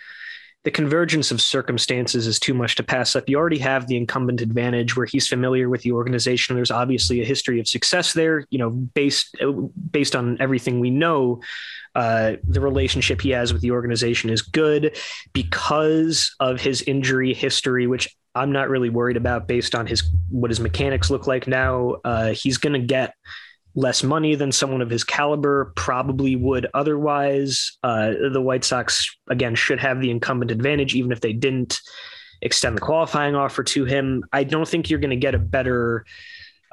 The 0.64 0.70
convergence 0.70 1.32
of 1.32 1.42
circumstances 1.42 2.28
is 2.28 2.40
too 2.40 2.54
much 2.54 2.76
to 2.76 2.84
pass 2.84 3.16
up. 3.16 3.28
You 3.28 3.36
already 3.36 3.58
have 3.58 3.88
the 3.88 3.98
incumbent 3.98 4.42
advantage 4.42 4.96
where 4.96 5.08
he's 5.08 5.28
familiar 5.28 5.70
with 5.70 5.82
the 5.82 5.92
organization. 5.92 6.56
There's 6.56 6.70
obviously 6.70 7.20
a 7.20 7.26
history 7.26 7.60
of 7.60 7.68
success 7.68 8.14
there. 8.14 8.46
You 8.52 8.60
know, 8.60 8.70
based 8.70 9.36
based 9.90 10.16
on 10.16 10.38
everything 10.40 10.80
we 10.80 10.92
know, 10.92 11.42
uh, 11.96 12.34
the 12.48 12.62
relationship 12.62 13.22
he 13.22 13.32
has 13.32 13.52
with 13.52 13.64
the 13.64 13.72
organization 13.72 14.30
is 14.30 14.44
good 14.44 14.98
because 15.34 16.36
of 16.40 16.62
his 16.62 16.84
injury 16.84 17.34
history, 17.34 17.88
which 17.88 18.16
I'm 18.34 18.52
not 18.52 18.70
really 18.70 18.90
worried 18.90 19.18
about 19.18 19.48
based 19.48 19.76
on 19.76 19.88
his 19.88 20.04
what 20.30 20.52
his 20.52 20.60
mechanics 20.60 21.10
look 21.10 21.28
like 21.28 21.48
now. 21.48 21.98
Uh, 22.04 22.34
he's 22.34 22.58
going 22.58 22.80
to 22.80 22.86
get 22.86 23.14
less 23.76 24.04
money 24.04 24.36
than 24.36 24.52
someone 24.52 24.82
of 24.82 24.90
his 24.90 25.04
caliber 25.04 25.74
probably 25.76 26.36
would 26.36 26.68
otherwise. 26.74 27.78
Uh, 27.84 28.12
the 28.32 28.42
White 28.42 28.64
Sox 28.64 29.16
again 29.30 29.56
should 29.56 29.80
have 29.80 30.02
the 30.02 30.12
incumbent 30.12 30.52
advantage, 30.52 30.96
even 30.96 31.12
if 31.12 31.22
they 31.22 31.34
didn't 31.34 31.80
extend 32.42 32.76
the 32.76 32.82
qualifying 32.82 33.36
offer 33.36 33.64
to 33.64 33.86
him. 33.86 34.24
I 34.32 34.44
don't 34.44 34.68
think 34.68 34.90
you're 34.90 35.00
going 35.00 35.12
to 35.12 35.16
get 35.16 35.36
a 35.36 35.40
better. 35.40 36.06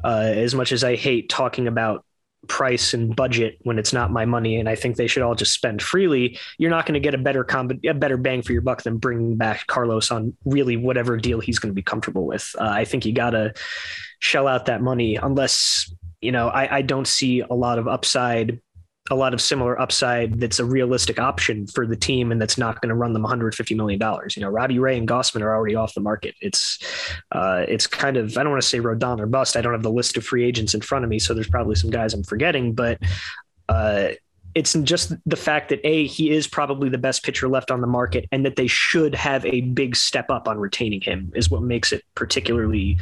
Uh, 0.05 0.33
as 0.37 0.55
much 0.55 0.71
as 0.71 0.85
I 0.85 0.95
hate 0.95 1.29
talking 1.29 1.67
about 1.67 2.05
price 2.47 2.95
and 2.95 3.15
budget 3.15 3.59
when 3.63 3.79
it's 3.79 3.93
not 3.93 4.11
my 4.11 4.25
money 4.25 4.57
and 4.57 4.69
I 4.69 4.75
think 4.75 4.97
they 4.97 5.07
should 5.07 5.23
all 5.23 5.35
just 5.35 5.53
spend 5.53 5.83
freely, 5.83 6.39
you're 6.57 6.71
not 6.71 6.87
going 6.87 6.95
to 6.95 7.01
get 7.01 7.15
a 7.15 7.19
better 7.19 7.45
comb- 7.45 7.81
a 7.85 7.95
better 7.95 8.17
bang 8.17 8.43
for 8.43 8.53
your 8.53 8.63
buck 8.63 8.83
than 8.83 8.99
bringing 8.99 9.37
back 9.37 9.67
Carlos 9.67 10.11
on 10.11 10.35
really 10.45 10.77
whatever 10.77 11.17
deal 11.17 11.41
he's 11.41 11.59
going 11.59 11.71
to 11.71 11.75
be 11.75 11.83
comfortable 11.83 12.27
with. 12.27 12.55
Uh, 12.59 12.69
I 12.69 12.85
think 12.85 13.05
you 13.05 13.13
got 13.13 13.31
to 13.31 13.53
shell 14.21 14.47
out 14.47 14.67
that 14.67 14.83
money 14.83 15.17
unless, 15.17 15.93
you 16.21 16.33
know, 16.33 16.49
I, 16.49 16.79
I 16.79 16.83
don't 16.83 17.09
see 17.09 17.41
a 17.41 17.55
lot 17.55 17.79
of 17.79 17.89
upside 17.89 18.61
a 19.11 19.15
lot 19.15 19.35
of 19.35 19.41
similar 19.41 19.81
upside 19.81 20.41
that's 20.41 20.59
a 20.59 20.65
realistic 20.65 21.19
option 21.19 21.67
for 21.67 21.87
the 21.87 21.97
team 21.97 22.31
and 22.31 22.41
that's 22.41 22.59
not 22.59 22.81
going 22.81 22.91
to 22.91 22.95
run 22.95 23.13
them 23.13 23.23
150 23.23 23.75
million 23.75 23.99
dollars. 23.99 24.37
You 24.37 24.43
know, 24.43 24.49
Robbie 24.49 24.79
Ray 24.79 24.99
and 24.99 25.09
Gausman 25.09 25.41
are 25.43 25.55
already 25.55 25.75
off 25.75 25.95
the 25.95 26.01
market. 26.01 26.35
It's 26.41 26.79
uh, 27.33 27.65
it's 27.69 27.87
kind 27.87 28.17
of 28.17 28.37
I 28.37 28.43
don't 28.43 28.53
want 28.53 28.63
to 28.63 28.69
say 28.69 28.79
Rodon 28.79 29.21
or 29.21 29.27
bust. 29.27 29.57
I 29.57 29.61
don't 29.61 29.73
have 29.73 29.83
the 29.83 29.91
list 29.91 30.17
of 30.17 30.25
free 30.25 30.45
agents 30.45 30.75
in 30.75 30.81
front 30.81 31.05
of 31.05 31.11
me, 31.11 31.19
so 31.19 31.35
there's 31.35 31.49
probably 31.49 31.75
some 31.75 31.91
guys 31.91 32.15
I'm 32.15 32.25
forgetting, 32.25 32.75
but 32.75 32.99
uh, 33.69 34.09
it's 34.55 34.73
just 34.83 35.13
the 35.27 35.37
fact 35.37 35.69
that 35.69 35.81
a 35.85 36.07
he 36.07 36.31
is 36.31 36.47
probably 36.47 36.89
the 36.89 36.99
best 36.99 37.23
pitcher 37.23 37.49
left 37.49 37.71
on 37.71 37.81
the 37.81 37.87
market, 37.87 38.27
and 38.33 38.45
that 38.45 38.57
they 38.57 38.67
should 38.67 39.15
have 39.15 39.45
a 39.47 39.63
big 39.63 39.97
step 39.97 40.31
up 40.31 40.49
on 40.49 40.59
retaining 40.59 41.01
him 41.01 41.33
is 41.35 41.51
what 41.51 41.63
makes 41.63 41.93
it 41.93 42.03
particularly 42.15 42.99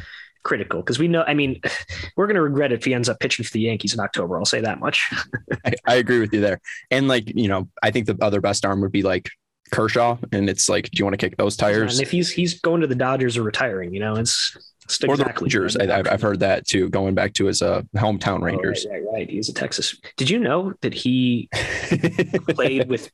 critical 0.46 0.80
because 0.80 0.98
we 0.98 1.08
know. 1.08 1.24
I 1.26 1.34
mean, 1.34 1.60
we're 2.16 2.26
going 2.26 2.36
to 2.36 2.42
regret 2.42 2.72
it 2.72 2.76
if 2.76 2.84
he 2.84 2.94
ends 2.94 3.08
up 3.08 3.18
pitching 3.18 3.44
for 3.44 3.50
the 3.50 3.60
Yankees 3.60 3.92
in 3.92 4.00
October. 4.00 4.38
I'll 4.38 4.44
say 4.44 4.60
that 4.60 4.78
much. 4.78 5.12
I, 5.66 5.72
I, 5.86 5.94
agree 5.96 6.20
with 6.20 6.32
you 6.32 6.40
there. 6.40 6.60
And 6.90 7.08
like 7.08 7.32
you 7.34 7.48
know, 7.48 7.68
I 7.82 7.90
think 7.90 8.06
the 8.06 8.16
other 8.22 8.40
best 8.40 8.64
arm 8.64 8.80
would 8.80 8.92
be 8.92 9.02
like 9.02 9.30
Kershaw, 9.72 10.16
and 10.32 10.48
it's 10.48 10.68
like, 10.68 10.90
do 10.90 10.98
you 10.98 11.04
want 11.04 11.14
to 11.14 11.18
kick 11.18 11.36
those 11.36 11.56
tires? 11.56 11.98
And 11.98 12.06
if 12.06 12.10
he's 12.10 12.30
he's 12.30 12.60
going 12.60 12.80
to 12.80 12.86
the 12.86 12.94
Dodgers 12.94 13.36
or 13.36 13.42
retiring, 13.42 13.92
you 13.92 14.00
know, 14.00 14.16
it's 14.16 14.56
Exactly 14.86 15.08
or 15.08 15.16
the 15.16 15.24
Rangers. 15.24 15.76
I, 15.76 16.08
have 16.08 16.22
heard 16.22 16.40
that 16.40 16.66
too, 16.66 16.88
going 16.90 17.14
back 17.14 17.32
to 17.34 17.46
his 17.46 17.60
uh, 17.60 17.82
hometown 17.96 18.40
Rangers. 18.40 18.86
Oh, 18.86 18.92
right, 18.92 19.02
right, 19.02 19.12
right, 19.12 19.30
He's 19.30 19.48
a 19.48 19.52
Texas. 19.52 19.96
Did 20.16 20.30
you 20.30 20.38
know 20.38 20.74
that 20.80 20.94
he 20.94 21.48
played 22.48 22.88
with 22.88 23.10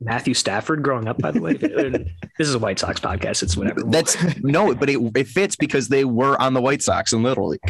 Matthew 0.00 0.34
Stafford 0.34 0.82
growing 0.82 1.08
up? 1.08 1.18
By 1.18 1.30
the 1.30 1.40
way, 1.40 1.54
this 1.54 2.48
is 2.48 2.54
a 2.54 2.58
White 2.58 2.78
Sox 2.78 3.00
podcast. 3.00 3.42
It's 3.42 3.56
whatever. 3.56 3.82
That's 3.82 4.16
no, 4.42 4.74
but 4.74 4.90
it, 4.90 5.00
it 5.16 5.26
fits 5.26 5.56
because 5.56 5.88
they 5.88 6.04
were 6.04 6.40
on 6.40 6.52
the 6.52 6.60
White 6.60 6.82
Sox 6.82 7.12
in 7.14 7.22
Little 7.22 7.48
League. 7.48 7.60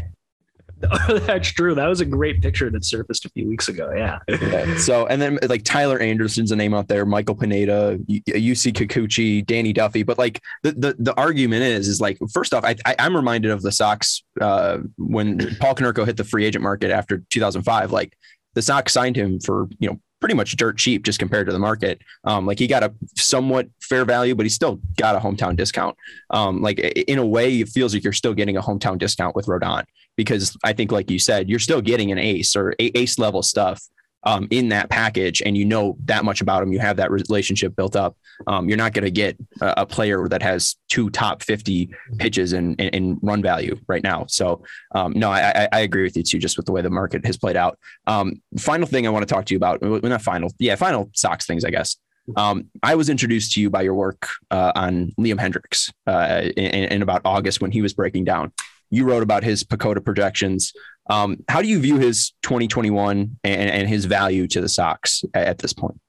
that's 1.08 1.48
true. 1.48 1.74
That 1.74 1.86
was 1.86 2.00
a 2.00 2.04
great 2.04 2.40
picture 2.40 2.70
that 2.70 2.84
surfaced 2.84 3.24
a 3.24 3.28
few 3.30 3.46
weeks 3.46 3.68
ago. 3.68 3.92
Yeah. 3.94 4.18
yeah. 4.28 4.76
So, 4.78 5.06
and 5.06 5.20
then 5.20 5.38
like 5.48 5.62
Tyler 5.64 5.98
Anderson's 5.98 6.52
a 6.52 6.56
name 6.56 6.74
out 6.74 6.88
there, 6.88 7.04
Michael 7.04 7.34
Pineda, 7.34 7.98
Yusei 8.08 8.72
Kikuchi, 8.72 9.44
Danny 9.44 9.72
Duffy. 9.72 10.02
But 10.02 10.18
like 10.18 10.40
the, 10.62 10.72
the, 10.72 10.96
the 10.98 11.14
argument 11.14 11.62
is, 11.62 11.86
is 11.86 12.00
like, 12.00 12.18
first 12.32 12.54
off, 12.54 12.64
I, 12.64 12.76
I, 12.86 12.94
am 12.98 13.14
reminded 13.14 13.50
of 13.50 13.62
the 13.62 13.72
Sox 13.72 14.22
uh, 14.40 14.78
when 14.96 15.56
Paul 15.56 15.74
Konerko 15.74 16.06
hit 16.06 16.16
the 16.16 16.24
free 16.24 16.46
agent 16.46 16.62
market 16.62 16.90
after 16.90 17.22
2005. 17.30 17.92
Like 17.92 18.16
the 18.54 18.62
Sox 18.62 18.92
signed 18.92 19.16
him 19.16 19.38
for, 19.40 19.68
you 19.78 19.90
know, 19.90 20.00
pretty 20.20 20.35
much 20.35 20.56
dirt 20.56 20.78
cheap 20.78 21.02
just 21.02 21.18
compared 21.18 21.46
to 21.46 21.52
the 21.52 21.59
market. 21.59 22.00
Um, 22.24 22.46
like 22.46 22.59
he 22.59 22.66
got 22.66 22.83
a 22.83 22.92
somewhat 23.16 23.68
fair 23.80 24.04
value, 24.04 24.35
but 24.35 24.44
he 24.44 24.50
still 24.50 24.80
got 24.96 25.16
a 25.16 25.18
hometown 25.18 25.56
discount. 25.56 25.96
Um, 26.30 26.61
like 26.61 26.78
in 26.78 27.18
a 27.18 27.26
way, 27.26 27.61
it 27.61 27.68
feels 27.68 27.94
like 27.94 28.04
you're 28.04 28.12
still 28.12 28.35
getting 28.35 28.56
a 28.56 28.62
hometown 28.62 28.98
discount 28.98 29.35
with 29.35 29.46
Rodon 29.46 29.85
because 30.16 30.56
I 30.62 30.72
think, 30.72 30.92
like 30.92 31.11
you 31.11 31.18
said, 31.18 31.48
you're 31.48 31.59
still 31.59 31.80
getting 31.80 32.12
an 32.12 32.18
ace 32.18 32.54
or 32.54 32.74
ace 32.78 33.18
level 33.18 33.42
stuff 33.42 33.83
um, 34.24 34.46
in 34.50 34.68
that 34.68 34.90
package, 34.90 35.42
and 35.44 35.56
you 35.56 35.64
know 35.64 35.96
that 36.04 36.24
much 36.24 36.40
about 36.40 36.62
him. 36.62 36.72
You 36.72 36.78
have 36.78 36.96
that 36.96 37.11
relationship 37.11 37.74
built 37.76 37.96
up. 37.96 38.16
Um, 38.46 38.68
you're 38.68 38.78
not 38.78 38.92
going 38.92 39.04
to 39.04 39.11
get 39.11 39.37
a, 39.61 39.83
a, 39.83 39.87
player 39.87 40.28
that 40.28 40.42
has 40.42 40.76
two 40.88 41.11
top 41.11 41.42
50 41.42 41.90
pitches 42.18 42.52
in, 42.52 42.74
in, 42.76 42.88
in 42.88 43.18
run 43.22 43.42
value 43.42 43.78
right 43.87 44.02
now. 44.02 44.24
So, 44.28 44.62
um, 44.94 45.12
no, 45.14 45.30
I, 45.30 45.68
I, 45.72 45.80
agree 45.80 46.04
with 46.04 46.16
you 46.16 46.22
too, 46.22 46.38
just 46.38 46.56
with 46.56 46.64
the 46.64 46.72
way 46.72 46.80
the 46.80 46.90
market 46.90 47.24
has 47.26 47.37
played 47.37 47.56
out. 47.56 47.78
Um, 48.06 48.40
final 48.59 48.87
thing 48.87 49.06
I 49.06 49.11
want 49.11 49.28
to 49.28 49.35
talk 49.35 49.44
to 49.46 49.54
you 49.54 49.59
about, 49.59 49.83
well, 49.83 50.00
not 50.02 50.22
final, 50.22 50.50
yeah, 50.59 50.74
final 50.76 51.11
Sox 51.12 51.46
things, 51.46 51.64
I 51.64 51.70
guess. 51.70 51.96
Um, 52.37 52.70
I 52.83 52.94
was 52.94 53.09
introduced 53.09 53.52
to 53.52 53.61
you 53.61 53.70
by 53.70 53.83
your 53.83 53.94
work 53.94 54.28
uh, 54.50 54.72
on 54.74 55.12
Liam 55.18 55.38
Hendriks 55.38 55.92
uh, 56.06 56.48
in, 56.56 56.85
in, 56.92 57.02
about 57.02 57.22
August 57.24 57.61
when 57.61 57.72
he 57.72 57.83
was 57.83 57.94
breaking 57.94 58.24
down. 58.24 58.52
You 58.90 59.04
wrote 59.04 59.22
about 59.22 59.44
his 59.44 59.64
PECOTA 59.64 60.04
projections. 60.04 60.72
Um, 61.08 61.38
how 61.48 61.62
do 61.62 61.68
you 61.68 61.80
view 61.80 61.98
his 61.98 62.32
2021 62.42 63.38
and, 63.42 63.70
and 63.70 63.88
his 63.88 64.04
value 64.04 64.46
to 64.48 64.60
the 64.60 64.68
Sox 64.68 65.24
at, 65.34 65.46
at 65.46 65.58
this 65.58 65.72
point? 65.72 66.00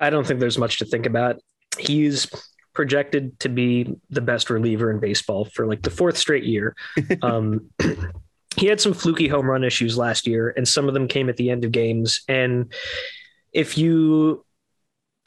I 0.00 0.10
don't 0.10 0.26
think 0.26 0.40
there's 0.40 0.58
much 0.58 0.78
to 0.78 0.84
think 0.84 1.06
about. 1.06 1.36
He's 1.78 2.28
projected 2.74 3.38
to 3.40 3.48
be 3.48 3.96
the 4.10 4.20
best 4.20 4.50
reliever 4.50 4.90
in 4.90 5.00
baseball 5.00 5.44
for 5.46 5.66
like 5.66 5.82
the 5.82 5.90
fourth 5.90 6.16
straight 6.16 6.44
year. 6.44 6.74
Um, 7.22 7.70
he 8.56 8.66
had 8.66 8.80
some 8.80 8.94
fluky 8.94 9.28
home 9.28 9.46
run 9.46 9.64
issues 9.64 9.96
last 9.96 10.26
year, 10.26 10.52
and 10.56 10.66
some 10.66 10.88
of 10.88 10.94
them 10.94 11.08
came 11.08 11.28
at 11.28 11.36
the 11.36 11.50
end 11.50 11.64
of 11.64 11.72
games. 11.72 12.22
And 12.28 12.72
if 13.52 13.78
you 13.78 14.44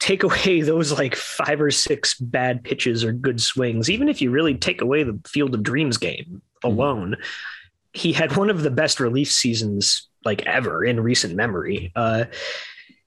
take 0.00 0.22
away 0.22 0.60
those 0.62 0.92
like 0.92 1.14
five 1.16 1.60
or 1.60 1.70
six 1.70 2.14
bad 2.18 2.64
pitches 2.64 3.04
or 3.04 3.12
good 3.12 3.40
swings, 3.40 3.90
even 3.90 4.08
if 4.08 4.20
you 4.20 4.30
really 4.30 4.54
take 4.54 4.80
away 4.80 5.02
the 5.02 5.20
Field 5.26 5.54
of 5.54 5.62
Dreams 5.62 5.96
game 5.96 6.42
mm-hmm. 6.64 6.66
alone, 6.66 7.10
mm-hmm. 7.12 7.22
He 7.92 8.12
had 8.12 8.36
one 8.36 8.50
of 8.50 8.62
the 8.62 8.70
best 8.70 9.00
relief 9.00 9.30
seasons 9.30 10.08
like 10.24 10.46
ever 10.46 10.84
in 10.84 11.00
recent 11.00 11.34
memory. 11.34 11.92
Uh, 11.94 12.24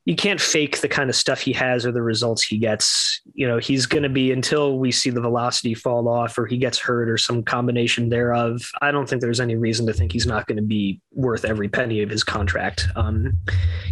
you 0.05 0.15
can't 0.15 0.39
fake 0.39 0.81
the 0.81 0.87
kind 0.87 1.09
of 1.09 1.15
stuff 1.15 1.41
he 1.41 1.51
has 1.51 1.83
or 1.83 1.91
the 1.91 2.01
results 2.01 2.43
he 2.43 2.59
gets. 2.59 3.21
You 3.33 3.47
know, 3.47 3.57
he's 3.57 3.87
going 3.87 4.03
to 4.03 4.09
be 4.09 4.31
until 4.31 4.77
we 4.77 4.91
see 4.91 5.09
the 5.09 5.19
velocity 5.19 5.73
fall 5.73 6.07
off 6.07 6.37
or 6.37 6.45
he 6.45 6.57
gets 6.57 6.77
hurt 6.77 7.09
or 7.09 7.17
some 7.17 7.41
combination 7.41 8.09
thereof. 8.09 8.61
I 8.83 8.91
don't 8.91 9.09
think 9.09 9.23
there's 9.23 9.39
any 9.39 9.55
reason 9.55 9.87
to 9.87 9.93
think 9.93 10.11
he's 10.11 10.27
not 10.27 10.45
going 10.45 10.57
to 10.57 10.63
be 10.63 11.01
worth 11.11 11.43
every 11.43 11.67
penny 11.69 12.03
of 12.03 12.11
his 12.11 12.23
contract. 12.23 12.87
Um, 12.95 13.33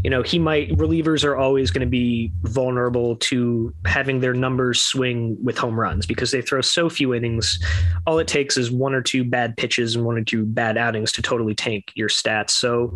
you 0.04 0.12
know, 0.12 0.21
he 0.21 0.38
might, 0.38 0.69
relievers 0.78 1.23
are 1.23 1.36
always 1.36 1.71
going 1.71 1.86
to 1.86 1.89
be 1.89 2.32
vulnerable 2.43 3.15
to 3.15 3.73
having 3.86 4.19
their 4.19 4.36
numbers 4.36 4.84
swing 4.84 5.36
with 5.43 5.58
home 5.58 5.80
runs 5.80 6.06
because 6.06 6.30
they 6.30 6.43
throw 6.43 6.62
so 6.62 6.89
few 6.89 7.15
innings. 7.15 7.58
All 8.06 8.19
it 8.19 8.28
takes 8.28 8.56
is 8.56 8.69
one 8.69 8.93
or 8.93 9.02
two 9.02 9.23
bad 9.23 9.58
pitches 9.58 9.95
and 9.95 10.06
one 10.06 10.17
or 10.17 10.23
two 10.23 10.45
bad 10.45 10.78
outings 10.78 11.12
to 11.13 11.23
totally 11.23 11.56
tank 11.56 11.91
your 11.95 12.10
stats. 12.10 12.52
So, 12.52 12.93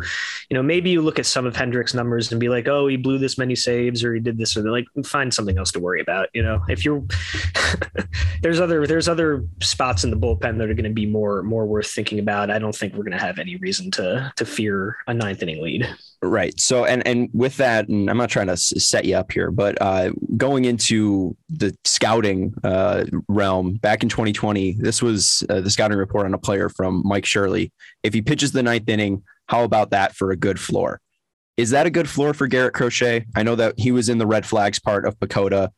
you 0.48 0.54
know, 0.54 0.62
maybe 0.62 0.90
you 0.90 1.02
look 1.02 1.18
at 1.18 1.26
some 1.26 1.46
of 1.46 1.54
Hendriks' 1.54 1.94
numbers 1.96 2.30
and 2.30 2.38
be 2.38 2.48
like, 2.48 2.68
oh, 2.68 2.86
he 2.86 2.96
blew 3.08 3.16
this 3.16 3.38
many 3.38 3.56
saves 3.56 4.04
or 4.04 4.12
he 4.12 4.20
did 4.20 4.36
this 4.36 4.54
or 4.54 4.70
like 4.70 4.84
find 5.02 5.32
something 5.32 5.56
else 5.56 5.72
to 5.72 5.80
worry 5.80 6.02
about. 6.02 6.28
You 6.34 6.42
know, 6.42 6.62
if 6.68 6.84
you're 6.84 7.02
there's 8.42 8.60
other 8.60 8.86
there's 8.86 9.08
other 9.08 9.46
spots 9.62 10.04
in 10.04 10.10
the 10.10 10.16
bullpen 10.16 10.58
that 10.58 10.68
are 10.68 10.74
going 10.74 10.84
to 10.84 10.90
be 10.90 11.06
more 11.06 11.42
more 11.42 11.64
worth 11.64 11.90
thinking 11.90 12.18
about. 12.18 12.50
I 12.50 12.58
don't 12.58 12.74
think 12.74 12.92
we're 12.92 13.04
going 13.04 13.16
to 13.16 13.24
have 13.24 13.38
any 13.38 13.56
reason 13.56 13.90
to 13.92 14.30
to 14.36 14.44
fear 14.44 14.98
a 15.06 15.14
ninth 15.14 15.42
inning 15.42 15.62
lead. 15.62 15.88
Right. 16.20 16.58
So, 16.60 16.84
and 16.84 17.06
and 17.06 17.30
with 17.32 17.56
that, 17.56 17.88
and 17.88 18.10
I'm 18.10 18.18
not 18.18 18.28
trying 18.28 18.48
to 18.48 18.58
set 18.58 19.06
you 19.06 19.16
up 19.16 19.32
here, 19.32 19.50
but 19.50 19.80
uh, 19.80 20.10
going 20.36 20.66
into 20.66 21.34
the 21.48 21.74
scouting 21.86 22.52
uh, 22.62 23.06
realm 23.28 23.74
back 23.76 24.02
in 24.02 24.10
2020, 24.10 24.72
this 24.72 25.00
was 25.00 25.44
uh, 25.48 25.62
the 25.62 25.70
scouting 25.70 25.96
report 25.96 26.26
on 26.26 26.34
a 26.34 26.38
player 26.38 26.68
from 26.68 27.02
Mike 27.06 27.24
Shirley. 27.24 27.72
If 28.02 28.12
he 28.12 28.20
pitches 28.20 28.52
the 28.52 28.62
ninth 28.62 28.88
inning, 28.88 29.22
how 29.46 29.64
about 29.64 29.92
that 29.92 30.14
for 30.14 30.30
a 30.30 30.36
good 30.36 30.60
floor? 30.60 31.00
Is 31.58 31.70
that 31.70 31.86
a 31.86 31.90
good 31.90 32.08
floor 32.08 32.34
for 32.34 32.46
Garrett 32.46 32.72
Crochet? 32.72 33.26
I 33.34 33.42
know 33.42 33.56
that 33.56 33.74
he 33.76 33.90
was 33.90 34.08
in 34.08 34.18
the 34.18 34.28
red 34.28 34.46
flags 34.46 34.78
part 34.78 35.04
of 35.04 35.18
PECOTA. 35.18 35.70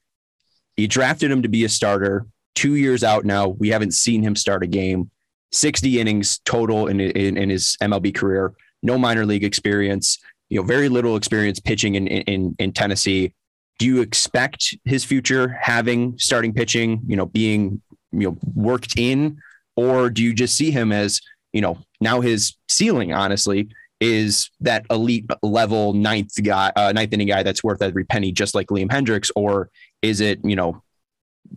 You 0.77 0.87
drafted 0.87 1.31
him 1.31 1.43
to 1.43 1.49
be 1.49 1.65
a 1.65 1.71
starter. 1.71 2.27
Two 2.55 2.75
years 2.75 3.03
out 3.03 3.25
now, 3.25 3.49
we 3.49 3.71
haven't 3.71 3.95
seen 3.95 4.23
him 4.23 4.37
start 4.37 4.63
a 4.63 4.67
game. 4.67 5.11
60 5.53 5.99
innings 5.99 6.39
total 6.45 6.87
in, 6.87 7.01
in, 7.01 7.39
in 7.39 7.49
his 7.49 7.79
MLB 7.81 8.15
career. 8.15 8.53
No 8.83 8.99
minor 8.99 9.25
league 9.25 9.43
experience. 9.43 10.19
You 10.51 10.61
know, 10.61 10.67
very 10.67 10.91
little 10.91 11.17
experience 11.17 11.59
pitching 11.59 11.95
in, 11.95 12.07
in, 12.07 12.55
in 12.59 12.73
Tennessee. 12.73 13.33
Do 13.79 13.87
you 13.87 14.03
expect 14.03 14.75
his 14.85 15.03
future 15.03 15.49
having 15.49 16.19
starting 16.19 16.53
pitching, 16.53 17.01
you 17.07 17.17
know, 17.17 17.27
being 17.27 17.81
you 18.13 18.29
know 18.29 18.39
worked 18.55 18.99
in, 18.99 19.39
or 19.77 20.11
do 20.11 20.23
you 20.23 20.35
just 20.35 20.57
see 20.57 20.71
him 20.71 20.93
as 20.93 21.23
you 21.55 21.63
know 21.63 21.79
now 22.01 22.21
his 22.21 22.57
ceiling 22.69 23.15
honestly 23.15 23.71
is 24.01 24.51
that 24.61 24.87
elite 24.91 25.31
level 25.43 25.93
ninth 25.93 26.43
guy, 26.43 26.73
uh, 26.75 26.93
ninth 26.93 27.13
inning 27.13 27.29
guy 27.29 27.43
that's 27.43 27.63
worth 27.63 27.83
every 27.83 28.05
penny, 28.05 28.33
just 28.33 28.55
like 28.55 28.69
Liam 28.69 28.89
Hendriks, 28.89 29.31
or 29.37 29.71
is 30.03 30.21
it 30.21 30.41
you 30.43 30.57
know 30.57 30.83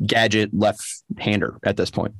gadget 0.06 0.53
left 0.53 0.84
hander 1.17 1.58
at 1.63 1.77
this 1.77 1.89
point? 1.89 2.13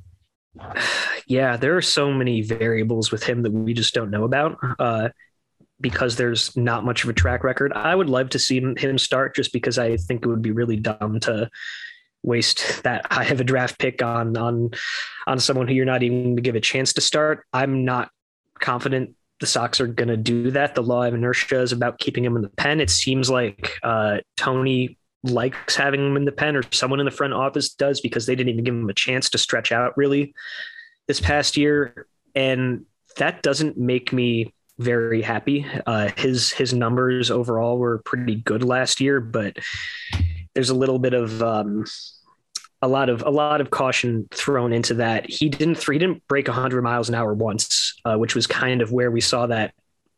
Yeah, 1.26 1.56
there 1.56 1.76
are 1.76 1.82
so 1.82 2.12
many 2.12 2.40
variables 2.42 3.10
with 3.10 3.24
him 3.24 3.42
that 3.42 3.52
we 3.52 3.74
just 3.74 3.94
don't 3.94 4.10
know 4.10 4.24
about. 4.24 4.58
Uh, 4.78 5.08
because 5.80 6.16
there's 6.16 6.56
not 6.56 6.84
much 6.84 7.02
of 7.04 7.10
a 7.10 7.12
track 7.12 7.42
record. 7.44 7.72
I 7.72 7.94
would 7.94 8.08
love 8.08 8.30
to 8.30 8.38
see 8.38 8.58
him 8.58 8.96
start 8.96 9.34
just 9.34 9.52
because 9.52 9.76
I 9.76 9.96
think 9.96 10.24
it 10.24 10.28
would 10.28 10.40
be 10.40 10.52
really 10.52 10.76
dumb 10.76 11.20
to 11.20 11.50
waste 12.22 12.82
that 12.84 13.06
high 13.12 13.26
of 13.26 13.40
a 13.40 13.44
draft 13.44 13.78
pick 13.78 14.02
on 14.02 14.36
on 14.36 14.70
on 15.26 15.38
someone 15.38 15.68
who 15.68 15.74
you're 15.74 15.84
not 15.84 16.02
even 16.02 16.22
going 16.22 16.36
to 16.36 16.42
give 16.42 16.54
a 16.54 16.60
chance 16.60 16.94
to 16.94 17.00
start. 17.00 17.44
I'm 17.52 17.84
not 17.84 18.10
confident 18.60 19.14
the 19.40 19.46
Sox 19.46 19.80
are 19.80 19.86
going 19.86 20.08
to 20.08 20.16
do 20.16 20.50
that. 20.52 20.74
The 20.74 20.82
law 20.82 21.02
of 21.02 21.14
inertia 21.14 21.60
is 21.60 21.72
about 21.72 21.98
keeping 21.98 22.24
him 22.24 22.36
in 22.36 22.42
the 22.42 22.48
pen. 22.48 22.80
It 22.80 22.90
seems 22.90 23.28
like 23.28 23.78
uh, 23.82 24.18
Tony 24.36 24.98
likes 25.22 25.74
having 25.74 26.06
him 26.06 26.16
in 26.16 26.24
the 26.24 26.32
pen, 26.32 26.56
or 26.56 26.62
someone 26.70 27.00
in 27.00 27.06
the 27.06 27.10
front 27.10 27.32
office 27.32 27.72
does, 27.74 28.00
because 28.00 28.26
they 28.26 28.34
didn't 28.34 28.52
even 28.52 28.64
give 28.64 28.74
him 28.74 28.88
a 28.88 28.94
chance 28.94 29.30
to 29.30 29.38
stretch 29.38 29.72
out 29.72 29.96
really 29.96 30.34
this 31.08 31.20
past 31.20 31.56
year, 31.56 32.06
and 32.34 32.84
that 33.16 33.42
doesn't 33.42 33.76
make 33.76 34.12
me 34.12 34.52
very 34.78 35.22
happy. 35.22 35.66
Uh, 35.86 36.10
his 36.16 36.50
his 36.52 36.74
numbers 36.74 37.30
overall 37.30 37.78
were 37.78 37.98
pretty 38.04 38.36
good 38.36 38.64
last 38.64 39.00
year, 39.00 39.20
but 39.20 39.56
there's 40.54 40.70
a 40.70 40.74
little 40.74 40.98
bit 40.98 41.14
of 41.14 41.42
um, 41.42 41.84
a 42.84 42.88
lot 42.88 43.08
of 43.08 43.22
a 43.22 43.30
lot 43.30 43.62
of 43.62 43.70
caution 43.70 44.28
thrown 44.30 44.72
into 44.72 44.94
that. 44.94 45.28
He 45.28 45.48
didn't 45.48 45.82
he 45.82 45.98
didn't 45.98 46.26
break 46.28 46.48
100 46.48 46.82
miles 46.82 47.08
an 47.08 47.14
hour 47.14 47.32
once, 47.32 47.94
uh, 48.04 48.16
which 48.16 48.34
was 48.34 48.46
kind 48.46 48.82
of 48.82 48.92
where 48.92 49.10
we 49.10 49.22
saw 49.22 49.46
that 49.46 49.74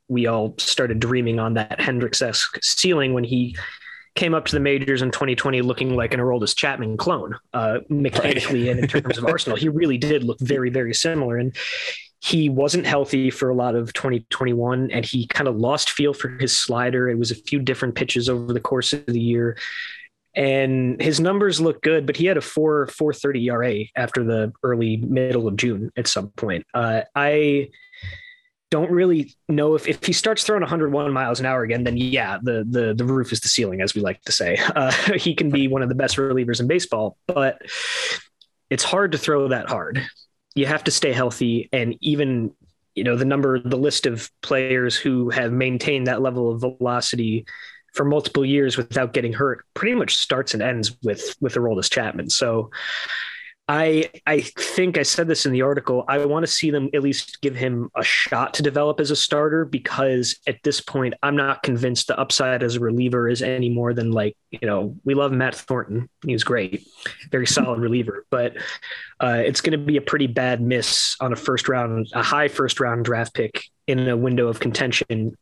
we 0.08 0.26
all 0.26 0.54
started 0.58 0.98
dreaming 0.98 1.38
on 1.38 1.54
that 1.54 1.78
Hendriks 1.78 2.22
esque 2.22 2.58
ceiling 2.62 3.14
when 3.14 3.24
he 3.24 3.56
came 4.16 4.34
up 4.34 4.46
to 4.46 4.56
the 4.56 4.60
majors 4.60 5.02
in 5.02 5.10
2020 5.10 5.62
looking 5.62 5.94
like 5.94 6.12
an 6.12 6.20
Aroldis 6.20 6.56
Chapman 6.56 6.96
clone, 6.96 7.36
uh, 7.52 7.78
mechanically 7.88 8.66
right. 8.66 8.70
and 8.70 8.80
in 8.80 8.88
terms 8.88 9.18
of 9.18 9.24
arsenal. 9.26 9.56
He 9.56 9.68
really 9.68 9.98
did 9.98 10.24
look 10.24 10.40
very, 10.40 10.70
very 10.70 10.94
similar. 10.94 11.36
And 11.36 11.54
he 12.20 12.48
wasn't 12.48 12.86
healthy 12.86 13.30
for 13.30 13.50
a 13.50 13.54
lot 13.54 13.74
of 13.74 13.92
2021 13.92 14.90
and 14.90 15.04
he 15.04 15.26
kind 15.26 15.46
of 15.46 15.56
lost 15.56 15.90
feel 15.90 16.14
for 16.14 16.30
his 16.30 16.58
slider. 16.58 17.08
It 17.08 17.18
was 17.18 17.30
a 17.30 17.34
few 17.34 17.60
different 17.60 17.94
pitches 17.94 18.28
over 18.28 18.52
the 18.52 18.60
course 18.60 18.92
of 18.92 19.04
the 19.06 19.20
year 19.20 19.56
and 20.36 21.00
his 21.00 21.18
numbers 21.18 21.60
look 21.60 21.82
good, 21.82 22.04
but 22.04 22.16
he 22.16 22.26
had 22.26 22.36
a 22.36 22.42
four 22.42 22.86
four 22.88 23.12
thirty 23.14 23.48
ERA 23.48 23.84
after 23.96 24.22
the 24.22 24.52
early 24.62 24.98
middle 24.98 25.48
of 25.48 25.56
June 25.56 25.90
at 25.96 26.06
some 26.06 26.28
point. 26.28 26.66
Uh, 26.74 27.02
I 27.14 27.70
don't 28.70 28.90
really 28.90 29.34
know 29.48 29.74
if, 29.74 29.86
if 29.88 30.04
he 30.04 30.12
starts 30.12 30.42
throwing 30.42 30.60
101 30.60 31.12
miles 31.12 31.40
an 31.40 31.46
hour 31.46 31.62
again, 31.62 31.84
then 31.84 31.96
yeah, 31.96 32.38
the 32.42 32.66
the 32.68 32.94
the 32.94 33.04
roof 33.04 33.32
is 33.32 33.40
the 33.40 33.48
ceiling, 33.48 33.80
as 33.80 33.94
we 33.94 34.02
like 34.02 34.20
to 34.22 34.32
say. 34.32 34.58
Uh, 34.76 34.92
he 35.14 35.34
can 35.34 35.50
be 35.50 35.68
one 35.68 35.82
of 35.82 35.88
the 35.88 35.94
best 35.94 36.16
relievers 36.16 36.60
in 36.60 36.66
baseball, 36.66 37.16
but 37.26 37.62
it's 38.68 38.84
hard 38.84 39.12
to 39.12 39.18
throw 39.18 39.48
that 39.48 39.70
hard. 39.70 40.06
You 40.54 40.66
have 40.66 40.84
to 40.84 40.90
stay 40.90 41.12
healthy, 41.12 41.70
and 41.72 41.96
even 42.02 42.52
you 42.94 43.04
know 43.04 43.16
the 43.16 43.24
number, 43.24 43.58
the 43.58 43.78
list 43.78 44.04
of 44.04 44.30
players 44.42 44.96
who 44.96 45.30
have 45.30 45.50
maintained 45.50 46.08
that 46.08 46.20
level 46.20 46.52
of 46.52 46.60
velocity 46.60 47.46
for 47.96 48.04
multiple 48.04 48.44
years 48.44 48.76
without 48.76 49.12
getting 49.12 49.32
hurt 49.32 49.64
pretty 49.74 49.94
much 49.94 50.16
starts 50.16 50.54
and 50.54 50.62
ends 50.62 50.96
with 51.02 51.34
with 51.40 51.54
Aroldis 51.54 51.90
Chapman. 51.90 52.30
So 52.30 52.70
I 53.68 54.10
I 54.26 54.40
think 54.42 54.96
I 54.96 55.02
said 55.02 55.26
this 55.26 55.44
in 55.44 55.52
the 55.52 55.62
article. 55.62 56.04
I 56.06 56.24
want 56.24 56.44
to 56.44 56.52
see 56.52 56.70
them 56.70 56.88
at 56.94 57.02
least 57.02 57.40
give 57.40 57.56
him 57.56 57.90
a 57.96 58.04
shot 58.04 58.54
to 58.54 58.62
develop 58.62 59.00
as 59.00 59.10
a 59.10 59.16
starter 59.16 59.64
because 59.64 60.38
at 60.46 60.62
this 60.62 60.80
point 60.80 61.14
I'm 61.22 61.34
not 61.34 61.64
convinced 61.64 62.06
the 62.06 62.18
upside 62.18 62.62
as 62.62 62.76
a 62.76 62.80
reliever 62.80 63.28
is 63.28 63.42
any 63.42 63.68
more 63.68 63.92
than 63.92 64.12
like 64.12 64.36
you 64.50 64.68
know 64.68 64.96
we 65.04 65.14
love 65.14 65.32
Matt 65.32 65.56
Thornton. 65.56 66.08
He 66.24 66.32
was 66.32 66.44
great, 66.44 66.86
very 67.32 67.46
solid 67.46 67.80
reliever, 67.80 68.24
but 68.30 68.56
uh, 69.20 69.42
it's 69.44 69.60
going 69.60 69.76
to 69.76 69.84
be 69.84 69.96
a 69.96 70.02
pretty 70.02 70.28
bad 70.28 70.60
miss 70.60 71.16
on 71.18 71.32
a 71.32 71.36
first 71.36 71.68
round, 71.68 72.06
a 72.12 72.22
high 72.22 72.48
first 72.48 72.78
round 72.78 73.04
draft 73.04 73.34
pick 73.34 73.64
in 73.88 74.08
a 74.08 74.16
window 74.16 74.46
of 74.46 74.60
contention 74.60 75.36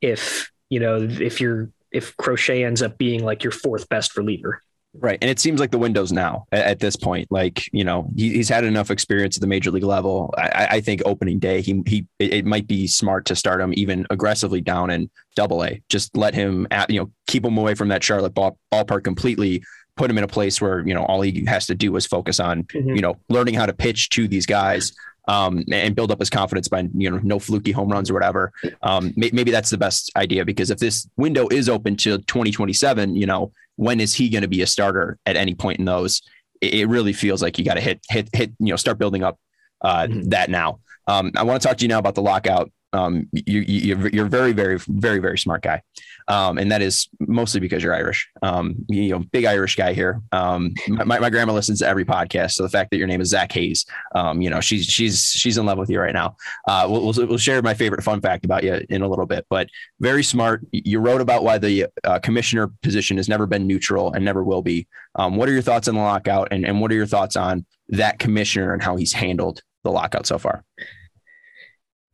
if 0.00 0.50
you 0.70 0.80
know 0.80 0.96
if 0.96 1.40
you're 1.40 1.70
if 1.92 2.16
Crochet 2.16 2.64
ends 2.64 2.82
up 2.82 2.98
being 2.98 3.24
like 3.24 3.42
your 3.42 3.52
fourth 3.52 3.88
best 3.88 4.16
reliever. 4.16 4.60
Right. 4.98 5.18
And 5.20 5.30
it 5.30 5.38
seems 5.38 5.60
like 5.60 5.70
the 5.70 5.78
window's 5.78 6.10
now 6.10 6.46
at, 6.52 6.64
at 6.64 6.78
this 6.80 6.96
point. 6.96 7.30
Like, 7.30 7.70
you 7.70 7.84
know, 7.84 8.08
he, 8.16 8.32
he's 8.32 8.48
had 8.48 8.64
enough 8.64 8.90
experience 8.90 9.36
at 9.36 9.42
the 9.42 9.46
major 9.46 9.70
league 9.70 9.84
level. 9.84 10.32
I, 10.38 10.68
I 10.70 10.80
think 10.80 11.02
opening 11.04 11.38
day, 11.38 11.60
he, 11.60 11.82
he, 11.86 12.06
it 12.18 12.46
might 12.46 12.66
be 12.66 12.86
smart 12.86 13.26
to 13.26 13.36
start 13.36 13.60
him 13.60 13.74
even 13.76 14.06
aggressively 14.08 14.62
down 14.62 14.88
in 14.90 15.10
double 15.34 15.62
A. 15.64 15.82
Just 15.90 16.16
let 16.16 16.34
him, 16.34 16.66
at, 16.70 16.88
you 16.88 16.98
know, 16.98 17.10
keep 17.26 17.44
him 17.44 17.58
away 17.58 17.74
from 17.74 17.88
that 17.88 18.02
Charlotte 18.02 18.32
ball, 18.32 18.58
ballpark 18.72 19.04
completely, 19.04 19.62
put 19.96 20.10
him 20.10 20.16
in 20.16 20.24
a 20.24 20.28
place 20.28 20.62
where, 20.62 20.86
you 20.86 20.94
know, 20.94 21.04
all 21.04 21.20
he 21.20 21.44
has 21.46 21.66
to 21.66 21.74
do 21.74 21.94
is 21.96 22.06
focus 22.06 22.40
on, 22.40 22.64
mm-hmm. 22.64 22.96
you 22.96 23.02
know, 23.02 23.16
learning 23.28 23.54
how 23.54 23.66
to 23.66 23.74
pitch 23.74 24.08
to 24.10 24.26
these 24.26 24.46
guys. 24.46 24.94
Um, 25.28 25.64
and 25.72 25.96
build 25.96 26.12
up 26.12 26.20
his 26.20 26.30
confidence 26.30 26.68
by 26.68 26.88
you 26.94 27.10
know 27.10 27.18
no 27.20 27.40
fluky 27.40 27.72
home 27.72 27.88
runs 27.88 28.10
or 28.10 28.14
whatever. 28.14 28.52
Um, 28.82 29.12
maybe 29.16 29.50
that's 29.50 29.70
the 29.70 29.76
best 29.76 30.12
idea 30.14 30.44
because 30.44 30.70
if 30.70 30.78
this 30.78 31.08
window 31.16 31.48
is 31.48 31.68
open 31.68 31.96
to 31.96 32.18
2027, 32.18 33.16
you 33.16 33.26
know 33.26 33.50
when 33.76 34.00
is 34.00 34.14
he 34.14 34.28
going 34.28 34.42
to 34.42 34.48
be 34.48 34.62
a 34.62 34.66
starter 34.66 35.18
at 35.24 35.36
any 35.36 35.54
point 35.54 35.78
in 35.78 35.84
those? 35.84 36.22
It, 36.60 36.74
it 36.74 36.86
really 36.86 37.12
feels 37.12 37.42
like 37.42 37.58
you 37.58 37.64
got 37.64 37.74
to 37.74 37.80
hit, 37.80 38.00
hit, 38.08 38.28
hit, 38.32 38.52
you 38.58 38.70
know, 38.70 38.76
start 38.76 38.98
building 38.98 39.22
up 39.22 39.38
uh, 39.82 40.06
mm-hmm. 40.06 40.28
that 40.30 40.50
now. 40.50 40.80
Um, 41.06 41.30
I 41.36 41.44
want 41.44 41.62
to 41.62 41.68
talk 41.68 41.76
to 41.78 41.84
you 41.84 41.88
now 41.88 41.98
about 41.98 42.16
the 42.16 42.22
lockout. 42.22 42.72
Um, 42.92 43.28
you, 43.32 43.60
you, 43.60 44.10
you're 44.12 44.26
very, 44.26 44.52
very, 44.52 44.78
very, 44.78 45.18
very 45.18 45.38
smart 45.38 45.62
guy. 45.62 45.82
Um, 46.28 46.58
and 46.58 46.72
that 46.72 46.82
is 46.82 47.08
mostly 47.20 47.60
because 47.60 47.82
you're 47.82 47.94
Irish. 47.94 48.28
Um, 48.42 48.76
you 48.88 49.10
know, 49.10 49.20
big 49.32 49.44
Irish 49.44 49.76
guy 49.76 49.92
here. 49.92 50.20
Um, 50.32 50.74
my, 50.88 51.18
my 51.18 51.30
grandma 51.30 51.52
listens 51.52 51.80
to 51.80 51.86
every 51.86 52.04
podcast, 52.04 52.52
so 52.52 52.62
the 52.62 52.68
fact 52.68 52.90
that 52.90 52.96
your 52.96 53.06
name 53.06 53.20
is 53.20 53.28
Zach 53.28 53.52
Hayes, 53.52 53.86
um, 54.14 54.40
you 54.40 54.50
know, 54.50 54.60
she's 54.60 54.86
she's 54.86 55.30
she's 55.30 55.56
in 55.56 55.66
love 55.66 55.78
with 55.78 55.88
you 55.88 56.00
right 56.00 56.14
now. 56.14 56.36
Uh, 56.66 56.86
we'll, 56.90 57.04
we'll, 57.04 57.26
we'll 57.26 57.38
share 57.38 57.62
my 57.62 57.74
favorite 57.74 58.02
fun 58.02 58.20
fact 58.20 58.44
about 58.44 58.64
you 58.64 58.80
in 58.88 59.02
a 59.02 59.08
little 59.08 59.26
bit, 59.26 59.46
but 59.50 59.68
very 60.00 60.24
smart. 60.24 60.66
You 60.72 60.98
wrote 60.98 61.20
about 61.20 61.44
why 61.44 61.58
the 61.58 61.86
uh, 62.02 62.18
commissioner 62.18 62.72
position 62.82 63.16
has 63.18 63.28
never 63.28 63.46
been 63.46 63.66
neutral 63.66 64.12
and 64.12 64.24
never 64.24 64.42
will 64.42 64.62
be. 64.62 64.88
Um, 65.14 65.36
what 65.36 65.48
are 65.48 65.52
your 65.52 65.62
thoughts 65.62 65.86
on 65.86 65.94
the 65.94 66.00
lockout, 66.00 66.48
and 66.50 66.64
and 66.64 66.80
what 66.80 66.90
are 66.90 66.96
your 66.96 67.06
thoughts 67.06 67.36
on 67.36 67.66
that 67.90 68.18
commissioner 68.18 68.72
and 68.72 68.82
how 68.82 68.96
he's 68.96 69.12
handled 69.12 69.62
the 69.84 69.90
lockout 69.92 70.26
so 70.26 70.38
far? 70.38 70.64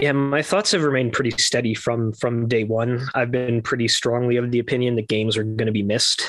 Yeah, 0.03 0.11
my 0.11 0.43
thoughts 0.43 0.73
have 0.73 0.83
remained 0.83 1.13
pretty 1.13 1.31
steady 1.31 1.75
from 1.75 2.13
from 2.13 2.49
day 2.49 2.65
one. 2.65 3.07
I've 3.15 3.31
been 3.31 3.63
pretty 3.63 3.87
strongly 3.87 4.35
of 4.35 4.51
the 4.51 4.59
opinion 4.59 4.97
that 4.97 5.07
games 5.07 5.37
are 5.37 5.45
going 5.45 5.67
to 5.67 5.73
be 5.73 5.85
missed 5.85 6.29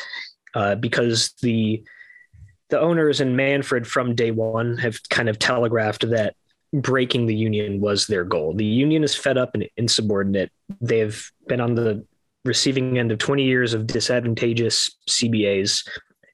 uh, 0.54 0.76
because 0.76 1.34
the 1.42 1.84
the 2.70 2.80
owners 2.80 3.20
and 3.20 3.36
Manfred 3.36 3.88
from 3.88 4.14
day 4.14 4.30
one 4.30 4.78
have 4.78 5.00
kind 5.10 5.28
of 5.28 5.40
telegraphed 5.40 6.08
that 6.12 6.36
breaking 6.72 7.26
the 7.26 7.34
union 7.34 7.82
was 7.82 8.06
their 8.06 8.24
goal. 8.24 8.54
The 8.54 8.64
union 8.64 9.04
is 9.04 9.16
fed 9.16 9.40
up 9.40 9.56
and 9.56 9.68
insubordinate. 9.76 10.52
They've 10.80 11.32
been 11.48 11.60
on 11.60 11.74
the 11.74 12.06
receiving 12.46 13.00
end 13.00 13.12
of 13.12 13.18
20 13.18 13.44
years 13.44 13.74
of 13.74 13.88
disadvantageous 13.88 14.96
CBAs. 15.10 15.84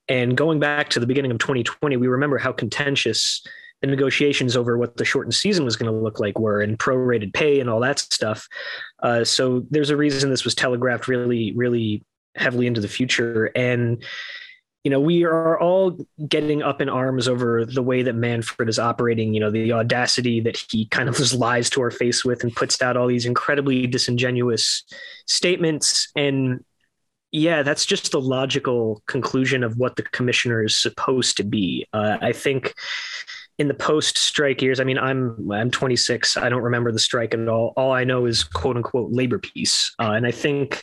And 0.09 0.35
going 0.35 0.59
back 0.59 0.89
to 0.89 0.99
the 0.99 1.07
beginning 1.07 1.31
of 1.31 1.37
2020, 1.37 1.95
we 1.95 2.07
remember 2.07 2.37
how 2.37 2.51
contentious 2.51 3.41
the 3.81 3.87
negotiations 3.87 4.57
over 4.57 4.77
what 4.77 4.97
the 4.97 5.05
shortened 5.05 5.33
season 5.33 5.63
was 5.63 5.75
going 5.75 5.91
to 5.91 5.97
look 5.97 6.19
like 6.19 6.37
were 6.37 6.61
and 6.61 6.77
prorated 6.77 7.33
pay 7.33 7.59
and 7.59 7.69
all 7.69 7.79
that 7.79 7.99
stuff. 7.99 8.47
Uh, 9.01 9.23
so 9.23 9.65
there's 9.69 9.89
a 9.89 9.97
reason 9.97 10.29
this 10.29 10.43
was 10.43 10.55
telegraphed 10.55 11.07
really, 11.07 11.53
really 11.55 12.03
heavily 12.35 12.67
into 12.67 12.81
the 12.81 12.87
future. 12.87 13.45
And, 13.55 14.03
you 14.83 14.91
know, 14.91 14.99
we 14.99 15.23
are 15.23 15.59
all 15.59 15.97
getting 16.27 16.61
up 16.61 16.81
in 16.81 16.89
arms 16.89 17.27
over 17.27 17.65
the 17.65 17.83
way 17.83 18.03
that 18.03 18.15
Manfred 18.15 18.67
is 18.67 18.79
operating, 18.79 19.33
you 19.33 19.39
know, 19.39 19.51
the 19.51 19.71
audacity 19.71 20.41
that 20.41 20.61
he 20.69 20.85
kind 20.87 21.07
of 21.07 21.15
just 21.17 21.33
lies 21.33 21.69
to 21.71 21.81
our 21.81 21.91
face 21.91 22.25
with 22.25 22.43
and 22.43 22.55
puts 22.55 22.81
out 22.81 22.97
all 22.97 23.07
these 23.07 23.25
incredibly 23.25 23.87
disingenuous 23.87 24.83
statements. 25.25 26.09
And 26.15 26.65
yeah, 27.31 27.61
that's 27.61 27.85
just 27.85 28.11
the 28.11 28.19
logical 28.19 29.03
conclusion 29.05 29.63
of 29.63 29.77
what 29.77 29.95
the 29.95 30.03
commissioner 30.03 30.63
is 30.63 30.75
supposed 30.75 31.37
to 31.37 31.43
be. 31.43 31.85
Uh, 31.93 32.17
I 32.21 32.33
think 32.33 32.73
in 33.59 33.67
the 33.67 33.73
post 33.73 34.17
strike 34.17 34.61
years, 34.61 34.79
I 34.79 34.85
mean, 34.85 34.97
I'm 34.97 35.51
I'm 35.51 35.69
26. 35.69 36.37
I 36.37 36.49
don't 36.49 36.63
remember 36.63 36.91
the 36.91 36.99
strike 36.99 37.33
at 37.33 37.47
all. 37.47 37.73
All 37.75 37.91
I 37.91 38.05
know 38.05 38.25
is 38.25 38.43
quote 38.43 38.77
unquote 38.77 39.11
labor 39.11 39.37
peace, 39.37 39.93
uh, 39.99 40.13
and 40.13 40.25
I 40.25 40.31
think 40.31 40.81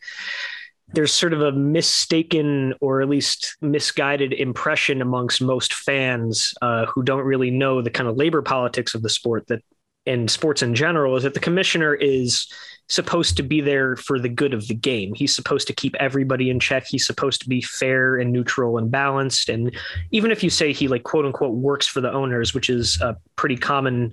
there's 0.93 1.13
sort 1.13 1.33
of 1.33 1.41
a 1.41 1.51
mistaken 1.51 2.75
or 2.81 3.03
at 3.03 3.09
least 3.09 3.57
misguided 3.61 4.33
impression 4.33 5.03
amongst 5.03 5.43
most 5.43 5.75
fans 5.75 6.55
uh, 6.63 6.87
who 6.87 7.03
don't 7.03 7.25
really 7.25 7.51
know 7.51 7.83
the 7.83 7.91
kind 7.91 8.09
of 8.09 8.17
labor 8.17 8.41
politics 8.41 8.95
of 8.95 9.03
the 9.03 9.09
sport 9.09 9.47
that 9.49 9.65
in 10.05 10.29
sports 10.29 10.63
in 10.63 10.75
general 10.75 11.17
is 11.17 11.25
that 11.25 11.35
the 11.35 11.41
commissioner 11.41 11.93
is 11.93 12.47
supposed 12.89 13.37
to 13.37 13.43
be 13.43 13.61
there 13.61 13.97
for 13.97 14.19
the 14.19 14.29
good 14.29 14.55
of 14.55 14.69
the 14.69 14.75
game. 14.75 15.13
He's 15.15 15.35
supposed 15.35 15.67
to 15.67 15.73
keep 15.73 15.95
everybody 15.97 16.51
in 16.51 16.61
check. 16.61 16.87
He's 16.87 17.07
supposed 17.07 17.41
to 17.43 17.49
be 17.49 17.61
fair 17.61 18.17
and 18.17 18.33
neutral 18.33 18.79
and 18.79 18.91
balanced. 18.91 19.49
And 19.49 19.75
even 20.13 20.31
if 20.31 20.43
you 20.43 20.51
say 20.51 20.73
he 20.73 20.89
like 20.89 21.03
quote 21.03 21.27
unquote 21.27 21.55
works 21.55 21.87
for 21.87 22.01
the 22.01 22.13
owners, 22.13 22.55
which 22.55 22.71
is 22.71 23.01
a 23.01 23.17
pretty 23.35 23.57
common, 23.57 24.13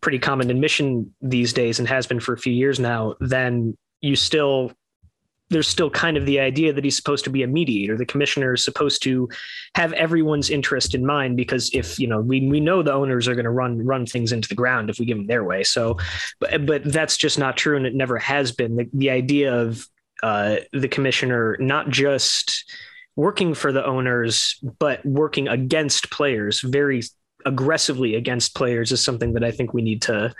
pretty 0.00 0.18
common 0.18 0.50
admission 0.50 1.12
these 1.20 1.52
days 1.52 1.78
and 1.78 1.88
has 1.88 2.06
been 2.06 2.20
for 2.20 2.32
a 2.32 2.38
few 2.38 2.52
years 2.52 2.78
now, 2.78 3.14
then 3.20 3.76
you 4.00 4.16
still 4.16 4.72
there's 5.52 5.68
still 5.68 5.90
kind 5.90 6.16
of 6.16 6.26
the 6.26 6.40
idea 6.40 6.72
that 6.72 6.84
he's 6.84 6.96
supposed 6.96 7.24
to 7.24 7.30
be 7.30 7.42
a 7.42 7.46
mediator. 7.46 7.96
The 7.96 8.06
commissioner 8.06 8.54
is 8.54 8.64
supposed 8.64 9.02
to 9.04 9.28
have 9.74 9.92
everyone's 9.92 10.50
interest 10.50 10.94
in 10.94 11.06
mind 11.06 11.36
because 11.36 11.70
if 11.72 11.98
you 11.98 12.06
know 12.06 12.20
we 12.20 12.48
we 12.48 12.60
know 12.60 12.82
the 12.82 12.92
owners 12.92 13.28
are 13.28 13.34
going 13.34 13.44
to 13.44 13.50
run 13.50 13.84
run 13.84 14.06
things 14.06 14.32
into 14.32 14.48
the 14.48 14.54
ground 14.54 14.90
if 14.90 14.98
we 14.98 15.06
give 15.06 15.18
them 15.18 15.26
their 15.26 15.44
way. 15.44 15.62
So, 15.62 15.98
but 16.40 16.66
but 16.66 16.84
that's 16.84 17.16
just 17.16 17.38
not 17.38 17.56
true, 17.56 17.76
and 17.76 17.86
it 17.86 17.94
never 17.94 18.18
has 18.18 18.52
been. 18.52 18.76
The, 18.76 18.88
the 18.92 19.10
idea 19.10 19.54
of 19.54 19.86
uh, 20.22 20.56
the 20.72 20.88
commissioner 20.88 21.56
not 21.58 21.90
just 21.90 22.70
working 23.16 23.52
for 23.52 23.72
the 23.72 23.84
owners 23.84 24.58
but 24.78 25.04
working 25.04 25.46
against 25.46 26.10
players 26.10 26.60
very 26.62 27.02
aggressively 27.46 28.14
against 28.14 28.54
players 28.54 28.92
is 28.92 29.02
something 29.02 29.32
that 29.34 29.44
I 29.44 29.50
think 29.50 29.72
we 29.72 29.82
need 29.82 30.02
to 30.02 30.34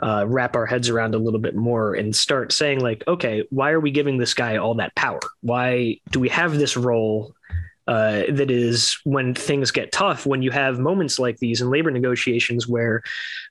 uh, 0.00 0.24
wrap 0.26 0.56
our 0.56 0.66
heads 0.66 0.88
around 0.88 1.14
a 1.14 1.18
little 1.18 1.40
bit 1.40 1.54
more 1.54 1.94
and 1.94 2.14
start 2.14 2.52
saying 2.52 2.80
like, 2.80 3.04
okay, 3.08 3.44
why 3.50 3.70
are 3.70 3.80
we 3.80 3.90
giving 3.90 4.18
this 4.18 4.34
guy 4.34 4.56
all 4.56 4.74
that 4.74 4.94
power? 4.94 5.20
Why 5.40 6.00
do 6.10 6.20
we 6.20 6.28
have 6.28 6.58
this 6.58 6.76
role 6.76 7.34
uh, 7.86 8.24
that 8.30 8.50
is 8.50 8.98
when 9.04 9.32
things 9.34 9.70
get 9.70 9.92
tough, 9.92 10.26
when 10.26 10.42
you 10.42 10.50
have 10.50 10.78
moments 10.78 11.18
like 11.18 11.38
these 11.38 11.60
in 11.60 11.70
labor 11.70 11.90
negotiations 11.90 12.66
where 12.66 13.02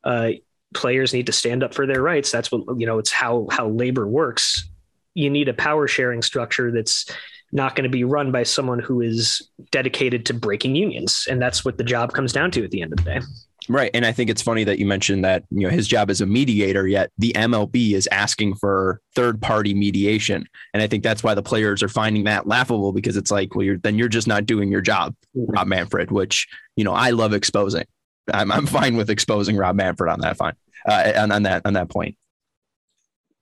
uh, 0.04 0.32
players 0.74 1.14
need 1.14 1.26
to 1.28 1.32
stand 1.32 1.64
up 1.64 1.74
for 1.74 1.88
their 1.88 2.02
rights. 2.02 2.32
That's 2.32 2.52
what 2.52 2.78
you 2.78 2.86
know. 2.86 3.00
It's 3.00 3.12
how 3.12 3.48
how 3.50 3.70
labor 3.70 4.08
works. 4.08 4.70
You 5.14 5.30
need 5.30 5.48
a 5.48 5.54
power 5.54 5.88
sharing 5.88 6.22
structure 6.22 6.72
that's 6.72 7.10
not 7.56 7.76
going 7.76 7.86
to 7.86 7.90
be 7.90 8.04
run 8.04 8.32
by 8.32 8.44
someone 8.44 8.80
who 8.80 9.02
is 9.02 9.50
dedicated 9.72 10.26
to 10.26 10.34
breaking 10.34 10.76
unions. 10.76 11.26
And 11.30 11.42
that's 11.42 11.64
what 11.64 11.78
the 11.78 11.84
job 11.84 12.14
comes 12.14 12.34
down 12.34 12.52
to 12.52 12.64
at 12.64 12.72
the 12.72 12.82
end 12.82 12.92
of 12.92 12.98
the 12.98 13.04
day. 13.04 13.20
Right. 13.68 13.90
And 13.94 14.06
I 14.06 14.12
think 14.12 14.30
it's 14.30 14.42
funny 14.42 14.64
that 14.66 14.78
you 14.78 14.86
mentioned 14.86 15.26
that, 15.26 15.44
you 15.50 15.62
know, 15.62 15.70
his 15.70 15.88
job 15.88 16.12
as 16.12 16.22
a 16.22 16.26
mediator, 16.26 16.88
yet 16.88 17.12
the 17.18 17.32
MLB 17.34 17.94
is 17.94 18.08
asking 18.12 18.56
for 18.56 19.02
third 19.16 19.42
party 19.42 19.74
mediation. 19.74 20.46
And 20.74 20.84
I 20.84 20.88
think 20.88 21.02
that's 21.02 21.24
why 21.24 21.34
the 21.34 21.42
players 21.42 21.82
are 21.82 21.88
finding 21.88 22.26
that 22.26 22.46
laughable 22.46 22.92
because 22.92 23.18
it's 23.18 23.32
like, 23.32 23.56
well, 23.56 23.66
you're 23.66 23.78
then 23.78 23.98
you're 23.98 24.10
just 24.10 24.28
not 24.28 24.46
doing 24.46 24.70
your 24.70 24.82
job, 24.82 25.16
Rob 25.34 25.66
Manfred, 25.66 26.12
which, 26.12 26.48
you 26.76 26.84
know, 26.84 26.94
I 26.94 27.12
love 27.12 27.34
exposing. 27.34 27.86
I'm, 28.32 28.52
I'm 28.52 28.68
fine 28.68 28.98
with 28.98 29.10
exposing 29.10 29.58
Rob 29.58 29.76
Manfred 29.76 30.12
on 30.12 30.20
that 30.20 30.38
fine 30.38 30.54
uh, 30.88 31.14
on, 31.16 31.32
on 31.32 31.44
that 31.44 31.64
on 31.66 31.74
that 31.74 31.90
point. 31.90 32.18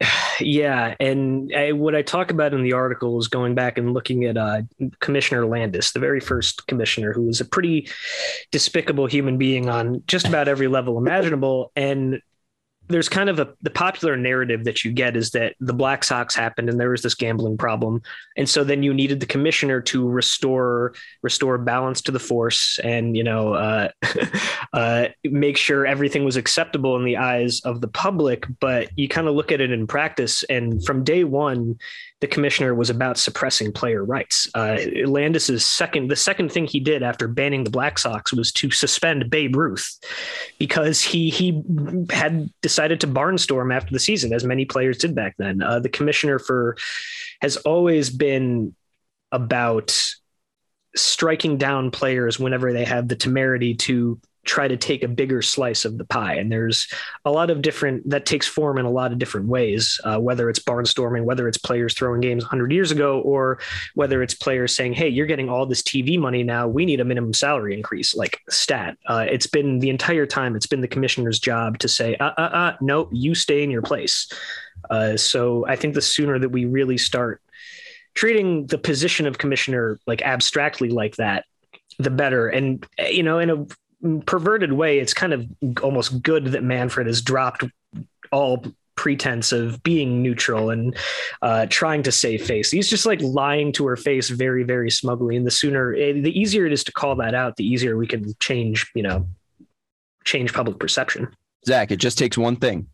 Yeah, 0.40 0.96
and 1.00 1.54
I, 1.56 1.74
what 1.74 1.94
I 1.94 2.02
talk 2.02 2.32
about 2.32 2.56
in 2.56 2.64
the 2.64 2.74
article 2.74 3.20
is 3.20 3.28
going 3.28 3.54
back 3.54 3.78
and 3.78 3.94
looking 3.94 4.26
at 4.26 4.36
uh, 4.36 4.64
Commissioner 5.00 5.46
Landis, 5.46 5.92
the 5.92 6.00
very 6.00 6.20
first 6.20 6.66
commissioner, 6.66 7.14
who 7.14 7.22
was 7.22 7.40
a 7.40 7.46
pretty 7.46 7.88
despicable 8.52 9.06
human 9.06 9.38
being 9.38 9.70
on 9.70 10.02
just 10.08 10.28
about 10.28 10.48
every 10.48 10.68
level 10.68 10.98
imaginable. 10.98 11.72
And 11.76 12.20
there's 12.90 13.10
kind 13.10 13.30
of 13.30 13.40
a 13.40 13.54
the 13.62 13.70
popular 13.70 14.18
narrative 14.18 14.66
that 14.66 14.84
you 14.84 14.92
get 14.92 15.16
is 15.16 15.32
that 15.32 15.56
the 15.60 15.74
Black 15.74 16.04
Sox 16.04 16.36
happened 16.36 16.70
and 16.70 16.80
there 16.80 16.90
was 16.90 17.02
this 17.02 17.16
gambling 17.16 17.58
problem, 17.58 18.02
and 18.38 18.48
so 18.48 18.64
then 18.64 18.84
you 18.84 18.94
needed 18.94 19.20
the 19.20 19.26
commissioner 19.26 19.82
to 19.82 20.08
restore 20.08 20.94
restore 21.22 21.58
balance 21.58 22.02
to 22.02 22.12
the 22.12 22.20
force 22.20 22.80
and 22.84 23.16
you 23.16 23.24
know 23.24 23.54
uh, 23.54 23.90
uh, 24.74 25.08
make 25.24 25.58
sure 25.58 25.86
everything 25.86 26.26
was 26.26 26.36
acceptable 26.36 26.98
in 26.98 27.06
the 27.06 27.18
eyes 27.18 27.62
of 27.62 27.80
the 27.80 27.88
public. 27.88 28.46
But 28.60 28.90
you 28.98 29.08
kind 29.08 29.28
of 29.28 29.36
look 29.36 29.52
at 29.52 29.62
it 29.62 29.72
in 29.72 29.88
practice, 29.88 30.44
and 30.44 30.84
from 30.86 31.04
day 31.04 31.24
one, 31.24 31.78
the 32.24 32.28
commissioner 32.28 32.74
was 32.74 32.90
about 32.90 33.18
suppressing 33.18 33.74
player 33.74 34.02
rights. 34.02 34.48
Uh, 34.56 34.78
Landis's 35.06 35.66
second, 35.66 36.10
the 36.10 36.16
second 36.16 36.54
thing 36.54 36.66
he 36.66 36.80
did 36.80 37.04
after 37.04 37.28
banning 37.28 37.66
the 37.66 37.70
Black 37.70 38.00
Sox 38.00 38.32
was 38.32 38.50
to 38.54 38.72
suspend 38.72 39.30
Babe 39.30 39.58
Ruth 39.58 40.00
because 40.58 41.02
he 41.02 41.30
he 41.30 41.62
had 42.10 42.50
decided 42.62 43.02
to 43.02 43.08
barnstorm 43.08 43.76
after 43.76 43.92
the 43.92 44.00
season, 44.00 44.32
as 44.32 44.46
many 44.46 44.64
players 44.64 45.00
did 45.00 45.14
back 45.14 45.36
then. 45.38 45.62
Uh, 45.62 45.82
the 45.82 45.90
commissioner 45.90 46.40
for 46.40 46.78
has 47.42 47.58
always 47.58 48.10
been 48.10 48.74
about 49.34 49.94
striking 50.96 51.58
down 51.58 51.92
players 51.92 52.40
whenever 52.40 52.72
they 52.72 52.86
have 52.86 53.10
the 53.10 53.18
temerity 53.18 53.76
to 53.76 54.18
try 54.46 54.68
to 54.68 54.76
take 54.76 55.04
a 55.04 55.08
bigger 55.08 55.42
slice 55.42 55.86
of 55.86 55.98
the 55.98 56.06
pie. 56.06 56.36
And 56.36 56.52
there's 56.52 56.88
a 57.24 57.32
lot 57.32 57.50
of 57.50 57.62
different 57.62 58.10
that 58.10 58.26
takes 58.26 58.48
form 58.48 58.78
in 58.78 58.86
a 58.86 58.92
lot 58.92 59.12
of 59.12 59.20
different 59.20 59.48
ways, 59.48 60.00
uh, 60.04 60.20
whether 60.20 60.50
it's 60.50 60.60
barnstorming, 60.60 61.24
whether 61.24 61.48
it's 61.48 61.58
players 61.58 61.94
throwing 61.94 62.22
games 62.22 62.44
100 62.44 62.72
years 62.72 62.92
ago, 62.92 63.22
or 63.22 63.60
whether 63.96 64.22
it's 64.22 64.34
players 64.34 64.76
saying, 64.76 64.94
Hey, 64.94 65.08
you're 65.08 65.26
getting 65.26 65.50
all 65.50 65.66
this 65.66 65.82
TV 65.82 66.20
money 66.20 66.44
now. 66.44 66.68
We 66.68 66.86
need 66.86 67.00
a 67.00 67.06
minimum 67.06 67.34
salary 67.34 67.76
increase, 67.76 68.16
like 68.16 68.42
stat. 68.50 68.98
Uh, 69.08 69.26
it's 69.30 69.48
been 69.48 69.80
the 69.80 69.90
entire 69.90 70.26
time, 70.26 70.56
it's 70.56 70.68
been 70.68 70.82
the 70.82 70.88
commissioner's 70.88 71.40
job 71.40 71.80
to 71.80 71.88
say, 71.88 72.16
uh, 72.18 72.32
uh, 72.38 72.42
uh, 72.42 72.76
no, 72.82 73.08
you 73.12 73.36
stay 73.36 73.64
in 73.64 73.72
your 73.72 73.82
place. 73.82 74.32
Uh, 74.90 75.16
so 75.16 75.66
I 75.68 75.76
think 75.78 75.94
the 75.94 76.02
sooner 76.02 76.38
that 76.40 76.50
we 76.50 76.66
really 76.66 76.98
start 76.98 77.42
treating 78.14 78.68
the 78.68 78.78
position 78.78 79.26
of 79.26 79.38
commissioner 79.38 80.00
like 80.06 80.22
abstractly 80.22 80.90
like 80.90 81.16
that, 81.16 81.46
the 81.98 82.10
better. 82.10 82.50
And, 82.50 82.86
you 83.10 83.24
know, 83.24 83.40
in 83.40 83.50
a 83.50 83.66
perverted 84.26 84.74
way, 84.74 85.00
it's 85.00 85.14
kind 85.14 85.34
of 85.34 85.46
almost 85.82 86.22
good 86.22 86.48
that 86.48 86.64
Manfred 86.64 87.08
has 87.08 87.22
dropped 87.22 87.64
all 88.32 88.64
pretense 88.96 89.52
of 89.52 89.82
being 89.84 90.22
neutral 90.22 90.70
and 90.70 90.96
uh, 91.42 91.66
trying 91.70 92.04
to 92.04 92.12
save 92.12 92.46
face. 92.46 92.72
He's 92.72 92.90
just 92.90 93.06
like 93.06 93.22
lying 93.22 93.72
to 93.74 93.86
her 93.88 93.96
face 93.96 94.30
very, 94.30 94.64
very 94.64 94.92
smugly. 94.92 95.36
And 95.36 95.46
the 95.46 95.52
sooner, 95.52 95.94
eh, 95.94 96.14
the 96.14 96.40
easier 96.40 96.66
it 96.66 96.74
is 96.74 96.84
to 96.86 96.92
call 96.92 97.16
that 97.16 97.34
out, 97.34 97.56
the 97.56 97.66
easier 97.66 97.98
we 97.98 98.08
can 98.08 98.34
change, 98.40 98.92
you 98.94 99.04
know, 99.04 99.28
change 100.26 100.54
public 100.54 100.80
perception. 100.80 101.30
Zach, 101.66 101.92
it 101.92 101.98
just 101.98 102.18
takes 102.18 102.38
one 102.38 102.56
thing 102.56 102.88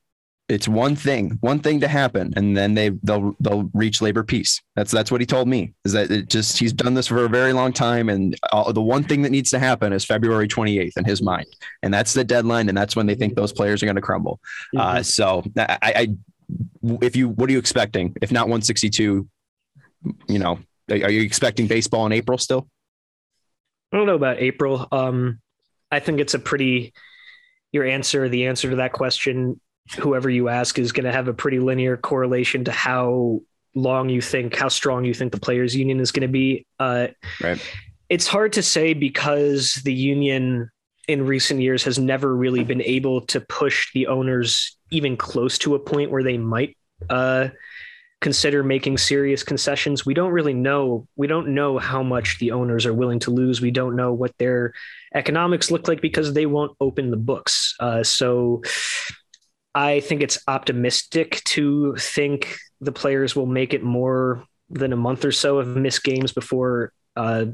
it's 0.49 0.67
one 0.67 0.95
thing, 0.95 1.37
one 1.41 1.59
thing 1.59 1.79
to 1.79 1.87
happen, 1.87 2.33
and 2.35 2.57
then 2.57 2.73
they 2.73 2.89
they'll 3.03 3.35
they'll 3.39 3.69
reach 3.73 4.01
labor 4.01 4.23
peace. 4.23 4.59
That's 4.75 4.91
that's 4.91 5.11
what 5.11 5.21
he 5.21 5.27
told 5.27 5.47
me. 5.47 5.73
Is 5.85 5.93
that 5.93 6.09
it 6.09 6.27
just 6.27 6.57
he's 6.57 6.73
done 6.73 6.95
this 6.95 7.07
for 7.07 7.23
a 7.23 7.29
very 7.29 7.53
long 7.53 7.71
time, 7.71 8.09
and 8.09 8.35
all, 8.51 8.73
the 8.73 8.81
one 8.81 9.03
thing 9.03 9.21
that 9.21 9.29
needs 9.29 9.51
to 9.51 9.59
happen 9.59 9.93
is 9.93 10.03
February 10.03 10.47
28th 10.47 10.97
in 10.97 11.05
his 11.05 11.21
mind, 11.21 11.45
and 11.83 11.93
that's 11.93 12.13
the 12.13 12.23
deadline, 12.23 12.67
and 12.67 12.77
that's 12.77 12.95
when 12.95 13.05
they 13.05 13.13
think 13.13 13.35
those 13.35 13.53
players 13.53 13.83
are 13.83 13.85
going 13.85 13.95
to 13.95 14.01
crumble. 14.01 14.39
Uh, 14.75 14.79
mm-hmm. 14.79 14.97
Uh, 14.97 15.03
so 15.03 15.43
I, 15.55 15.77
I, 15.81 16.07
if 17.01 17.15
you, 17.15 17.29
what 17.29 17.47
are 17.49 17.53
you 17.53 17.59
expecting? 17.59 18.15
If 18.21 18.31
not 18.31 18.45
162, 18.45 19.27
you 20.27 20.39
know, 20.39 20.59
are 20.89 21.11
you 21.11 21.21
expecting 21.21 21.67
baseball 21.67 22.07
in 22.07 22.11
April 22.11 22.39
still? 22.39 22.67
I 23.93 23.97
don't 23.97 24.07
know 24.07 24.15
about 24.15 24.39
April. 24.39 24.87
Um, 24.91 25.41
I 25.91 25.99
think 25.99 26.19
it's 26.19 26.33
a 26.33 26.39
pretty 26.39 26.93
your 27.71 27.85
answer, 27.85 28.27
the 28.29 28.47
answer 28.47 28.71
to 28.71 28.77
that 28.77 28.93
question 28.93 29.59
whoever 29.97 30.29
you 30.29 30.49
ask 30.49 30.77
is 30.77 30.91
going 30.91 31.05
to 31.05 31.11
have 31.11 31.27
a 31.27 31.33
pretty 31.33 31.59
linear 31.59 31.97
correlation 31.97 32.63
to 32.65 32.71
how 32.71 33.41
long 33.75 34.09
you 34.09 34.21
think, 34.21 34.55
how 34.55 34.67
strong 34.67 35.05
you 35.05 35.13
think 35.13 35.31
the 35.31 35.39
players' 35.39 35.75
union 35.75 35.99
is 35.99 36.11
going 36.11 36.21
to 36.21 36.31
be. 36.31 36.65
Uh, 36.79 37.07
right. 37.41 37.59
It's 38.09 38.27
hard 38.27 38.53
to 38.53 38.63
say 38.63 38.93
because 38.93 39.75
the 39.83 39.93
union 39.93 40.69
in 41.07 41.25
recent 41.25 41.61
years 41.61 41.83
has 41.83 41.97
never 41.97 42.35
really 42.35 42.63
been 42.63 42.81
able 42.81 43.21
to 43.21 43.41
push 43.41 43.91
the 43.93 44.07
owners 44.07 44.77
even 44.91 45.17
close 45.17 45.57
to 45.59 45.75
a 45.75 45.79
point 45.79 46.11
where 46.11 46.23
they 46.23 46.37
might 46.37 46.77
uh, 47.09 47.49
consider 48.21 48.63
making 48.63 48.97
serious 48.97 49.43
concessions. 49.43 50.05
We 50.05 50.13
don't 50.13 50.31
really 50.31 50.53
know. 50.53 51.07
We 51.15 51.27
don't 51.27 51.49
know 51.49 51.77
how 51.77 52.03
much 52.03 52.37
the 52.39 52.51
owners 52.51 52.85
are 52.85 52.93
willing 52.93 53.19
to 53.19 53.31
lose. 53.31 53.61
We 53.61 53.71
don't 53.71 53.95
know 53.95 54.13
what 54.13 54.37
their 54.37 54.73
economics 55.15 55.71
look 55.71 55.87
like 55.87 56.01
because 56.01 56.33
they 56.33 56.45
won't 56.45 56.75
open 56.79 57.11
the 57.11 57.17
books. 57.17 57.75
Uh, 57.79 58.03
so 58.03 58.61
I 59.75 59.99
think 59.99 60.21
it's 60.21 60.39
optimistic 60.47 61.43
to 61.45 61.95
think 61.97 62.57
the 62.81 62.91
players 62.91 63.35
will 63.35 63.45
make 63.45 63.73
it 63.73 63.83
more 63.83 64.43
than 64.69 64.93
a 64.93 64.97
month 64.97 65.25
or 65.25 65.31
so 65.31 65.59
of 65.59 65.67
missed 65.75 66.03
games 66.03 66.31
before 66.31 66.91
uh, 67.15 67.45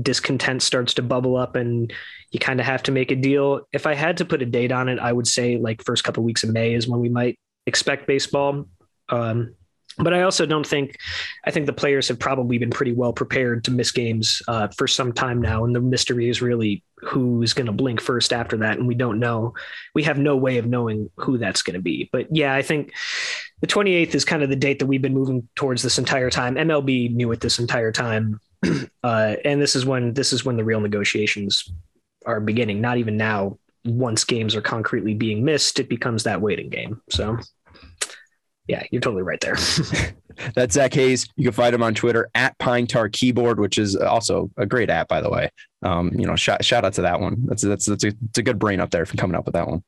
discontent 0.00 0.62
starts 0.62 0.94
to 0.94 1.02
bubble 1.02 1.36
up 1.36 1.56
and 1.56 1.92
you 2.30 2.38
kind 2.38 2.60
of 2.60 2.66
have 2.66 2.82
to 2.84 2.92
make 2.92 3.10
a 3.10 3.16
deal. 3.16 3.60
If 3.72 3.86
I 3.86 3.94
had 3.94 4.16
to 4.18 4.24
put 4.24 4.42
a 4.42 4.46
date 4.46 4.72
on 4.72 4.88
it, 4.88 4.98
I 4.98 5.12
would 5.12 5.26
say 5.26 5.58
like 5.58 5.84
first 5.84 6.04
couple 6.04 6.22
of 6.22 6.24
weeks 6.24 6.44
of 6.44 6.50
May 6.50 6.74
is 6.74 6.88
when 6.88 7.00
we 7.00 7.08
might 7.08 7.38
expect 7.66 8.06
baseball. 8.06 8.66
Um, 9.08 9.54
but 9.98 10.14
I 10.14 10.22
also 10.22 10.46
don't 10.46 10.66
think 10.66 10.98
I 11.44 11.50
think 11.50 11.66
the 11.66 11.72
players 11.72 12.08
have 12.08 12.18
probably 12.18 12.58
been 12.58 12.70
pretty 12.70 12.92
well 12.92 13.12
prepared 13.12 13.64
to 13.64 13.70
miss 13.70 13.90
games 13.90 14.42
uh, 14.48 14.68
for 14.68 14.86
some 14.86 15.12
time 15.12 15.40
now, 15.40 15.64
and 15.64 15.74
the 15.74 15.80
mystery 15.80 16.28
is 16.28 16.42
really 16.42 16.82
who's 16.96 17.52
going 17.52 17.66
to 17.66 17.72
blink 17.72 18.00
first 18.00 18.32
after 18.32 18.56
that, 18.58 18.78
and 18.78 18.86
we 18.86 18.94
don't 18.94 19.18
know. 19.18 19.54
We 19.94 20.04
have 20.04 20.18
no 20.18 20.36
way 20.36 20.58
of 20.58 20.66
knowing 20.66 21.10
who 21.16 21.38
that's 21.38 21.62
going 21.62 21.74
to 21.74 21.80
be. 21.80 22.08
But 22.12 22.34
yeah, 22.34 22.54
I 22.54 22.62
think 22.62 22.92
the 23.60 23.66
28th 23.66 24.14
is 24.14 24.24
kind 24.24 24.42
of 24.42 24.48
the 24.48 24.56
date 24.56 24.78
that 24.78 24.86
we've 24.86 25.02
been 25.02 25.14
moving 25.14 25.48
towards 25.56 25.82
this 25.82 25.98
entire 25.98 26.30
time. 26.30 26.54
MLB 26.54 27.14
knew 27.14 27.32
it 27.32 27.40
this 27.40 27.58
entire 27.58 27.92
time, 27.92 28.40
uh, 29.04 29.36
and 29.44 29.60
this 29.60 29.76
is 29.76 29.84
when 29.84 30.14
this 30.14 30.32
is 30.32 30.44
when 30.44 30.56
the 30.56 30.64
real 30.64 30.80
negotiations 30.80 31.72
are 32.24 32.40
beginning. 32.40 32.80
Not 32.80 32.98
even 32.98 33.16
now. 33.16 33.58
Once 33.84 34.22
games 34.22 34.54
are 34.54 34.62
concretely 34.62 35.12
being 35.12 35.44
missed, 35.44 35.80
it 35.80 35.88
becomes 35.88 36.22
that 36.22 36.40
waiting 36.40 36.68
game. 36.68 37.02
So 37.10 37.36
yeah, 38.66 38.82
you're 38.90 39.00
totally 39.00 39.22
right 39.22 39.40
there. 39.40 39.56
That's 40.54 40.74
Zach 40.74 40.94
Hayes. 40.94 41.28
You 41.36 41.44
can 41.44 41.52
find 41.52 41.74
him 41.74 41.82
on 41.82 41.94
Twitter 41.94 42.30
at 42.34 42.56
Pine 42.58 42.86
Tar 42.86 43.08
Keyboard, 43.08 43.60
which 43.60 43.76
is 43.76 43.96
also 43.96 44.50
a 44.56 44.64
great 44.64 44.88
app, 44.88 45.08
by 45.08 45.20
the 45.20 45.30
way. 45.30 45.50
Um, 45.82 46.10
you 46.14 46.26
know, 46.26 46.36
shout, 46.36 46.64
shout 46.64 46.84
out 46.84 46.94
to 46.94 47.02
that 47.02 47.20
one. 47.20 47.44
That's 47.46 47.62
that's 47.62 47.86
that's 47.86 48.04
a, 48.04 48.12
it's 48.28 48.38
a 48.38 48.42
good 48.42 48.58
brain 48.58 48.80
up 48.80 48.90
there 48.90 49.04
for 49.04 49.16
coming 49.16 49.36
up 49.36 49.44
with 49.44 49.54
that 49.54 49.68
one 49.68 49.82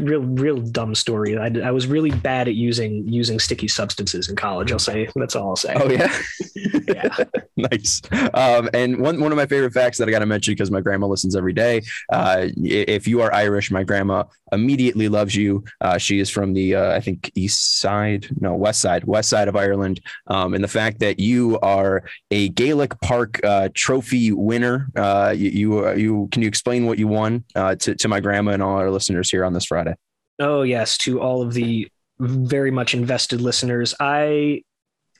real 0.00 0.22
real 0.22 0.56
dumb 0.58 0.94
story. 0.94 1.36
I, 1.36 1.50
I 1.64 1.70
was 1.70 1.86
really 1.86 2.10
bad 2.10 2.48
at 2.48 2.54
using 2.54 3.06
using 3.08 3.38
sticky 3.38 3.68
substances 3.68 4.28
in 4.28 4.36
college. 4.36 4.72
I'll 4.72 4.78
say 4.78 5.08
that's 5.14 5.36
all 5.36 5.50
I'll 5.50 5.56
say. 5.56 5.74
Oh 5.74 5.90
yeah, 5.90 6.16
yeah, 6.88 7.16
nice. 7.70 8.00
Um, 8.34 8.68
and 8.74 9.00
one 9.00 9.20
one 9.20 9.32
of 9.32 9.36
my 9.36 9.46
favorite 9.46 9.72
facts 9.72 9.98
that 9.98 10.08
I 10.08 10.10
got 10.10 10.20
to 10.20 10.26
mention 10.26 10.52
because 10.52 10.70
my 10.70 10.80
grandma 10.80 11.06
listens 11.06 11.36
every 11.36 11.52
day. 11.52 11.82
Uh, 12.12 12.48
if 12.56 13.06
you 13.06 13.20
are 13.20 13.32
Irish, 13.32 13.70
my 13.70 13.84
grandma 13.84 14.24
immediately 14.52 15.08
loves 15.08 15.34
you. 15.34 15.64
Uh, 15.80 15.98
she 15.98 16.20
is 16.20 16.30
from 16.30 16.52
the 16.52 16.74
uh, 16.74 16.92
I 16.92 17.00
think 17.00 17.30
east 17.34 17.78
side, 17.80 18.28
no 18.40 18.54
west 18.54 18.80
side, 18.80 19.04
west 19.04 19.28
side 19.28 19.48
of 19.48 19.56
Ireland. 19.56 20.00
Um, 20.26 20.54
and 20.54 20.62
the 20.62 20.68
fact 20.68 21.00
that 21.00 21.18
you 21.18 21.58
are 21.60 22.04
a 22.30 22.48
Gaelic 22.50 23.00
Park 23.00 23.44
uh, 23.44 23.68
trophy 23.74 24.32
winner, 24.32 24.88
uh, 24.96 25.34
you, 25.36 25.50
you, 25.50 25.90
you 25.94 26.28
can 26.32 26.42
you 26.42 26.48
explain 26.48 26.86
what 26.86 26.98
you 26.98 27.08
won 27.08 27.44
uh, 27.54 27.74
to 27.76 27.94
to 27.94 28.08
my 28.08 28.20
grandma 28.20 28.52
and 28.52 28.62
all 28.62 28.76
our 28.76 28.90
listeners 28.90 29.30
here 29.30 29.44
on 29.44 29.52
this 29.52 29.66
Friday. 29.66 29.94
Oh, 30.40 30.62
yes. 30.62 30.96
To 30.98 31.20
all 31.20 31.42
of 31.42 31.52
the 31.52 31.88
very 32.18 32.70
much 32.70 32.94
invested 32.94 33.40
listeners, 33.40 33.94
I, 34.00 34.62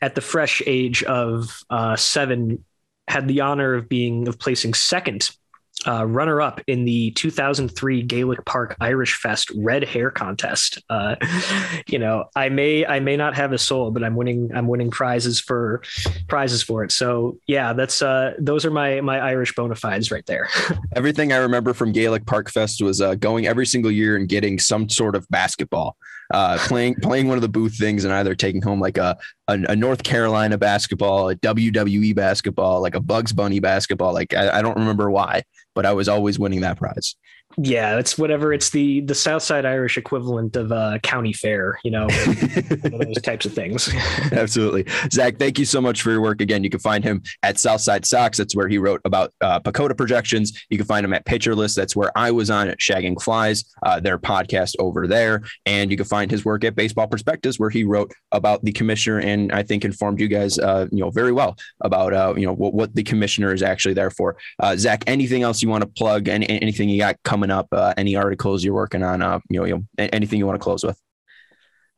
at 0.02 0.14
the 0.14 0.20
fresh 0.20 0.62
age 0.66 1.02
of 1.02 1.62
uh, 1.70 1.96
seven, 1.96 2.64
had 3.08 3.28
the 3.28 3.40
honor 3.40 3.74
of 3.74 3.88
being, 3.88 4.28
of 4.28 4.38
placing 4.38 4.74
second 4.74 5.30
uh, 5.86 6.06
runner 6.06 6.40
up 6.40 6.60
in 6.66 6.84
the 6.84 7.10
2003 7.12 8.02
Gaelic 8.02 8.44
Park 8.44 8.76
Irish 8.80 9.16
Fest 9.16 9.50
Red 9.56 9.84
Hair 9.84 10.10
Contest. 10.10 10.82
Uh, 10.90 11.16
you 11.86 11.98
know, 11.98 12.26
I 12.36 12.48
may 12.48 12.84
I 12.84 13.00
may 13.00 13.16
not 13.16 13.34
have 13.34 13.52
a 13.52 13.58
soul, 13.58 13.90
but 13.90 14.04
I'm 14.04 14.14
winning 14.14 14.50
I'm 14.54 14.68
winning 14.68 14.90
prizes 14.90 15.40
for 15.40 15.82
prizes 16.28 16.62
for 16.62 16.84
it. 16.84 16.92
So 16.92 17.38
yeah, 17.46 17.72
that's 17.72 18.02
uh, 18.02 18.34
those 18.38 18.64
are 18.64 18.70
my 18.70 19.00
my 19.00 19.18
Irish 19.18 19.54
bona 19.54 19.74
fides 19.74 20.10
right 20.10 20.26
there. 20.26 20.48
Everything 20.96 21.32
I 21.32 21.36
remember 21.36 21.72
from 21.72 21.92
Gaelic 21.92 22.26
Park 22.26 22.50
Fest 22.50 22.82
was 22.82 23.00
uh, 23.00 23.14
going 23.14 23.46
every 23.46 23.66
single 23.66 23.90
year 23.90 24.16
and 24.16 24.28
getting 24.28 24.58
some 24.58 24.88
sort 24.88 25.16
of 25.16 25.26
basketball 25.28 25.96
uh, 26.30 26.58
playing 26.60 26.94
playing 26.96 27.28
one 27.28 27.36
of 27.36 27.42
the 27.42 27.48
booth 27.48 27.76
things 27.76 28.04
and 28.04 28.12
either 28.14 28.34
taking 28.34 28.62
home 28.62 28.80
like 28.80 28.98
a, 28.98 29.16
a, 29.48 29.54
a 29.68 29.76
North 29.76 30.02
Carolina 30.02 30.56
basketball, 30.56 31.28
a 31.30 31.36
WWE 31.36 32.14
basketball, 32.14 32.80
like 32.80 32.94
a 32.94 33.00
Bugs 33.00 33.32
Bunny 33.32 33.60
basketball. 33.60 34.12
Like 34.12 34.34
I, 34.34 34.58
I, 34.58 34.62
don't 34.62 34.76
remember 34.76 35.10
why, 35.10 35.42
but 35.74 35.86
I 35.86 35.92
was 35.92 36.08
always 36.08 36.38
winning 36.38 36.60
that 36.60 36.78
prize. 36.78 37.16
Yeah, 37.58 37.98
it's 37.98 38.16
whatever. 38.16 38.52
It's 38.52 38.70
the 38.70 39.00
the 39.00 39.14
Southside 39.14 39.66
Irish 39.66 39.98
equivalent 39.98 40.56
of 40.56 40.72
uh, 40.72 40.98
county 41.02 41.32
fair, 41.32 41.78
you 41.84 41.90
know, 41.90 42.08
those 42.08 43.16
types 43.22 43.44
of 43.44 43.52
things. 43.52 43.92
Absolutely, 44.32 44.86
Zach. 45.12 45.38
Thank 45.38 45.58
you 45.58 45.64
so 45.64 45.80
much 45.80 46.02
for 46.02 46.10
your 46.10 46.20
work. 46.20 46.40
Again, 46.40 46.64
you 46.64 46.70
can 46.70 46.80
find 46.80 47.04
him 47.04 47.22
at 47.42 47.58
South 47.58 47.80
Side 47.80 48.06
Sox. 48.06 48.38
That's 48.38 48.56
where 48.56 48.68
he 48.68 48.78
wrote 48.78 49.00
about 49.04 49.32
uh, 49.40 49.60
projections. 49.60 50.64
You 50.70 50.78
can 50.78 50.86
find 50.86 51.04
him 51.04 51.12
at 51.12 51.24
Pitcher 51.26 51.54
List. 51.54 51.76
That's 51.76 51.94
where 51.94 52.16
I 52.16 52.30
was 52.30 52.50
on 52.50 52.68
at 52.68 52.78
Shagging 52.78 53.20
Flies, 53.20 53.64
uh, 53.84 54.00
their 54.00 54.18
podcast 54.18 54.74
over 54.78 55.06
there. 55.06 55.42
And 55.66 55.90
you 55.90 55.96
can 55.96 56.06
find 56.06 56.30
his 56.30 56.44
work 56.44 56.64
at 56.64 56.76
Baseball 56.76 57.08
Prospectus, 57.08 57.58
where 57.58 57.70
he 57.70 57.84
wrote 57.84 58.12
about 58.32 58.64
the 58.64 58.72
commissioner 58.72 59.20
and 59.20 59.52
I 59.52 59.62
think 59.62 59.84
informed 59.84 60.20
you 60.20 60.28
guys, 60.28 60.58
uh, 60.58 60.86
you 60.90 61.00
know, 61.00 61.10
very 61.10 61.32
well 61.32 61.56
about 61.82 62.14
uh, 62.14 62.34
you 62.36 62.46
know 62.46 62.54
what, 62.54 62.74
what 62.74 62.94
the 62.94 63.02
commissioner 63.02 63.52
is 63.52 63.62
actually 63.62 63.94
there 63.94 64.10
for. 64.10 64.36
Uh, 64.58 64.76
Zach, 64.76 65.04
anything 65.06 65.42
else 65.42 65.62
you 65.62 65.68
want 65.68 65.82
to 65.82 65.88
plug? 65.88 66.28
and 66.28 66.44
anything 66.48 66.88
you 66.88 66.98
got 66.98 67.16
coming 67.22 67.39
up? 67.48 67.68
Uh, 67.72 67.94
any 67.96 68.16
articles 68.16 68.62
you're 68.62 68.74
working 68.74 69.02
on? 69.02 69.22
Uh, 69.22 69.40
you 69.48 69.60
know, 69.60 69.64
you 69.64 69.74
know, 69.76 70.08
anything 70.12 70.38
you 70.38 70.46
want 70.46 70.60
to 70.60 70.62
close 70.62 70.84
with? 70.84 71.00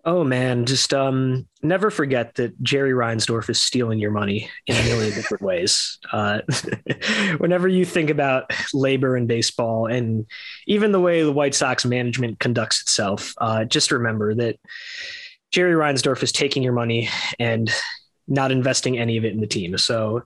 Oh 0.05 0.25
man, 0.25 0.67
just 0.67 0.93
um, 0.93 1.47
never 1.63 1.89
forget 1.89 2.35
that 2.35 2.61
Jerry 2.61 2.91
Reinsdorf 2.91 3.49
is 3.49 3.63
stealing 3.63 4.01
your 4.01 4.11
money 4.11 4.51
in 4.67 4.75
a 4.77 4.83
million 4.83 5.13
different 5.15 5.43
ways. 5.43 5.99
Uh, 6.13 6.41
whenever 7.39 7.69
you 7.69 7.85
think 7.85 8.11
about 8.11 8.53
labor 8.75 9.17
in 9.17 9.29
baseball 9.29 9.87
and 9.87 10.27
even 10.67 10.91
the 10.91 11.01
way 11.01 11.23
the 11.23 11.33
White 11.33 11.55
Sox 11.55 11.85
management 11.85 12.41
conducts 12.41 12.83
itself, 12.83 13.33
uh, 13.39 13.65
just 13.65 13.93
remember 13.93 14.35
that 14.35 14.57
Jerry 15.53 15.75
Reinsdorf 15.75 16.23
is 16.25 16.33
taking 16.33 16.65
your 16.65 16.73
money 16.73 17.09
and 17.39 17.71
not 18.27 18.51
investing 18.51 18.99
any 18.99 19.19
of 19.19 19.25
it 19.25 19.35
in 19.35 19.41
the 19.41 19.47
team. 19.47 19.79
So 19.79 20.23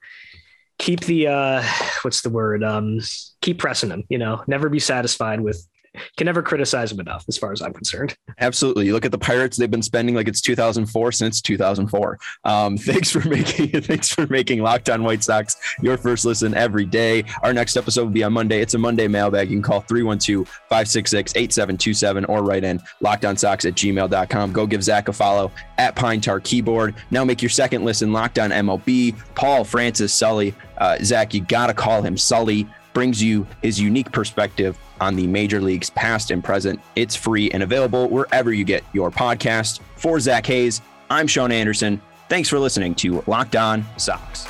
keep 0.78 1.00
the 1.00 1.28
uh, 1.28 1.62
what's 2.02 2.22
the 2.22 2.30
word? 2.30 2.64
Um, 2.64 3.00
keep 3.40 3.58
pressing 3.58 3.88
them 3.88 4.04
You 4.08 4.18
know, 4.18 4.42
never 4.46 4.68
be 4.68 4.80
satisfied 4.80 5.40
with 5.40 5.66
can 6.16 6.26
never 6.26 6.42
criticize 6.42 6.92
him 6.92 7.00
enough, 7.00 7.24
as 7.28 7.38
far 7.38 7.52
as 7.52 7.62
I'm 7.62 7.72
concerned. 7.72 8.16
Absolutely. 8.40 8.86
You 8.86 8.92
look 8.92 9.04
at 9.04 9.12
the 9.12 9.18
Pirates; 9.18 9.56
they've 9.56 9.70
been 9.70 9.82
spending 9.82 10.14
like 10.14 10.28
it's 10.28 10.40
2004 10.40 11.12
since 11.12 11.40
2004. 11.40 12.18
Um, 12.44 12.76
thanks 12.78 13.10
for 13.10 13.26
making 13.28 13.82
thanks 13.82 14.12
for 14.12 14.26
making 14.28 14.62
Locked 14.62 14.90
On 14.90 15.02
White 15.02 15.24
Sox 15.24 15.56
your 15.80 15.96
first 15.96 16.24
listen 16.24 16.54
every 16.54 16.84
day. 16.84 17.24
Our 17.42 17.52
next 17.52 17.76
episode 17.76 18.04
will 18.04 18.10
be 18.10 18.22
on 18.24 18.32
Monday. 18.32 18.60
It's 18.60 18.74
a 18.74 18.78
Monday 18.78 19.06
mailbag. 19.08 19.50
You 19.50 19.56
can 19.56 19.62
call 19.62 19.82
312-566-8727 19.82 22.28
or 22.28 22.42
write 22.42 22.64
in 22.64 22.80
lockedonsox 23.02 23.66
at 23.66 23.74
gmail.com. 23.74 24.52
Go 24.52 24.66
give 24.66 24.82
Zach 24.82 25.08
a 25.08 25.12
follow 25.12 25.52
at 25.78 25.94
Pine 25.96 26.20
Tar 26.20 26.40
Keyboard. 26.40 26.94
Now 27.10 27.24
make 27.24 27.40
your 27.42 27.50
second 27.50 27.84
listen 27.84 28.12
Locked 28.12 28.38
On 28.38 28.50
MLB. 28.50 29.16
Paul 29.34 29.64
Francis 29.64 30.12
Sully. 30.12 30.54
Uh, 30.78 30.98
Zach, 31.02 31.34
you 31.34 31.42
got 31.42 31.68
to 31.68 31.74
call 31.74 32.02
him 32.02 32.16
Sully 32.16 32.66
brings 32.96 33.22
you 33.22 33.46
his 33.60 33.78
unique 33.78 34.10
perspective 34.10 34.78
on 35.02 35.16
the 35.16 35.26
major 35.26 35.60
leagues 35.60 35.90
past 35.90 36.30
and 36.30 36.42
present. 36.42 36.80
It's 36.94 37.14
free 37.14 37.50
and 37.50 37.62
available 37.62 38.08
wherever 38.08 38.54
you 38.54 38.64
get 38.64 38.82
your 38.94 39.10
podcast. 39.10 39.80
For 39.96 40.18
Zach 40.18 40.46
Hayes, 40.46 40.80
I'm 41.10 41.26
Sean 41.26 41.52
Anderson. 41.52 42.00
Thanks 42.30 42.48
for 42.48 42.58
listening 42.58 42.94
to 42.94 43.22
Locked 43.26 43.54
On 43.54 43.84
Sox. 43.98 44.46